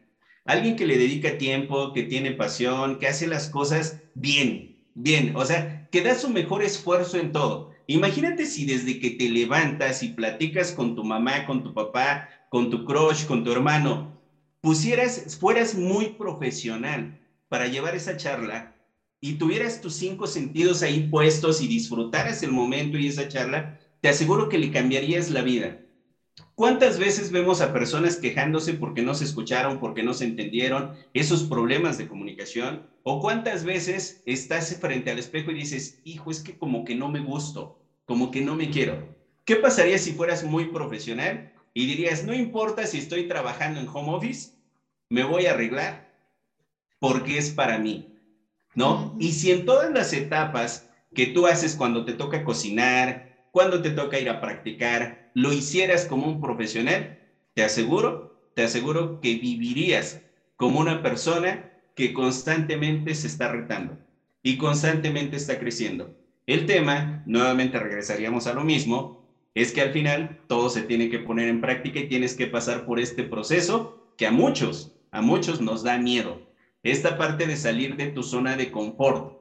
Alguien 0.45 0.77
que 0.77 0.87
le 0.87 0.99
dedica 0.99 1.39
tiempo, 1.39 1.93
que 1.93 2.05
tiene 2.05 2.33
pasión, 2.33 2.99
que 2.99 3.09
hace 3.09 3.27
las 3.27 3.49
cosas 3.49 4.01
bien, 4.15 4.77
bien. 4.95 5.37
O 5.37 5.45
sea, 5.45 5.89
que 5.91 6.03
da 6.03 6.15
su 6.15 6.31
mejor 6.31 6.63
esfuerzo 6.63 7.19
en 7.19 7.33
todo. 7.33 7.71
Imagínate 7.87 8.47
si 8.47 8.65
desde 8.67 8.99
que 9.01 9.11
te 9.13 9.29
levantas 9.29 10.03
y 10.03 10.11
platicas 10.15 10.73
con 10.73 10.95
tu 10.95 11.05
mamá, 11.05 11.45
con 11.47 11.63
tu 11.63 11.75
papá, 11.75 12.29
con 12.49 12.71
tu 12.71 12.85
crush, 12.85 13.27
con 13.27 13.45
tu 13.45 13.53
hermano, 13.53 14.16
pusieras, 14.67 15.39
fueras 15.39 15.77
muy 15.77 16.09
profesional 16.09 17.21
para 17.49 17.69
llevar 17.69 17.95
esa 17.95 18.17
charla 18.17 18.75
y 19.21 19.35
tuvieras 19.35 19.81
tus 19.81 19.95
cinco 19.95 20.27
sentidos 20.27 20.83
ahí 20.83 21.07
puestos 21.09 21.61
y 21.61 21.69
disfrutaras 21.69 22.43
el 22.43 22.51
momento 22.51 22.99
y 22.99 23.07
esa 23.07 23.29
charla, 23.29 23.79
te 24.01 24.09
aseguro 24.09 24.49
que 24.49 24.59
le 24.59 24.73
cambiarías 24.73 25.31
la 25.31 25.43
vida. 25.43 25.79
¿Cuántas 26.57 26.99
veces 26.99 27.31
vemos 27.31 27.61
a 27.61 27.73
personas 27.73 28.17
quejándose 28.17 28.73
porque 28.73 29.03
no 29.03 29.15
se 29.15 29.23
escucharon, 29.23 29.79
porque 29.79 30.03
no 30.03 30.13
se 30.15 30.25
entendieron 30.25 30.91
esos 31.15 31.45
problemas 31.45 31.97
de 31.97 32.09
comunicación? 32.09 32.83
¿O 33.05 33.21
cuántas 33.21 33.63
veces 33.63 34.21
estás 34.25 34.77
frente 34.81 35.13
al 35.13 35.21
espejo 35.21 35.53
y 35.53 35.55
dices, 35.55 36.01
hijo, 36.03 36.33
es 36.33 36.41
que 36.41 36.59
como 36.59 36.83
que 36.83 36.97
no 36.97 37.09
me 37.09 37.21
gusto, 37.21 37.79
como 38.05 38.33
que 38.33 38.41
no 38.41 38.57
me 38.57 38.69
quiero? 38.69 39.15
¿Qué 39.45 39.55
pasaría 39.55 39.97
si 39.97 40.11
fueras 40.11 40.43
muy 40.43 40.65
profesional 40.65 41.53
y 41.73 41.87
dirías, 41.87 42.25
no 42.25 42.35
importa 42.35 42.85
si 42.85 42.99
estoy 42.99 43.29
trabajando 43.29 43.79
en 43.79 43.87
home 43.87 44.15
office, 44.15 44.56
me 45.09 45.23
voy 45.25 45.47
a 45.47 45.53
arreglar 45.53 46.07
porque 46.99 47.39
es 47.39 47.51
para 47.51 47.79
mí, 47.79 48.15
¿no? 48.75 49.15
Y 49.19 49.33
si 49.33 49.51
en 49.53 49.65
todas 49.65 49.93
las 49.93 50.13
etapas 50.13 50.89
que 51.15 51.27
tú 51.27 51.47
haces 51.47 51.77
cuando 51.77 52.05
te 52.05 52.13
toca 52.13 52.45
cocinar, 52.45 53.47
cuando 53.51 53.83
te 53.83 53.91
toca 53.91 54.19
ir 54.19 54.29
a 54.29 54.41
practicar, 54.41 55.31
lo 55.35 55.53
hicieras 55.53 56.07
como 56.07 56.27
un 56.27 56.41
profesional, 56.41 57.19
te 57.55 57.63
aseguro, 57.63 58.51
te 58.55 58.65
aseguro 58.65 59.21
que 59.21 59.35
vivirías 59.37 60.23
como 60.57 60.81
una 60.81 61.03
persona 61.03 61.71
que 61.95 62.13
constantemente 62.13 63.15
se 63.15 63.27
está 63.27 63.49
retando 63.49 63.99
y 64.43 64.59
constantemente 64.59 65.37
está 65.37 65.59
creciendo. 65.59 66.15
El 66.47 66.67
tema, 66.67 67.23
nuevamente 67.27 67.79
regresaríamos 67.79 68.47
a 68.47 68.55
lo 68.55 68.63
mismo, 68.63 69.27
es 69.55 69.73
que 69.73 69.81
al 69.81 69.93
final 69.93 70.41
todo 70.47 70.69
se 70.69 70.83
tiene 70.83 71.09
que 71.09 71.19
poner 71.19 71.49
en 71.49 71.61
práctica 71.61 71.99
y 71.99 72.09
tienes 72.09 72.35
que 72.35 72.47
pasar 72.47 72.85
por 72.85 73.01
este 73.01 73.23
proceso 73.25 74.13
que 74.17 74.27
a 74.27 74.31
muchos 74.31 74.96
a 75.17 75.23
muchos 75.23 75.63
nos 75.63 75.83
da 75.83 75.97
miedo. 75.97 76.43
Esta 76.83 77.17
parte 77.17 77.47
de 77.47 77.57
salir 77.57 77.97
de 77.97 78.09
tu 78.09 78.23
zona 78.23 78.55
de 78.55 78.71
confort, 78.71 79.41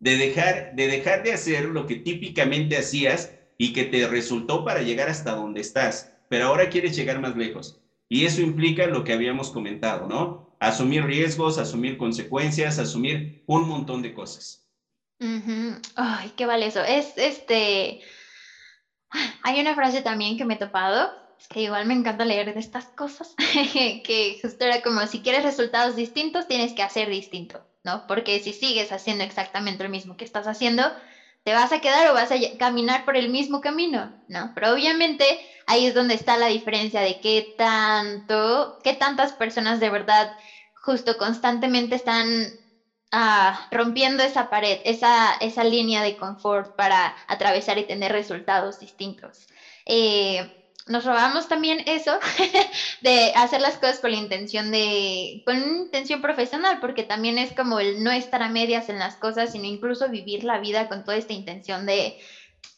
de 0.00 0.16
dejar, 0.16 0.74
de 0.74 0.88
dejar 0.88 1.22
de 1.22 1.32
hacer 1.32 1.66
lo 1.66 1.86
que 1.86 1.94
típicamente 1.94 2.76
hacías 2.76 3.32
y 3.56 3.72
que 3.72 3.84
te 3.84 4.08
resultó 4.08 4.64
para 4.64 4.82
llegar 4.82 5.08
hasta 5.08 5.36
donde 5.36 5.60
estás, 5.60 6.12
pero 6.28 6.46
ahora 6.46 6.70
quieres 6.70 6.96
llegar 6.96 7.20
más 7.20 7.36
lejos. 7.36 7.80
Y 8.08 8.24
eso 8.24 8.40
implica 8.40 8.88
lo 8.88 9.04
que 9.04 9.12
habíamos 9.12 9.50
comentado, 9.50 10.08
¿no? 10.08 10.56
Asumir 10.58 11.04
riesgos, 11.04 11.58
asumir 11.58 11.98
consecuencias, 11.98 12.80
asumir 12.80 13.44
un 13.46 13.68
montón 13.68 14.02
de 14.02 14.12
cosas. 14.12 14.68
Ay, 15.94 16.32
qué 16.36 16.46
vale 16.46 16.66
eso. 16.66 16.82
Es 16.82 17.16
este. 17.16 18.00
Hay 19.44 19.60
una 19.60 19.76
frase 19.76 20.02
también 20.02 20.36
que 20.36 20.44
me 20.44 20.54
he 20.54 20.58
topado 20.58 21.25
que 21.48 21.60
igual 21.62 21.86
me 21.86 21.94
encanta 21.94 22.24
leer 22.24 22.52
de 22.52 22.60
estas 22.60 22.86
cosas, 22.92 23.34
que 24.02 24.36
justo 24.42 24.64
era 24.64 24.80
como, 24.80 25.06
si 25.06 25.20
quieres 25.20 25.42
resultados 25.44 25.94
distintos, 25.94 26.46
tienes 26.46 26.74
que 26.74 26.82
hacer 26.82 27.08
distinto, 27.08 27.64
¿no? 27.84 28.04
Porque 28.06 28.40
si 28.40 28.52
sigues 28.52 28.92
haciendo 28.92 29.24
exactamente 29.24 29.84
lo 29.84 29.90
mismo 29.90 30.16
que 30.16 30.24
estás 30.24 30.46
haciendo, 30.46 30.92
te 31.44 31.52
vas 31.54 31.70
a 31.72 31.78
quedar 31.78 32.08
o 32.08 32.12
vas 32.14 32.30
a 32.32 32.36
caminar 32.58 33.04
por 33.04 33.16
el 33.16 33.28
mismo 33.28 33.60
camino, 33.60 34.12
¿no? 34.26 34.50
Pero 34.54 34.72
obviamente 34.72 35.38
ahí 35.66 35.86
es 35.86 35.94
donde 35.94 36.14
está 36.14 36.36
la 36.36 36.46
diferencia 36.48 37.00
de 37.02 37.16
qué 37.18 37.48
tanto, 37.56 38.74
qué 38.82 38.94
tantas 38.94 39.32
personas 39.32 39.78
de 39.80 39.90
verdad 39.90 40.28
justo 40.74 41.16
constantemente 41.16 41.94
están 41.94 42.50
ah, 43.12 43.66
rompiendo 43.70 44.22
esa 44.22 44.44
pared, 44.44 44.78
esa, 44.84 45.34
esa 45.40 45.64
línea 45.64 46.02
de 46.02 46.14
confort 46.14 46.70
para 46.74 47.14
atravesar 47.26 47.78
y 47.78 47.84
tener 47.84 48.12
resultados 48.12 48.78
distintos. 48.78 49.46
Eh, 49.86 50.44
nos 50.86 51.04
robamos 51.04 51.48
también 51.48 51.80
eso 51.86 52.18
de 53.00 53.32
hacer 53.34 53.60
las 53.60 53.78
cosas 53.78 54.00
con 54.00 54.10
la 54.12 54.16
intención 54.18 54.70
de, 54.70 55.40
con 55.44 55.56
una 55.56 55.78
intención 55.82 56.20
profesional, 56.20 56.78
porque 56.80 57.04
también 57.04 57.38
es 57.38 57.52
como 57.54 57.80
el 57.80 58.02
no 58.02 58.10
estar 58.12 58.42
a 58.42 58.48
medias 58.48 58.88
en 58.88 58.98
las 58.98 59.16
cosas, 59.16 59.50
sino 59.50 59.66
incluso 59.66 60.08
vivir 60.08 60.44
la 60.44 60.58
vida 60.58 60.86
con 60.86 61.02
toda 61.02 61.16
esta 61.16 61.32
intención 61.34 61.86
de, 61.86 62.14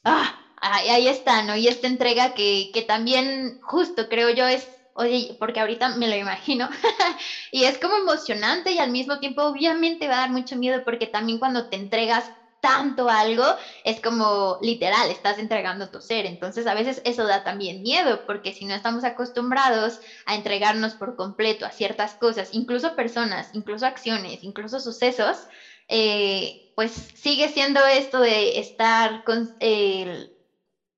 ah, 0.05 0.31
ahí 0.61 1.09
está, 1.09 1.43
¿no? 1.43 1.57
Y 1.57 1.69
esta 1.69 1.87
entrega 1.87 2.31
que, 2.31 2.69
que 2.73 2.83
también 2.83 3.53
justo 3.61 4.07
creo 4.09 4.31
yo 4.31 4.47
es, 4.47 4.71
oye, 4.95 5.29
porque 5.39 5.61
ahorita 5.61 5.89
me 5.89 6.09
lo 6.09 6.17
imagino, 6.17 6.69
y 7.53 7.65
es 7.65 7.79
como 7.79 7.97
emocionante 7.97 8.73
y 8.73 8.79
al 8.79 8.91
mismo 8.91 9.19
tiempo 9.19 9.43
obviamente 9.45 10.09
va 10.09 10.15
a 10.17 10.19
dar 10.21 10.31
mucho 10.31 10.57
miedo 10.57 10.81
porque 10.85 11.07
también 11.07 11.39
cuando 11.39 11.63
te 11.65 11.77
entregas 11.77 12.31
tanto 12.61 13.09
algo, 13.09 13.45
es 13.85 14.01
como 14.01 14.57
literal, 14.61 15.11
estás 15.11 15.39
entregando 15.39 15.87
tu 15.89 16.01
ser. 16.01 16.27
Entonces 16.27 16.67
a 16.67 16.75
veces 16.75 17.01
eso 17.05 17.25
da 17.27 17.41
también 17.41 17.83
miedo, 17.83 18.23
porque 18.27 18.53
si 18.53 18.65
no 18.65 18.75
estamos 18.75 19.05
acostumbrados 19.05 19.99
a 20.27 20.35
entregarnos 20.35 20.95
por 20.95 21.15
completo 21.15 21.67
a 21.67 21.71
ciertas 21.71 22.15
cosas, 22.15 22.49
incluso 22.53 22.95
personas, 22.95 23.49
incluso 23.53 23.87
acciones, 23.87 24.43
incluso 24.43 24.81
sucesos, 24.81 25.47
eh, 25.89 26.53
pues 26.75 26.93
sigue 27.15 27.49
siendo 27.49 27.85
esto 27.87 28.21
de 28.21 28.59
estar, 28.59 29.23
con, 29.25 29.49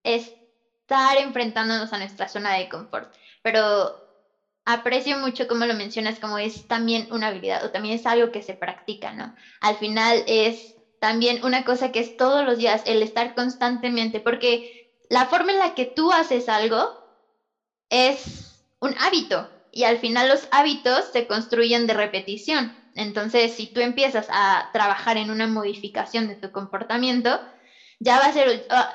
estar 0.02 1.16
enfrentándonos 1.18 1.92
a 1.92 1.98
nuestra 1.98 2.28
zona 2.28 2.54
de 2.54 2.68
confort. 2.68 3.10
Pero 3.42 3.90
aprecio 4.64 5.16
mucho 5.16 5.46
como 5.46 5.66
lo 5.66 5.74
mencionas, 5.74 6.18
como 6.18 6.38
es 6.38 6.66
también 6.66 7.06
una 7.10 7.28
habilidad 7.28 7.64
o 7.64 7.70
también 7.70 7.94
es 7.94 8.06
algo 8.06 8.30
que 8.30 8.42
se 8.42 8.54
practica, 8.54 9.12
¿no? 9.12 9.32
Al 9.60 9.76
final 9.76 10.22
es 10.26 10.74
también 11.00 11.40
una 11.44 11.62
cosa 11.64 11.90
que 11.90 12.00
es 12.00 12.16
todos 12.16 12.44
los 12.44 12.58
días, 12.58 12.82
el 12.86 13.02
estar 13.02 13.34
constantemente, 13.34 14.20
porque 14.20 14.60
la 15.10 15.26
forma 15.26 15.52
en 15.52 15.60
la 15.60 15.70
que 15.70 15.86
tú 15.86 16.12
haces 16.12 16.48
algo 16.48 16.84
es 17.88 18.64
un 18.80 18.94
hábito 18.98 19.50
y 19.70 19.84
al 19.84 19.98
final 19.98 20.28
los 20.28 20.46
hábitos 20.50 21.06
se 21.12 21.26
construyen 21.26 21.86
de 21.86 21.92
repetición. 21.94 22.72
Entonces, 22.94 23.52
si 23.52 23.68
tú 23.68 23.80
empiezas 23.80 24.26
a 24.30 24.68
trabajar 24.72 25.16
en 25.16 25.30
una 25.30 25.46
modificación 25.46 26.26
de 26.28 26.36
tu 26.36 26.50
comportamiento, 26.50 27.40
ya 28.00 28.18
va 28.18 28.26
a 28.26 28.32
ser, 28.32 28.64
ah, 28.70 28.88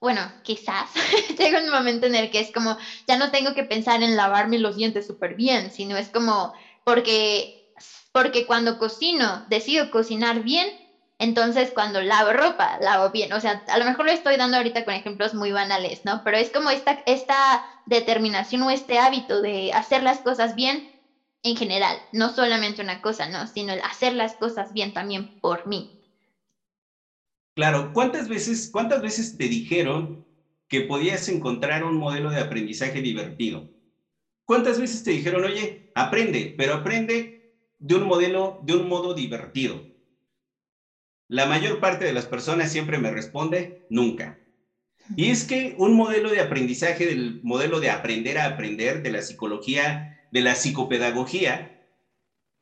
bueno, 0.00 0.32
quizás 0.42 0.90
llega 1.38 1.60
un 1.60 1.70
momento 1.70 2.06
en 2.06 2.14
el 2.16 2.30
que 2.30 2.40
es 2.40 2.50
como, 2.52 2.76
ya 3.08 3.16
no 3.16 3.30
tengo 3.30 3.54
que 3.54 3.64
pensar 3.64 4.02
en 4.02 4.16
lavarme 4.16 4.58
los 4.58 4.76
dientes 4.76 5.06
súper 5.06 5.34
bien, 5.34 5.70
sino 5.70 5.96
es 5.96 6.10
como, 6.10 6.52
porque, 6.84 7.48
porque 8.12 8.44
cuando 8.46 8.76
cocino, 8.76 9.42
decido 9.46 9.90
cocinar 9.90 10.42
bien, 10.42 10.68
entonces, 11.18 11.72
cuando 11.72 12.02
lavo 12.02 12.32
ropa, 12.32 12.76
lavo 12.80 13.10
bien. 13.10 13.32
O 13.32 13.40
sea, 13.40 13.60
a 13.66 13.78
lo 13.78 13.84
mejor 13.84 14.06
lo 14.06 14.12
estoy 14.12 14.36
dando 14.36 14.56
ahorita 14.56 14.82
con 14.84 14.94
ejemplos 14.94 15.34
muy 15.34 15.50
banales, 15.52 16.00
¿no? 16.04 16.20
Pero 16.24 16.36
es 16.38 16.50
como 16.50 16.70
esta, 16.70 16.96
esta 17.06 17.62
determinación 17.84 18.62
o 18.62 18.70
este 18.70 18.98
hábito 18.98 19.40
de 19.40 19.72
hacer 19.72 20.02
las 20.02 20.20
cosas 20.20 20.54
bien 20.54 20.84
en 21.44 21.56
general. 21.56 22.02
No 22.12 22.30
solamente 22.30 22.82
una 22.82 22.98
cosa, 22.98 23.26
¿no? 23.28 23.46
Sino 23.48 23.72
el 23.74 23.80
hacer 23.82 24.12
las 24.14 24.36
cosas 24.36 24.72
bien 24.72 24.92
también 24.92 25.28
por 25.40 25.66
mí. 25.66 25.88
Claro, 27.54 27.90
¿cuántas 27.92 28.28
veces, 28.28 28.68
cuántas 28.70 29.00
veces 29.02 29.36
te 29.36 29.48
dijeron 29.48 30.24
que 30.68 30.82
podías 30.82 31.28
encontrar 31.28 31.82
un 31.84 31.96
modelo 31.96 32.30
de 32.30 32.40
aprendizaje 32.40 33.00
divertido? 33.00 33.68
¿Cuántas 34.44 34.80
veces 34.80 35.02
te 35.04 35.12
dijeron, 35.12 35.44
oye, 35.44 35.82
aprende, 35.94 36.54
pero 36.58 36.74
aprende 36.74 37.34
de 37.78 37.94
un 37.96 38.04
modelo, 38.06 38.58
de 38.62 38.74
un 38.74 38.88
modo 38.88 39.14
divertido? 39.14 39.88
La 41.28 41.46
mayor 41.46 41.78
parte 41.78 42.04
de 42.04 42.12
las 42.12 42.26
personas 42.26 42.72
siempre 42.72 42.98
me 42.98 43.10
responde, 43.10 43.84
nunca. 43.88 44.40
Y 45.16 45.30
es 45.30 45.44
que 45.44 45.74
un 45.78 45.94
modelo 45.94 46.30
de 46.30 46.40
aprendizaje, 46.40 47.06
del 47.06 47.40
modelo 47.42 47.80
de 47.80 47.90
aprender 47.90 48.38
a 48.38 48.46
aprender 48.46 49.02
de 49.02 49.10
la 49.10 49.22
psicología 49.22 50.14
de 50.30 50.42
la 50.42 50.54
psicopedagogía, 50.54 51.74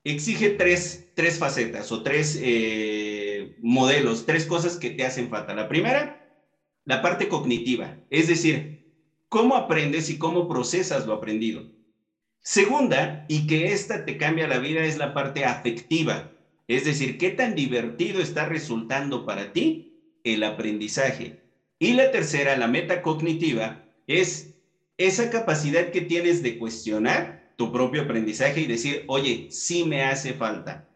exige 0.04 0.50
tres, 0.50 1.08
tres 1.14 1.38
facetas 1.38 1.90
o 1.90 2.02
tres 2.02 2.38
eh, 2.40 3.54
modelos, 3.58 4.24
tres 4.24 4.46
cosas 4.46 4.76
que 4.76 4.90
te 4.90 5.04
hacen 5.04 5.28
falta. 5.28 5.54
La 5.54 5.68
primera, 5.68 6.24
la 6.84 7.02
parte 7.02 7.28
cognitiva, 7.28 7.98
es 8.10 8.28
decir, 8.28 8.78
cómo 9.28 9.56
aprendes 9.56 10.08
y 10.08 10.18
cómo 10.18 10.46
procesas 10.46 11.06
lo 11.06 11.14
aprendido. 11.14 11.68
Segunda, 12.40 13.24
y 13.28 13.48
que 13.48 13.72
esta 13.72 14.04
te 14.04 14.16
cambia 14.16 14.46
la 14.46 14.58
vida, 14.58 14.84
es 14.84 14.96
la 14.96 15.12
parte 15.12 15.44
afectiva, 15.44 16.35
es 16.68 16.84
decir, 16.84 17.18
qué 17.18 17.30
tan 17.30 17.54
divertido 17.54 18.20
está 18.20 18.46
resultando 18.46 19.24
para 19.24 19.52
ti 19.52 19.94
el 20.24 20.42
aprendizaje. 20.42 21.42
Y 21.78 21.92
la 21.92 22.10
tercera, 22.10 22.56
la 22.56 22.66
meta 22.66 23.02
cognitiva, 23.02 23.84
es 24.06 24.54
esa 24.98 25.30
capacidad 25.30 25.90
que 25.90 26.00
tienes 26.00 26.42
de 26.42 26.58
cuestionar 26.58 27.52
tu 27.56 27.72
propio 27.72 28.02
aprendizaje 28.02 28.60
y 28.60 28.66
decir, 28.66 29.04
oye, 29.08 29.48
sí 29.50 29.84
me 29.84 30.04
hace 30.04 30.32
falta. 30.32 30.88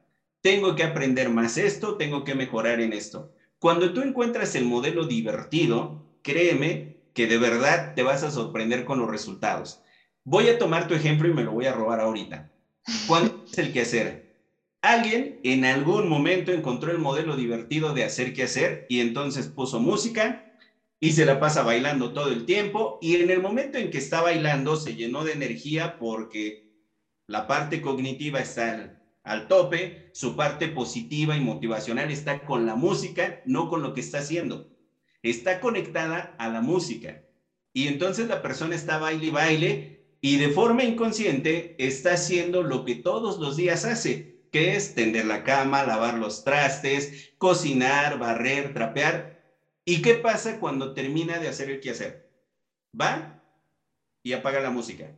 Tengo 0.43 0.75
que 0.75 0.85
aprender 0.85 1.31
más 1.31 1.59
esto, 1.59 1.97
tengo 1.97 2.25
que 2.25 2.35
mejorar 2.35 2.81
en 2.81 2.93
esto. 2.93 3.33
Cuando 3.59 3.93
tú 3.93 4.01
encuentras 4.01 4.55
el 4.55 4.65
modelo 4.65 5.07
divertido, 5.07 6.07
créeme 6.23 6.97
que 7.13 7.27
de 7.27 7.39
verdad 7.39 7.95
te 7.95 8.03
vas 8.03 8.23
a 8.23 8.31
sorprender 8.31 8.85
con 8.85 8.99
los 8.99 9.11
resultados. 9.11 9.83
Voy 10.25 10.49
a 10.49 10.59
tomar 10.59 10.89
tu 10.89 10.95
ejemplo 10.95 11.29
y 11.29 11.35
me 11.35 11.45
lo 11.45 11.53
voy 11.53 11.67
a 11.67 11.73
robar 11.73 12.01
ahorita. 12.01 12.51
¿Cuándo 13.07 13.45
es 13.51 13.59
el 13.59 13.79
hacer? 13.79 14.30
Alguien 14.83 15.41
en 15.45 15.67
algún 15.67 16.09
momento 16.09 16.53
encontró 16.53 16.91
el 16.91 16.99
modelo 16.99 17.37
divertido 17.37 17.93
de 17.93 18.05
hacer 18.05 18.33
qué 18.33 18.45
hacer 18.45 18.87
y 18.89 19.01
entonces 19.01 19.47
puso 19.47 19.79
música 19.79 20.55
y 20.99 21.13
se 21.13 21.27
la 21.27 21.39
pasa 21.39 21.63
bailando 21.63 22.13
todo 22.13 22.29
el 22.29 22.47
tiempo 22.47 22.99
y 23.03 23.17
en 23.17 23.31
el 23.31 23.43
momento 23.43 23.77
en 23.77 23.91
que 23.91 23.99
está 23.99 24.23
bailando 24.23 24.77
se 24.77 24.95
llenó 24.95 25.25
de 25.25 25.33
energía 25.33 25.99
porque 25.99 26.71
la 27.27 27.47
parte 27.47 27.83
cognitiva 27.83 28.41
está 28.41 28.99
al, 29.23 29.49
tope, 29.49 30.11
su 30.15 30.35
parte 30.35 30.69
positiva 30.69 31.37
y 31.37 31.41
motivacional 31.41 32.11
está 32.11 32.45
con 32.47 32.65
la 32.65 32.75
música, 32.75 33.43
no 33.45 33.69
con 33.69 33.83
lo 33.83 33.93
que 33.93 34.01
está 34.01 34.19
haciendo. 34.19 34.69
Está 35.23 35.61
conectada 35.61 36.35
a 36.39 36.49
la 36.49 36.63
música. 36.63 37.23
Y 37.75 37.87
entonces 37.87 38.29
la 38.29 38.41
persona 38.41 38.75
está 38.75 38.99
baile 38.99 39.27
y 39.27 39.31
baile 39.31 40.01
y 40.23 40.39
de 40.39 40.49
forma 40.49 40.85
inconsciente 40.85 41.77
está 41.79 42.15
haciendo 42.15 42.63
lo 42.63 42.85
que 42.85 42.97
todos 42.97 43.39
los 43.39 43.57
días 43.57 43.85
hace, 43.85 44.40
que 44.51 44.77
es 44.77 44.95
tender 44.95 45.27
la 45.27 45.45
cama, 45.45 45.85
lavar 45.85 46.19
los 46.19 46.45
trastes, 46.45 47.33
cocinar, 47.39 48.19
barrer, 48.19 48.73
trapear, 48.73 49.41
¿Y 49.85 50.03
qué 50.03 50.15
pasa 50.15 50.61
cuando 50.61 50.95
termina 50.95 51.41
de 51.41 51.49
hacer 51.49 51.69
el 51.69 51.81
quehacer? 51.81 52.31
Va 52.99 53.43
y 54.23 54.33
apaga 54.35 54.61
la 54.61 54.71
música. 54.71 55.17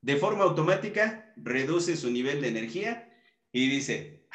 De 0.00 0.16
forma 0.16 0.44
automática, 0.44 1.32
reduce 1.36 1.94
su 1.96 2.10
nivel 2.10 2.40
de 2.40 2.48
energía 2.48 3.12
y 3.52 3.68
dice, 3.68 4.26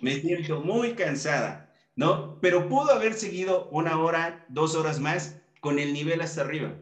me 0.00 0.20
siento 0.20 0.60
muy 0.62 0.94
cansada, 0.94 1.72
¿no? 1.94 2.40
Pero 2.40 2.68
pudo 2.68 2.90
haber 2.92 3.14
seguido 3.14 3.68
una 3.70 4.00
hora, 4.00 4.44
dos 4.48 4.74
horas 4.74 4.98
más 4.98 5.36
con 5.60 5.78
el 5.78 5.92
nivel 5.92 6.20
hasta 6.22 6.40
arriba. 6.40 6.76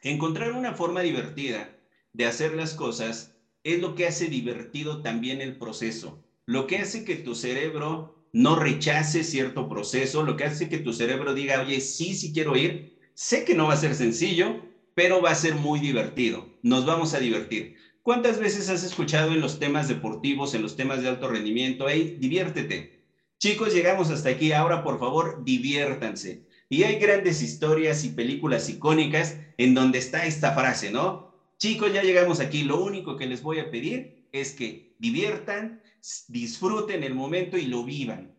Encontrar 0.00 0.52
una 0.52 0.72
forma 0.72 1.00
divertida 1.02 1.76
de 2.14 2.26
hacer 2.26 2.54
las 2.54 2.74
cosas 2.74 3.29
es 3.62 3.80
lo 3.80 3.94
que 3.94 4.06
hace 4.06 4.28
divertido 4.28 5.02
también 5.02 5.40
el 5.40 5.56
proceso, 5.58 6.22
lo 6.46 6.66
que 6.66 6.78
hace 6.78 7.04
que 7.04 7.16
tu 7.16 7.34
cerebro 7.34 8.16
no 8.32 8.56
rechace 8.56 9.24
cierto 9.24 9.68
proceso, 9.68 10.22
lo 10.22 10.36
que 10.36 10.44
hace 10.44 10.68
que 10.68 10.78
tu 10.78 10.92
cerebro 10.92 11.34
diga, 11.34 11.60
oye, 11.60 11.80
sí, 11.80 12.14
sí 12.14 12.32
quiero 12.32 12.56
ir, 12.56 12.92
sé 13.14 13.44
que 13.44 13.54
no 13.54 13.66
va 13.66 13.74
a 13.74 13.76
ser 13.76 13.94
sencillo, 13.94 14.62
pero 14.94 15.20
va 15.20 15.30
a 15.30 15.34
ser 15.34 15.54
muy 15.54 15.80
divertido, 15.80 16.54
nos 16.62 16.86
vamos 16.86 17.14
a 17.14 17.18
divertir. 17.20 17.74
¿Cuántas 18.02 18.38
veces 18.38 18.68
has 18.70 18.82
escuchado 18.82 19.32
en 19.32 19.40
los 19.40 19.58
temas 19.58 19.88
deportivos, 19.88 20.54
en 20.54 20.62
los 20.62 20.76
temas 20.76 21.02
de 21.02 21.08
alto 21.08 21.28
rendimiento, 21.28 21.88
hey, 21.88 22.16
diviértete? 22.18 23.00
Chicos, 23.38 23.72
llegamos 23.74 24.10
hasta 24.10 24.30
aquí, 24.30 24.52
ahora 24.52 24.82
por 24.82 24.98
favor, 24.98 25.42
diviértanse. 25.44 26.44
Y 26.68 26.84
hay 26.84 26.96
grandes 26.96 27.42
historias 27.42 28.04
y 28.04 28.10
películas 28.10 28.68
icónicas 28.68 29.38
en 29.56 29.74
donde 29.74 29.98
está 29.98 30.24
esta 30.24 30.52
frase, 30.52 30.90
¿no? 30.90 31.29
Chicos, 31.60 31.92
ya 31.92 32.02
llegamos 32.02 32.40
aquí, 32.40 32.62
lo 32.62 32.82
único 32.82 33.16
que 33.16 33.26
les 33.26 33.42
voy 33.42 33.58
a 33.58 33.70
pedir 33.70 34.24
es 34.32 34.52
que 34.52 34.94
diviertan, 34.96 35.82
disfruten 36.26 37.04
el 37.04 37.14
momento 37.14 37.58
y 37.58 37.66
lo 37.66 37.84
vivan. 37.84 38.34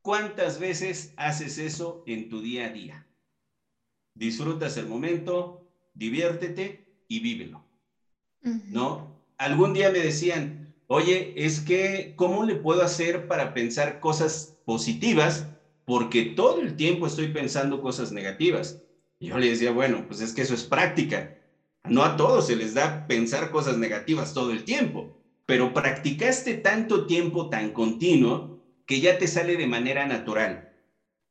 ¿Cuántas 0.00 0.58
veces 0.58 1.12
haces 1.16 1.58
eso 1.58 2.02
en 2.06 2.30
tu 2.30 2.40
día 2.40 2.64
a 2.64 2.70
día? 2.70 3.06
Disfrutas 4.14 4.78
el 4.78 4.86
momento, 4.86 5.68
diviértete 5.92 6.86
y 7.06 7.20
vívelo. 7.20 7.68
¿No? 8.70 9.22
Algún 9.36 9.74
día 9.74 9.90
me 9.90 9.98
decían, 9.98 10.74
oye, 10.86 11.34
es 11.36 11.60
que, 11.60 12.14
¿cómo 12.16 12.44
le 12.44 12.54
puedo 12.54 12.82
hacer 12.82 13.28
para 13.28 13.52
pensar 13.52 14.00
cosas 14.00 14.58
positivas? 14.64 15.46
Porque 15.84 16.22
todo 16.22 16.62
el 16.62 16.74
tiempo 16.74 17.06
estoy 17.06 17.28
pensando 17.28 17.82
cosas 17.82 18.12
negativas. 18.12 18.82
Y 19.18 19.26
yo 19.26 19.36
le 19.36 19.50
decía, 19.50 19.72
bueno, 19.72 20.06
pues 20.06 20.22
es 20.22 20.32
que 20.32 20.40
eso 20.40 20.54
es 20.54 20.64
práctica. 20.64 21.36
No 21.88 22.02
a 22.04 22.16
todos 22.16 22.46
se 22.46 22.56
les 22.56 22.74
da 22.74 23.06
pensar 23.06 23.50
cosas 23.50 23.76
negativas 23.76 24.32
todo 24.34 24.52
el 24.52 24.64
tiempo 24.64 25.14
pero 25.46 25.72
practicaste 25.74 26.54
tanto 26.54 27.06
tiempo 27.06 27.48
tan 27.48 27.72
continuo 27.72 28.60
que 28.86 29.00
ya 29.00 29.18
te 29.18 29.26
sale 29.26 29.56
de 29.56 29.66
manera 29.66 30.06
natural. 30.06 30.70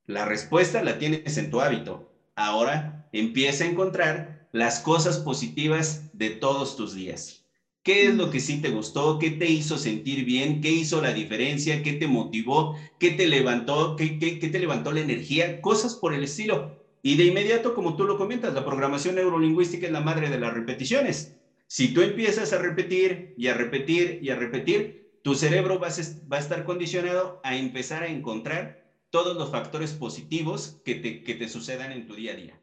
La 0.06 0.26
respuesta 0.26 0.84
la 0.84 0.98
tienes 0.98 1.38
en 1.38 1.50
tu 1.50 1.62
hábito. 1.62 2.10
Ahora 2.36 3.06
empieza 3.14 3.64
a 3.64 3.68
encontrar 3.68 4.48
las 4.52 4.80
cosas 4.80 5.20
positivas 5.20 6.10
de 6.14 6.32
todos 6.32 6.76
tus 6.76 6.96
días. 6.96 7.46
¿Qué 7.84 8.08
es 8.08 8.16
lo 8.16 8.30
que 8.30 8.42
sí 8.42 8.62
te 8.62 8.70
gustó? 8.70 9.20
¿Qué 9.20 9.32
te 9.32 9.48
hizo 9.48 9.78
sentir 9.78 10.26
bien? 10.26 10.62
¿Qué 10.62 10.72
hizo 10.72 11.02
la 11.02 11.14
diferencia? 11.14 11.82
¿Qué 11.84 11.94
te 11.94 12.08
motivó? 12.08 12.76
¿Qué 12.98 13.12
te 13.12 13.28
levantó? 13.28 13.96
¿Qué, 13.96 14.20
qué, 14.20 14.40
qué 14.40 14.50
te 14.50 14.60
levantó 14.60 14.92
la 14.92 15.02
energía? 15.02 15.62
Cosas 15.62 15.96
por 15.96 16.14
el 16.14 16.24
estilo. 16.26 16.79
Y 17.02 17.16
de 17.16 17.26
inmediato, 17.26 17.74
como 17.74 17.96
tú 17.96 18.06
lo 18.06 18.18
comentas, 18.18 18.54
la 18.54 18.66
programación 18.66 19.16
neurolingüística 19.16 19.86
es 19.86 19.92
la 19.92 20.02
madre 20.02 20.30
de 20.30 20.40
las 20.40 20.54
repeticiones. 20.54 21.36
Si 21.68 21.94
tú 21.94 22.02
empiezas 22.02 22.52
a 22.52 22.58
repetir 22.58 23.34
y 23.38 23.48
a 23.48 23.54
repetir 23.54 24.20
y 24.22 24.30
a 24.32 24.36
repetir, 24.36 25.20
tu 25.24 25.36
cerebro 25.36 25.80
va 25.80 25.88
a, 25.88 26.40
estar 26.40 26.66
condicionado 26.66 27.40
a 27.44 27.56
empezar 27.56 28.04
a 28.04 28.08
encontrar 28.08 28.84
todos 29.10 29.38
los 29.38 29.52
factores 29.52 29.94
positivos 29.94 30.82
que 30.84 30.96
te, 30.96 31.24
que 31.24 31.36
te 31.36 31.48
sucedan 31.48 31.92
en 31.92 32.08
tu 32.08 32.16
día 32.16 32.34
a 32.34 32.36
día. 32.36 32.60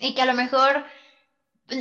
Y 0.00 0.14
que 0.14 0.22
a 0.22 0.26
lo 0.26 0.34
mejor 0.34 0.84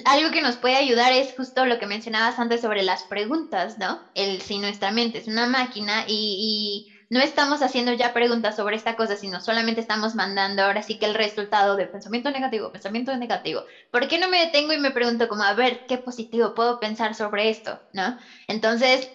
algo 0.06 0.32
que 0.32 0.42
nos 0.42 0.58
puede 0.58 0.76
ayudar 0.76 1.14
es 1.14 1.34
justo 1.36 1.66
lo 1.66 1.80
que 1.80 1.88
mencionabas 1.88 2.38
antes 2.40 2.62
sobre 2.62 2.84
las 2.84 3.04
preguntas, 3.04 3.78
¿no? 3.78 4.02
El 4.14 4.42
si 4.42 4.60
nuestra 4.60 4.92
mente 4.92 5.20
es 5.20 5.28
una 5.28 5.48
máquina 5.48 6.06
y 6.08 6.92
no 7.10 7.20
estamos 7.22 7.62
haciendo 7.62 7.93
ya 7.93 8.10
preguntas 8.10 8.55
sobre 8.55 8.76
esta 8.76 8.93
cosa, 8.93 9.16
sino 9.16 9.39
solamente 9.39 9.82
estamos 9.82 10.16
mandando 10.16 10.64
ahora 10.64 10.82
sí 10.82 10.95
que 10.95 11.05
el 11.05 11.14
resultado 11.16 11.76
de 11.76 11.88
pensamiento 11.88 12.32
negativo, 12.32 12.70
pensamiento 12.70 13.16
negativo. 13.18 13.64
¿Por 13.91 14.07
qué 14.07 14.18
no 14.18 14.28
me 14.28 14.39
detengo 14.39 14.74
y 14.74 14.78
me 14.78 14.91
pregunto 14.91 15.28
como, 15.28 15.43
a 15.43 15.53
ver, 15.53 15.80
qué 15.88 15.97
positivo 15.97 16.51
puedo 16.51 16.76
pensar 16.80 17.16
sobre 17.16 17.49
esto? 17.49 17.80
¿No? 17.91 18.14
Entonces, 18.47 19.10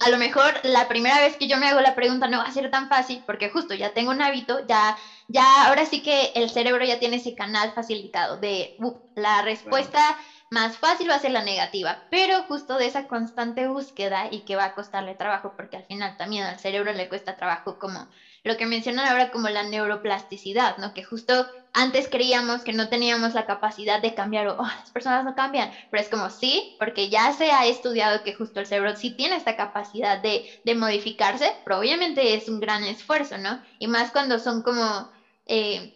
a 0.00 0.08
lo 0.10 0.18
mejor 0.18 0.60
la 0.62 0.86
primera 0.86 1.20
vez 1.20 1.36
que 1.36 1.46
yo 1.48 1.58
me 1.58 1.66
hago 1.66 1.80
la 1.80 1.92
pregunta 1.92 2.28
no 2.28 2.38
va 2.38 2.44
a 2.44 2.52
ser 2.52 2.70
tan 2.70 2.86
fácil 2.86 3.22
porque 3.26 3.48
justo 3.48 3.74
ya 3.74 3.90
tengo 3.90 4.10
un 4.10 4.20
hábito, 4.20 4.58
ya, 4.60 4.94
ya 5.26 5.66
ahora 5.66 5.86
sí 5.86 6.00
que 6.00 6.30
el 6.34 6.50
cerebro 6.50 6.84
ya 6.84 6.96
tiene 6.96 7.16
ese 7.16 7.34
canal 7.34 7.72
facilitado 7.72 8.36
de 8.36 8.72
uh, 8.76 8.92
la 9.14 9.42
respuesta 9.42 10.14
más 10.50 10.78
fácil 10.78 11.10
va 11.10 11.14
a 11.14 11.18
ser 11.18 11.30
la 11.32 11.42
negativa, 11.42 11.98
pero 12.08 12.42
justo 12.42 12.76
de 12.76 12.86
esa 12.86 13.02
constante 13.02 13.66
búsqueda 13.68 14.26
y 14.30 14.42
que 14.42 14.56
va 14.56 14.64
a 14.64 14.70
costarle 14.70 15.14
trabajo, 15.14 15.50
porque 15.50 15.76
al 15.76 15.84
final 15.84 16.14
también 16.16 16.44
al 16.44 16.58
cerebro 16.58 16.92
le 16.92 17.06
cuesta 17.08 17.34
trabajo 17.34 17.74
como 17.74 18.06
lo 18.44 18.56
que 18.56 18.66
mencionan 18.66 19.06
ahora 19.06 19.26
como 19.26 19.48
la 19.48 19.62
neuroplasticidad, 19.62 20.76
¿no? 20.76 20.90
Que 20.92 21.02
justo 21.02 21.46
antes 21.72 22.08
creíamos 22.08 22.64
que 22.64 22.72
no 22.72 22.86
teníamos 22.88 23.34
la 23.34 23.42
capacidad 23.44 24.00
de 24.00 24.12
cambiar 24.12 24.48
o 24.48 24.54
oh, 24.58 24.62
las 24.62 24.90
personas 24.90 25.24
no 25.24 25.34
cambian, 25.34 25.70
pero 25.90 26.00
es 26.00 26.08
como 26.08 26.30
sí, 26.30 26.62
porque 26.78 27.08
ya 27.08 27.32
se 27.32 27.50
ha 27.52 27.66
estudiado 27.66 28.20
que 28.22 28.32
justo 28.32 28.60
el 28.60 28.66
cerebro 28.66 28.94
sí 28.94 29.10
tiene 29.10 29.36
esta 29.36 29.54
capacidad 29.54 30.18
de, 30.18 30.42
de 30.64 30.74
modificarse, 30.74 31.52
pero 31.64 31.78
obviamente 31.78 32.34
es 32.34 32.48
un 32.48 32.60
gran 32.60 32.84
esfuerzo, 32.84 33.38
¿no? 33.38 33.58
Y 33.78 33.86
más 33.88 34.10
cuando 34.10 34.38
son 34.38 34.62
como... 34.62 35.06
Eh, 35.46 35.88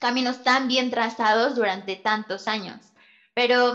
caminos 0.00 0.42
tan 0.42 0.68
bien 0.68 0.90
trazados 0.90 1.54
durante 1.54 1.96
tantos 1.96 2.46
años. 2.48 2.92
Pero, 3.36 3.74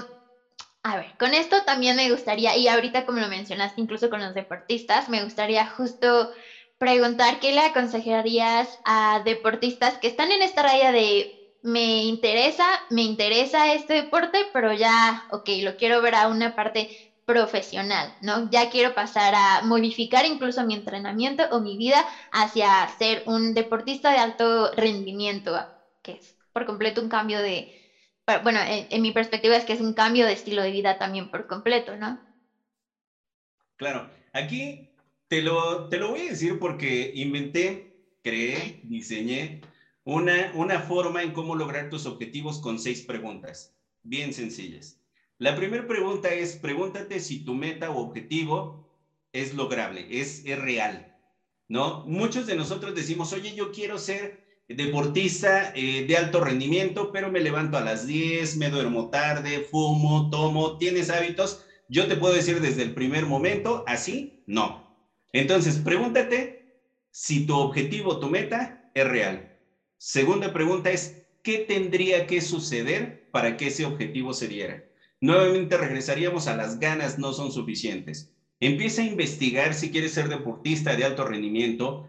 a 0.84 0.98
ver, 0.98 1.16
con 1.20 1.34
esto 1.36 1.62
también 1.64 1.96
me 1.98 2.12
gustaría, 2.12 2.56
y 2.58 2.68
ahorita 2.68 3.04
como 3.04 3.20
lo 3.20 3.30
mencionaste 3.30 3.82
incluso 3.82 4.10
con 4.10 4.22
los 4.22 4.34
deportistas, 4.34 5.10
me 5.10 5.24
gustaría 5.24 5.66
justo 5.66 6.30
preguntar 6.80 7.40
qué 7.40 7.52
le 7.54 7.62
aconsejarías 7.62 8.80
a 8.86 9.22
deportistas 9.24 9.98
que 10.00 10.08
están 10.08 10.32
en 10.32 10.42
esta 10.44 10.64
raya 10.64 10.92
de 10.92 11.32
me 11.62 12.04
interesa, 12.06 12.66
me 12.90 13.04
interesa 13.04 13.74
este 13.74 13.94
deporte, 13.96 14.46
pero 14.54 14.74
ya, 14.74 15.26
ok, 15.30 15.50
lo 15.64 15.76
quiero 15.76 16.02
ver 16.02 16.16
a 16.16 16.28
una 16.30 16.50
parte 16.52 16.88
profesional, 17.26 18.14
¿no? 18.20 18.50
Ya 18.50 18.68
quiero 18.68 18.92
pasar 18.92 19.36
a 19.36 19.62
modificar 19.64 20.26
incluso 20.26 20.64
mi 20.66 20.74
entrenamiento 20.76 21.46
o 21.52 21.60
mi 21.62 21.78
vida 21.78 22.06
hacia 22.32 22.88
ser 22.98 23.22
un 23.26 23.54
deportista 23.54 24.12
de 24.12 24.20
alto 24.20 24.70
rendimiento, 24.74 25.58
que 26.02 26.14
es 26.14 26.36
por 26.54 26.66
completo 26.66 27.02
un 27.02 27.10
cambio 27.10 27.42
de, 27.42 27.68
bueno, 28.44 28.60
en, 28.66 29.02
mi 29.02 29.12
perspectiva 29.12 29.56
es 29.56 29.66
que 29.66 29.74
es 29.74 29.82
un 29.82 29.94
cambio 29.94 30.26
de 30.26 30.34
estilo 30.34 30.62
de 30.62 30.72
vida 30.72 30.98
también 30.98 31.28
por 31.28 31.46
completo, 31.46 31.96
¿no? 31.96 32.20
Claro, 33.76 34.10
aquí 34.32 34.90
te 35.28 35.42
lo, 35.42 35.90
te 35.90 35.98
lo 35.98 36.10
voy 36.10 36.22
a 36.22 36.30
decir 36.30 36.60
porque 36.60 37.12
inventé, 37.16 37.92
creé, 38.22 38.80
diseñé 38.84 39.62
una, 40.04 40.52
una 40.54 40.80
forma 40.80 41.24
en 41.24 41.32
cómo 41.32 41.56
lograr 41.56 41.90
tus 41.90 42.06
objetivos 42.06 42.60
con 42.60 42.80
seis 42.80 43.02
preguntas, 43.02 43.74
bien 44.04 44.34
sencillas. 44.34 45.00
La 45.38 45.56
primera 45.56 45.88
pregunta 45.88 46.30
es, 46.34 46.56
pregúntate 46.56 47.20
si 47.20 47.44
tu 47.44 47.56
meta 47.56 47.90
o 47.90 48.00
objetivo 48.00 48.88
es 49.34 49.56
lograble, 49.56 50.06
es, 50.10 50.44
es 50.46 50.60
real, 50.60 51.16
¿no? 51.68 52.06
Muchos 52.06 52.46
de 52.46 52.56
nosotros 52.56 52.94
decimos, 52.94 53.34
oye, 53.34 53.56
yo 53.56 53.72
quiero 53.72 53.98
ser 53.98 54.41
deportista 54.76 55.72
eh, 55.76 56.06
de 56.08 56.18
alto 56.18 56.44
rendimiento, 56.44 57.12
pero 57.12 57.32
me 57.32 57.40
levanto 57.40 57.78
a 57.78 57.82
las 57.82 58.08
10, 58.08 58.58
me 58.58 58.70
duermo 58.70 59.10
tarde, 59.10 59.68
fumo, 59.70 60.30
tomo, 60.30 60.78
tienes 60.78 61.10
hábitos. 61.10 61.64
Yo 61.90 62.08
te 62.08 62.16
puedo 62.16 62.34
decir 62.34 62.62
desde 62.62 62.84
el 62.84 62.94
primer 62.94 63.26
momento, 63.26 63.84
así, 63.88 64.44
no. 64.48 64.98
Entonces, 65.34 65.78
pregúntate 65.78 66.82
si 67.12 67.46
tu 67.46 67.56
objetivo, 67.56 68.20
tu 68.20 68.30
meta 68.30 68.90
es 68.94 69.08
real. 69.08 69.58
Segunda 69.98 70.54
pregunta 70.54 70.90
es, 70.90 71.26
¿qué 71.44 71.60
tendría 71.60 72.28
que 72.28 72.42
suceder 72.42 73.30
para 73.32 73.58
que 73.58 73.68
ese 73.68 73.86
objetivo 73.86 74.34
se 74.34 74.48
diera? 74.48 74.84
Nuevamente 75.20 75.78
regresaríamos 75.78 76.48
a 76.48 76.56
las 76.56 76.80
ganas 76.80 77.20
no 77.20 77.34
son 77.34 77.52
suficientes. 77.52 78.34
Empieza 78.60 79.02
a 79.02 79.06
investigar 79.06 79.74
si 79.74 79.92
quieres 79.92 80.14
ser 80.14 80.30
deportista 80.30 80.96
de 80.96 81.04
alto 81.04 81.26
rendimiento. 81.26 82.08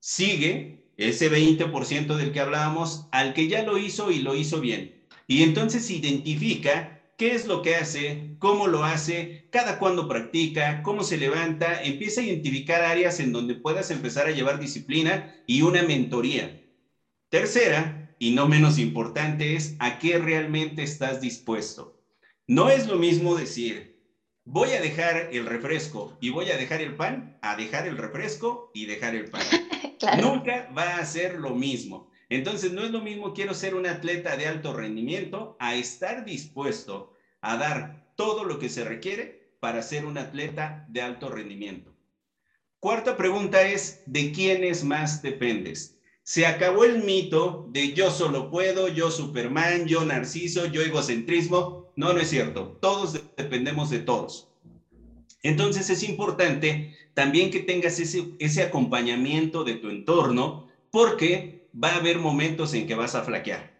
Sigue 0.00 0.83
ese 0.96 1.30
20% 1.30 2.16
del 2.16 2.32
que 2.32 2.40
hablábamos, 2.40 3.08
al 3.10 3.34
que 3.34 3.48
ya 3.48 3.62
lo 3.62 3.78
hizo 3.78 4.10
y 4.10 4.20
lo 4.20 4.34
hizo 4.34 4.60
bien. 4.60 4.94
Y 5.26 5.42
entonces 5.42 5.90
identifica 5.90 7.00
qué 7.16 7.34
es 7.34 7.46
lo 7.46 7.62
que 7.62 7.76
hace, 7.76 8.36
cómo 8.38 8.66
lo 8.66 8.84
hace, 8.84 9.46
cada 9.50 9.78
cuándo 9.78 10.08
practica, 10.08 10.82
cómo 10.82 11.04
se 11.04 11.16
levanta, 11.16 11.82
empieza 11.82 12.20
a 12.20 12.24
identificar 12.24 12.82
áreas 12.82 13.20
en 13.20 13.32
donde 13.32 13.54
puedas 13.54 13.90
empezar 13.90 14.26
a 14.26 14.32
llevar 14.32 14.58
disciplina 14.58 15.34
y 15.46 15.62
una 15.62 15.82
mentoría. 15.82 16.60
Tercera, 17.30 18.14
y 18.18 18.32
no 18.32 18.46
menos 18.46 18.78
importante, 18.78 19.56
es 19.56 19.76
a 19.78 19.98
qué 19.98 20.18
realmente 20.18 20.82
estás 20.82 21.20
dispuesto. 21.20 22.00
No 22.46 22.68
es 22.68 22.86
lo 22.86 22.96
mismo 22.96 23.34
decir, 23.34 23.96
voy 24.44 24.70
a 24.72 24.80
dejar 24.80 25.30
el 25.32 25.46
refresco 25.46 26.16
y 26.20 26.30
voy 26.30 26.50
a 26.50 26.56
dejar 26.56 26.82
el 26.82 26.94
pan, 26.94 27.38
a 27.40 27.56
dejar 27.56 27.86
el 27.86 27.96
refresco 27.96 28.70
y 28.74 28.86
dejar 28.86 29.14
el 29.14 29.30
pan. 29.30 29.42
Nunca 30.20 30.68
va 30.76 30.96
a 30.96 31.04
ser 31.04 31.34
lo 31.38 31.54
mismo. 31.54 32.10
Entonces, 32.28 32.72
no 32.72 32.82
es 32.82 32.90
lo 32.90 33.00
mismo 33.00 33.32
quiero 33.32 33.54
ser 33.54 33.74
un 33.74 33.86
atleta 33.86 34.36
de 34.36 34.46
alto 34.46 34.72
rendimiento 34.72 35.56
a 35.58 35.74
estar 35.74 36.24
dispuesto 36.24 37.12
a 37.40 37.56
dar 37.56 38.06
todo 38.16 38.44
lo 38.44 38.58
que 38.58 38.68
se 38.68 38.84
requiere 38.84 39.54
para 39.60 39.82
ser 39.82 40.06
un 40.06 40.18
atleta 40.18 40.84
de 40.88 41.02
alto 41.02 41.30
rendimiento. 41.30 41.94
Cuarta 42.80 43.16
pregunta 43.16 43.62
es, 43.62 44.02
¿de 44.06 44.30
quiénes 44.32 44.84
más 44.84 45.22
dependes? 45.22 45.98
Se 46.22 46.46
acabó 46.46 46.84
el 46.84 47.02
mito 47.04 47.66
de 47.68 47.92
yo 47.92 48.10
solo 48.10 48.50
puedo, 48.50 48.88
yo 48.88 49.10
Superman, 49.10 49.86
yo 49.86 50.04
Narciso, 50.04 50.66
yo 50.66 50.80
egocentrismo. 50.80 51.92
No, 51.96 52.12
no 52.12 52.20
es 52.20 52.28
cierto. 52.28 52.78
Todos 52.80 53.20
dependemos 53.36 53.90
de 53.90 54.00
todos. 54.00 54.53
Entonces 55.44 55.90
es 55.90 56.02
importante 56.02 56.96
también 57.12 57.50
que 57.50 57.60
tengas 57.60 58.00
ese, 58.00 58.62
acompañamiento 58.62 59.62
de 59.62 59.74
tu 59.74 59.90
entorno 59.90 60.66
porque 60.90 61.68
va 61.72 61.90
a 61.90 61.96
haber 61.96 62.18
momentos 62.18 62.72
en 62.72 62.86
que 62.86 62.94
vas 62.94 63.14
a 63.14 63.22
flaquear. 63.22 63.72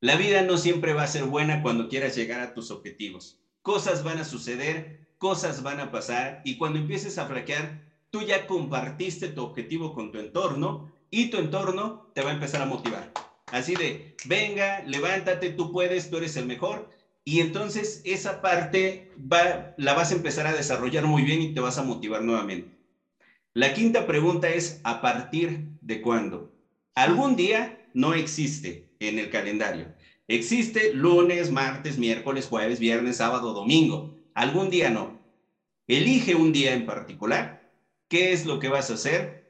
La 0.00 0.16
vida 0.16 0.42
no 0.42 0.58
siempre 0.58 0.92
va 0.92 1.04
a 1.04 1.08
ser 1.08 1.24
buena 1.24 1.62
cuando 1.62 1.88
quieras 1.88 2.14
llegar 2.14 2.40
a 2.40 2.52
tus 2.52 2.70
objetivos. 2.70 3.38
Cosas 3.62 4.04
van 4.04 4.18
a 4.18 4.24
suceder, 4.24 5.06
cosas 5.16 5.62
van 5.62 5.80
a 5.80 5.90
pasar 5.90 6.42
y 6.44 6.58
cuando 6.58 6.78
empieces 6.78 7.16
a 7.16 7.26
flaquear, 7.26 7.80
tú 8.10 8.20
ya 8.20 8.46
compartiste 8.46 9.28
tu 9.28 9.44
objetivo 9.44 9.94
con 9.94 10.12
tu 10.12 10.18
entorno 10.18 10.92
y 11.10 11.30
tu 11.30 11.38
entorno 11.38 12.10
te 12.14 12.20
va 12.20 12.30
a 12.30 12.34
empezar 12.34 12.60
a 12.60 12.66
motivar. 12.66 13.10
Así 13.46 13.74
de, 13.76 14.14
venga, 14.26 14.82
levántate, 14.84 15.50
tú 15.50 15.72
puedes, 15.72 16.10
tú 16.10 16.18
eres 16.18 16.36
el 16.36 16.44
mejor 16.44 16.90
y 17.24 17.40
entonces 17.40 18.00
esa 18.04 18.40
parte 18.40 19.08
va, 19.16 19.72
la 19.76 19.94
vas 19.94 20.10
a 20.10 20.14
empezar 20.14 20.46
a 20.46 20.54
desarrollar 20.54 21.06
muy 21.06 21.22
bien 21.22 21.40
y 21.42 21.52
te 21.54 21.60
vas 21.60 21.78
a 21.78 21.82
motivar 21.82 22.22
nuevamente. 22.22 22.72
La 23.54 23.72
quinta 23.74 24.06
pregunta 24.06 24.50
es, 24.50 24.80
¿a 24.84 25.00
partir 25.00 25.64
de 25.80 26.00
cuándo? 26.00 26.50
Algún 26.94 27.36
día 27.36 27.80
no 27.92 28.14
existe 28.14 28.86
en 28.98 29.18
el 29.18 29.30
calendario. 29.30 29.92
Existe 30.28 30.92
lunes, 30.94 31.50
martes, 31.50 31.98
miércoles, 31.98 32.46
jueves, 32.46 32.78
viernes, 32.78 33.16
sábado, 33.16 33.52
domingo. 33.52 34.10
Algún 34.34 34.70
día 34.70 34.90
no. 34.90 35.20
Elige 35.86 36.34
un 36.34 36.52
día 36.52 36.72
en 36.74 36.86
particular. 36.86 37.62
¿Qué 38.08 38.32
es 38.32 38.44
lo 38.46 38.58
que 38.58 38.68
vas 38.68 38.90
a 38.90 38.94
hacer? 38.94 39.42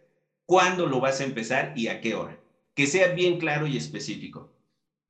¿Cuándo 0.46 0.86
lo 0.86 1.00
vas 1.00 1.20
a 1.20 1.24
empezar 1.24 1.72
y 1.74 1.88
a 1.88 2.00
qué 2.00 2.14
hora? 2.14 2.40
Que 2.74 2.86
sea 2.86 3.08
bien 3.08 3.38
claro 3.38 3.66
y 3.66 3.76
específico. 3.76 4.50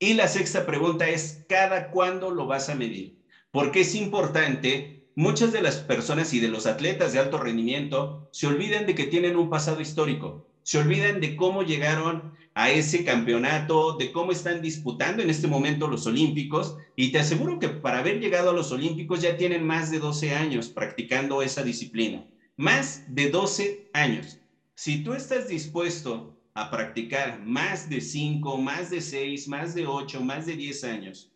Y 0.03 0.15
la 0.15 0.27
sexta 0.27 0.67
pregunta 0.67 1.09
es, 1.09 1.45
¿cada 1.49 1.93
cuándo 1.93 2.33
lo 2.33 2.49
vas 2.49 2.69
a 2.69 2.75
medir? 2.75 3.23
Porque 3.53 3.83
es 3.83 3.95
importante, 3.95 5.07
muchas 5.15 5.53
de 5.53 5.63
las 5.63 5.77
personas 5.77 6.35
y 6.35 6.41
de 6.41 6.49
los 6.49 6.67
atletas 6.67 7.13
de 7.13 7.21
alto 7.21 7.39
rendimiento 7.39 8.29
se 8.33 8.49
olvidan 8.49 8.85
de 8.85 8.97
que 8.97 9.05
tienen 9.05 9.37
un 9.37 9.49
pasado 9.49 9.81
histórico, 9.81 10.49
se 10.65 10.79
olvidan 10.79 11.21
de 11.21 11.37
cómo 11.37 11.63
llegaron 11.63 12.33
a 12.55 12.71
ese 12.71 13.05
campeonato, 13.05 13.97
de 13.97 14.11
cómo 14.11 14.33
están 14.33 14.61
disputando 14.61 15.23
en 15.23 15.31
este 15.31 15.47
momento 15.47 15.87
los 15.87 16.05
Olímpicos, 16.05 16.77
y 16.97 17.13
te 17.13 17.21
aseguro 17.21 17.61
que 17.61 17.69
para 17.69 18.01
haber 18.01 18.19
llegado 18.19 18.51
a 18.51 18.55
los 18.55 18.73
Olímpicos 18.73 19.23
ya 19.23 19.37
tienen 19.37 19.65
más 19.65 19.93
de 19.93 20.01
12 20.01 20.35
años 20.35 20.69
practicando 20.69 21.43
esa 21.43 21.63
disciplina, 21.63 22.27
más 22.57 23.05
de 23.07 23.31
12 23.31 23.89
años. 23.93 24.41
Si 24.75 25.05
tú 25.05 25.15
estás 25.15 25.47
dispuesto 25.47 26.42
a 26.55 26.71
practicar 26.71 27.41
más 27.45 27.89
de 27.89 28.01
5, 28.01 28.59
más 28.59 28.91
de 28.91 29.01
6, 29.01 29.49
más 29.49 29.75
de 29.75 29.87
8, 29.87 30.21
más 30.21 30.47
de 30.47 30.57
10 30.57 30.85
años, 30.85 31.33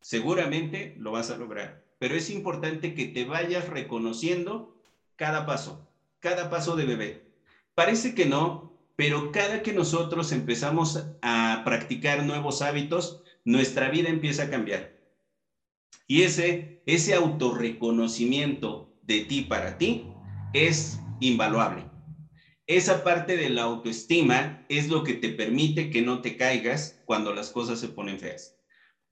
seguramente 0.00 0.94
lo 0.98 1.12
vas 1.12 1.30
a 1.30 1.36
lograr. 1.36 1.84
Pero 1.98 2.14
es 2.14 2.30
importante 2.30 2.94
que 2.94 3.06
te 3.06 3.24
vayas 3.24 3.68
reconociendo 3.68 4.74
cada 5.16 5.46
paso, 5.46 5.88
cada 6.18 6.50
paso 6.50 6.74
de 6.74 6.86
bebé. 6.86 7.30
Parece 7.74 8.14
que 8.14 8.26
no, 8.26 8.72
pero 8.96 9.30
cada 9.32 9.62
que 9.62 9.72
nosotros 9.72 10.32
empezamos 10.32 11.04
a 11.22 11.62
practicar 11.64 12.24
nuevos 12.24 12.62
hábitos, 12.62 13.22
nuestra 13.44 13.88
vida 13.88 14.08
empieza 14.08 14.44
a 14.44 14.50
cambiar. 14.50 14.98
Y 16.06 16.22
ese, 16.22 16.82
ese 16.86 17.14
autorreconocimiento 17.14 18.92
de 19.02 19.20
ti 19.20 19.42
para 19.42 19.78
ti 19.78 20.04
es 20.52 20.98
invaluable. 21.20 21.89
Esa 22.70 23.02
parte 23.02 23.36
de 23.36 23.50
la 23.50 23.62
autoestima 23.62 24.64
es 24.68 24.88
lo 24.88 25.02
que 25.02 25.14
te 25.14 25.30
permite 25.30 25.90
que 25.90 26.02
no 26.02 26.22
te 26.22 26.36
caigas 26.36 27.00
cuando 27.04 27.32
las 27.32 27.50
cosas 27.50 27.80
se 27.80 27.88
ponen 27.88 28.20
feas. 28.20 28.54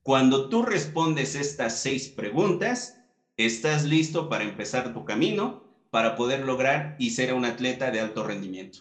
Cuando 0.01 0.47
tú 0.47 0.61
respondes 0.61 1.35
estas 1.35 1.81
seis 1.81 2.07
preguntas, 2.07 2.95
estás 3.35 3.83
listo 3.83 4.29
para 4.29 4.45
empezar 4.45 4.93
tu 4.93 5.03
camino, 5.03 5.67
para 5.89 6.15
poder 6.15 6.45
lograr 6.45 6.95
y 6.97 7.09
ser 7.09 7.33
un 7.33 7.43
atleta 7.43 7.91
de 7.91 7.99
alto 7.99 8.23
rendimiento. 8.23 8.79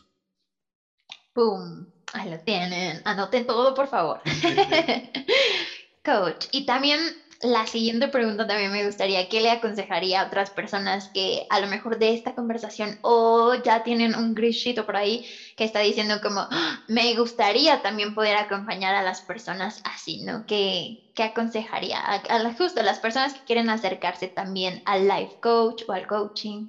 ¡Pum! 1.33 1.89
Ahí 2.13 2.31
lo 2.31 2.39
tienen. 2.39 3.03
Anoten 3.05 3.47
todo, 3.47 3.75
por 3.75 3.89
favor. 3.89 4.21
Coach, 6.05 6.47
y 6.53 6.67
también 6.67 7.01
la 7.41 7.67
siguiente 7.67 8.09
pregunta 8.09 8.47
también 8.47 8.73
me 8.73 8.85
gustaría, 8.87 9.25
¿qué 9.27 9.41
le 9.41 9.51
aconsejaría 9.51 10.21
a 10.21 10.25
otras 10.27 10.51
personas 10.51 11.09
que 11.13 11.43
a 11.49 11.61
lo 11.61 11.67
mejor 11.69 11.99
de 11.99 12.13
esta 12.13 12.33
conversación 12.33 12.95
o 13.03 13.55
ya 13.55 13.81
tienen 13.81 14.15
un 14.17 14.35
grishito 14.35 14.85
por 14.85 14.97
ahí 14.97 15.21
que 15.57 15.65
está 15.65 15.81
diciendo 15.81 16.21
como, 16.21 16.47
¡Ah! 16.51 16.79
me 16.87 17.15
gustaría 17.17 17.79
también 17.79 18.13
poder 18.15 18.37
acompañar 18.37 18.95
a 18.95 19.03
las 19.03 19.23
personas 19.23 19.79
así, 19.85 20.19
¿no? 20.25 20.45
¿Qué, 20.47 20.99
qué 21.15 21.25
aconsejaría 21.25 21.99
a, 22.01 22.17
a, 22.29 22.53
justo 22.53 22.81
a 22.81 22.83
las 22.85 22.99
personas 23.01 23.33
que 23.35 23.43
quieren 23.45 23.69
acercarse 23.71 24.29
también 24.29 24.81
al 24.85 25.07
life 25.09 25.35
coach 25.41 25.83
o 25.89 25.93
al 25.93 26.07
coaching? 26.07 26.69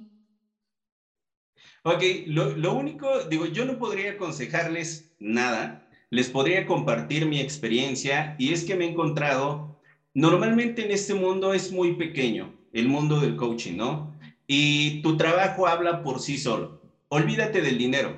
Ok, 1.82 2.02
lo, 2.26 2.54
lo 2.56 2.72
único, 2.74 3.24
digo, 3.24 3.46
yo 3.46 3.64
no 3.64 3.78
podría 3.78 4.12
aconsejarles 4.12 5.10
nada, 5.18 5.86
les 6.10 6.28
podría 6.28 6.66
compartir 6.66 7.26
mi 7.26 7.40
experiencia 7.40 8.34
y 8.38 8.52
es 8.52 8.64
que 8.64 8.74
me 8.76 8.84
he 8.84 8.88
encontrado 8.88 9.76
Normalmente 10.14 10.84
en 10.84 10.90
este 10.90 11.14
mundo 11.14 11.54
es 11.54 11.70
muy 11.70 11.94
pequeño, 11.94 12.52
el 12.72 12.88
mundo 12.88 13.20
del 13.20 13.36
coaching, 13.36 13.76
¿no? 13.76 14.18
Y 14.46 15.02
tu 15.02 15.16
trabajo 15.16 15.68
habla 15.68 16.02
por 16.02 16.20
sí 16.20 16.36
solo. 16.36 16.82
Olvídate 17.08 17.60
del 17.60 17.78
dinero. 17.78 18.16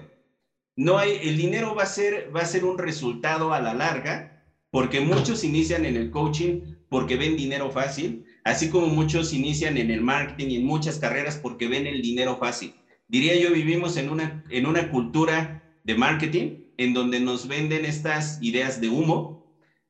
No 0.74 0.97
hay, 0.97 1.18
el 1.22 1.36
dinero 1.36 1.74
va 1.74 1.82
a 1.82 1.86
ser, 1.86 2.34
va 2.34 2.40
a 2.40 2.47
ser 2.47 2.64
un 2.64 2.78
resultado 2.78 3.53
a 3.53 3.61
la 3.61 3.74
larga, 3.74 4.43
porque 4.70 5.03
muchos 5.03 5.45
inician 5.45 5.84
en 5.84 5.97
el 5.97 6.11
coaching 6.11 6.62
porque 6.88 7.16
ven 7.16 7.36
dinero 7.36 7.70
fácil, 7.70 8.24
así 8.43 8.70
como 8.70 8.86
muchos 8.86 9.34
inician 9.34 9.76
en 9.76 9.90
el 9.90 10.01
marketing 10.01 10.49
y 10.49 10.57
en 10.57 10.64
muchas 10.64 10.99
carreras 10.99 11.36
porque 11.36 11.68
ven 11.68 11.86
el 11.86 12.01
dinero 12.01 12.38
fácil. 12.38 12.74
Diría 13.07 13.36
yo, 13.36 13.51
vivimos 13.51 13.99
en 13.99 14.09
una, 14.09 14.43
en 14.49 14.66
una 14.66 14.90
cultura 14.90 15.62
de 15.84 15.95
marketing 15.95 16.64
en 16.78 16.95
donde 16.95 17.20
nos 17.20 17.49
venden 17.49 17.84
estas 17.84 18.38
ideas 18.43 18.80
de 18.80 18.88
humo 18.88 19.41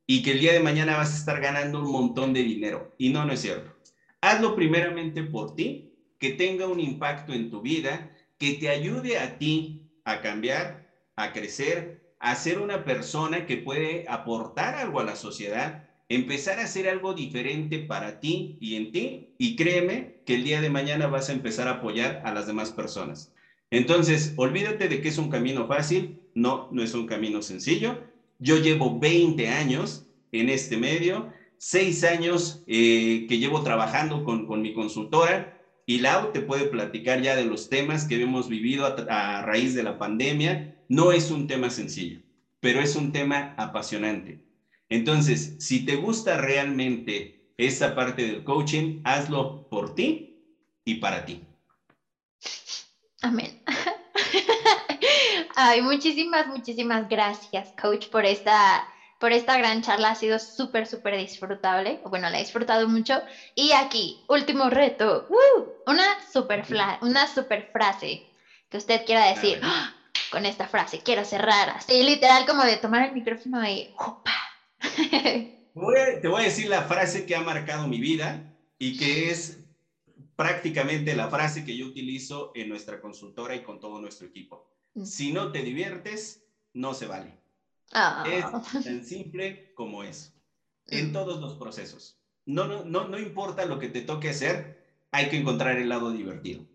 y 0.06 0.22
que 0.22 0.32
el 0.32 0.40
día 0.40 0.52
de 0.52 0.60
mañana 0.60 0.96
vas 0.96 1.12
a 1.12 1.16
estar 1.16 1.40
ganando 1.40 1.80
un 1.80 1.90
montón 1.90 2.32
de 2.32 2.42
dinero. 2.42 2.94
Y 2.98 3.10
no, 3.10 3.24
no 3.24 3.32
es 3.32 3.40
cierto. 3.40 3.70
Hazlo 4.20 4.54
primeramente 4.54 5.22
por 5.22 5.54
ti, 5.54 5.92
que 6.18 6.30
tenga 6.30 6.66
un 6.66 6.80
impacto 6.80 7.32
en 7.32 7.50
tu 7.50 7.60
vida, 7.60 8.10
que 8.38 8.54
te 8.54 8.68
ayude 8.68 9.18
a 9.18 9.38
ti 9.38 9.82
a 10.04 10.20
cambiar, 10.20 10.88
a 11.16 11.32
crecer, 11.32 12.02
a 12.18 12.34
ser 12.36 12.58
una 12.58 12.84
persona 12.84 13.46
que 13.46 13.56
puede 13.56 14.04
aportar 14.08 14.76
algo 14.76 15.00
a 15.00 15.04
la 15.04 15.16
sociedad, 15.16 15.88
empezar 16.08 16.58
a 16.60 16.64
hacer 16.64 16.88
algo 16.88 17.14
diferente 17.14 17.80
para 17.80 18.20
ti 18.20 18.56
y 18.60 18.76
en 18.76 18.92
ti. 18.92 19.34
Y 19.38 19.56
créeme 19.56 20.14
que 20.24 20.36
el 20.36 20.44
día 20.44 20.60
de 20.60 20.70
mañana 20.70 21.08
vas 21.08 21.28
a 21.28 21.32
empezar 21.32 21.66
a 21.68 21.72
apoyar 21.72 22.22
a 22.24 22.32
las 22.32 22.46
demás 22.46 22.70
personas. 22.70 23.32
Entonces, 23.70 24.34
olvídate 24.36 24.88
de 24.88 25.00
que 25.00 25.08
es 25.08 25.18
un 25.18 25.30
camino 25.30 25.66
fácil. 25.66 26.20
No, 26.34 26.68
no 26.70 26.82
es 26.82 26.94
un 26.94 27.06
camino 27.06 27.42
sencillo. 27.42 28.11
Yo 28.42 28.58
llevo 28.58 28.98
20 28.98 29.48
años 29.48 30.04
en 30.32 30.48
este 30.48 30.76
medio, 30.76 31.32
6 31.58 32.02
años 32.02 32.64
eh, 32.66 33.26
que 33.28 33.38
llevo 33.38 33.62
trabajando 33.62 34.24
con, 34.24 34.46
con 34.46 34.62
mi 34.62 34.74
consultora 34.74 35.60
y 35.86 36.00
Lau 36.00 36.32
te 36.32 36.40
puede 36.40 36.64
platicar 36.64 37.22
ya 37.22 37.36
de 37.36 37.44
los 37.44 37.68
temas 37.68 38.04
que 38.04 38.20
hemos 38.20 38.48
vivido 38.48 38.84
a, 38.84 39.38
a 39.38 39.42
raíz 39.42 39.74
de 39.74 39.84
la 39.84 39.96
pandemia. 39.96 40.76
No 40.88 41.12
es 41.12 41.30
un 41.30 41.46
tema 41.46 41.70
sencillo, 41.70 42.20
pero 42.58 42.80
es 42.80 42.96
un 42.96 43.12
tema 43.12 43.54
apasionante. 43.56 44.42
Entonces, 44.88 45.54
si 45.58 45.84
te 45.84 45.94
gusta 45.94 46.36
realmente 46.36 47.52
esa 47.56 47.94
parte 47.94 48.26
del 48.26 48.42
coaching, 48.42 49.02
hazlo 49.04 49.68
por 49.68 49.94
ti 49.94 50.42
y 50.84 50.96
para 50.96 51.24
ti. 51.24 51.40
Amén. 53.22 53.62
Ay, 55.54 55.82
muchísimas, 55.82 56.46
muchísimas 56.46 57.06
gracias, 57.08 57.72
coach, 57.80 58.08
por 58.08 58.24
esta, 58.24 58.86
por 59.18 59.32
esta 59.32 59.56
gran 59.56 59.82
charla. 59.82 60.10
Ha 60.10 60.14
sido 60.14 60.38
súper, 60.38 60.86
súper 60.86 61.16
disfrutable. 61.16 62.00
Bueno, 62.04 62.30
la 62.30 62.38
he 62.38 62.40
disfrutado 62.40 62.88
mucho. 62.88 63.22
Y 63.54 63.72
aquí, 63.72 64.18
último 64.26 64.70
reto. 64.70 65.26
una, 65.86 66.04
super 66.32 66.64
una 67.00 67.26
super 67.26 67.68
frase 67.70 68.22
que 68.68 68.78
usted 68.78 69.02
quiera 69.04 69.26
decir 69.26 69.60
¡Ah! 69.62 69.92
con 70.30 70.46
esta 70.46 70.66
frase. 70.66 70.98
Quiero 71.00 71.24
cerrar 71.24 71.68
así, 71.70 72.02
literal, 72.02 72.46
como 72.46 72.64
de 72.64 72.78
tomar 72.78 73.04
el 73.04 73.12
micrófono 73.12 73.68
y... 73.68 73.86
te 76.20 76.28
voy 76.28 76.42
a 76.42 76.44
decir 76.44 76.68
la 76.68 76.82
frase 76.82 77.26
que 77.26 77.36
ha 77.36 77.40
marcado 77.40 77.86
mi 77.86 78.00
vida 78.00 78.42
y 78.78 78.96
que 78.98 79.30
es 79.30 79.58
prácticamente 80.36 81.14
la 81.14 81.28
frase 81.28 81.64
que 81.64 81.76
yo 81.76 81.86
utilizo 81.86 82.50
en 82.54 82.68
nuestra 82.68 83.00
consultora 83.00 83.54
y 83.54 83.62
con 83.62 83.78
todo 83.78 84.00
nuestro 84.00 84.26
equipo. 84.26 84.66
Si 85.04 85.32
no 85.32 85.52
te 85.52 85.62
diviertes, 85.62 86.44
no 86.74 86.94
se 86.94 87.06
vale. 87.06 87.38
Ah. 87.92 88.24
Es 88.26 88.84
tan 88.84 89.04
simple 89.04 89.72
como 89.74 90.02
es. 90.02 90.34
En 90.86 91.12
todos 91.12 91.40
los 91.40 91.54
procesos. 91.54 92.18
No, 92.44 92.66
no, 92.66 92.84
no, 92.84 93.08
no 93.08 93.18
importa 93.18 93.64
lo 93.66 93.78
que 93.78 93.88
te 93.88 94.02
toque 94.02 94.30
hacer, 94.30 94.84
hay 95.10 95.28
que 95.28 95.36
encontrar 95.36 95.78
el 95.78 95.88
lado 95.88 96.10
divertido. 96.10 96.66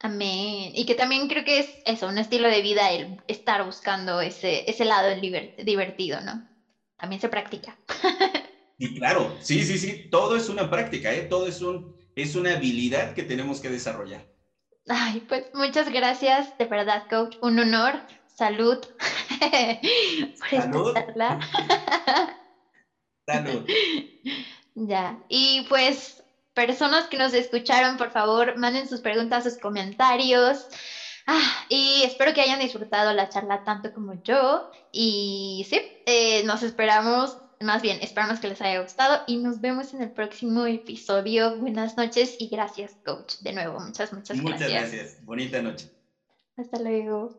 Amén. 0.00 0.72
Y 0.74 0.86
que 0.86 0.94
también 0.94 1.28
creo 1.28 1.44
que 1.44 1.60
es 1.60 1.68
eso, 1.84 2.08
un 2.08 2.18
estilo 2.18 2.48
de 2.48 2.62
vida 2.62 2.90
el 2.90 3.20
estar 3.26 3.64
buscando 3.64 4.20
ese, 4.20 4.68
ese 4.70 4.84
lado 4.84 5.08
divertido, 5.20 6.20
¿no? 6.20 6.48
También 6.96 7.20
se 7.20 7.28
practica. 7.28 7.78
Y 8.80 8.94
claro, 8.94 9.36
sí, 9.40 9.64
sí, 9.64 9.76
sí, 9.76 10.08
todo 10.08 10.36
es 10.36 10.48
una 10.48 10.70
práctica, 10.70 11.12
¿eh? 11.12 11.22
todo 11.22 11.48
es, 11.48 11.62
un, 11.62 11.96
es 12.14 12.36
una 12.36 12.54
habilidad 12.54 13.12
que 13.12 13.24
tenemos 13.24 13.58
que 13.58 13.70
desarrollar. 13.70 14.24
Ay, 14.88 15.20
pues 15.22 15.44
muchas 15.52 15.88
gracias, 15.88 16.54
de 16.58 16.66
verdad, 16.66 17.02
coach. 17.08 17.36
Un 17.40 17.58
honor. 17.58 18.02
Salud. 18.26 18.78
Salud. 20.50 20.94
Salud. 23.26 23.64
Ya. 24.74 25.18
Y 25.28 25.62
pues, 25.68 26.22
personas 26.54 27.08
que 27.08 27.16
nos 27.16 27.32
escucharon, 27.32 27.96
por 27.96 28.10
favor, 28.10 28.54
manden 28.56 28.86
sus 28.86 29.00
preguntas, 29.00 29.42
sus 29.44 29.56
comentarios. 29.56 30.68
Ah, 31.26 31.64
y 31.68 32.02
espero 32.04 32.32
que 32.32 32.40
hayan 32.42 32.60
disfrutado 32.60 33.12
la 33.12 33.26
charla 33.26 33.58
tanto 33.58 33.90
como 33.90 34.14
yo. 34.24 34.62
Y 34.92 35.64
sí, 35.68 35.80
eh, 36.06 36.42
nos 36.44 36.62
esperamos 36.62 37.38
más 37.60 37.82
bien, 37.82 37.98
esperamos 38.00 38.40
que 38.40 38.48
les 38.48 38.60
haya 38.60 38.80
gustado 38.80 39.18
y 39.26 39.36
nos 39.38 39.60
vemos 39.60 39.92
en 39.92 40.02
el 40.02 40.10
próximo 40.10 40.66
episodio. 40.66 41.52
Buenas 41.52 41.96
noches 41.96 42.34
y 42.38 42.48
gracias, 42.48 42.96
coach. 43.04 43.34
De 43.40 43.52
nuevo, 43.52 43.78
muchas, 43.80 44.12
muchas, 44.12 44.42
muchas 44.42 44.70
gracias. 44.70 44.70
Muchas 44.70 44.70
gracias. 44.70 45.16
Bonita 45.20 45.60
noche. 45.62 45.88
Hasta 46.56 46.78
luego. 46.78 47.30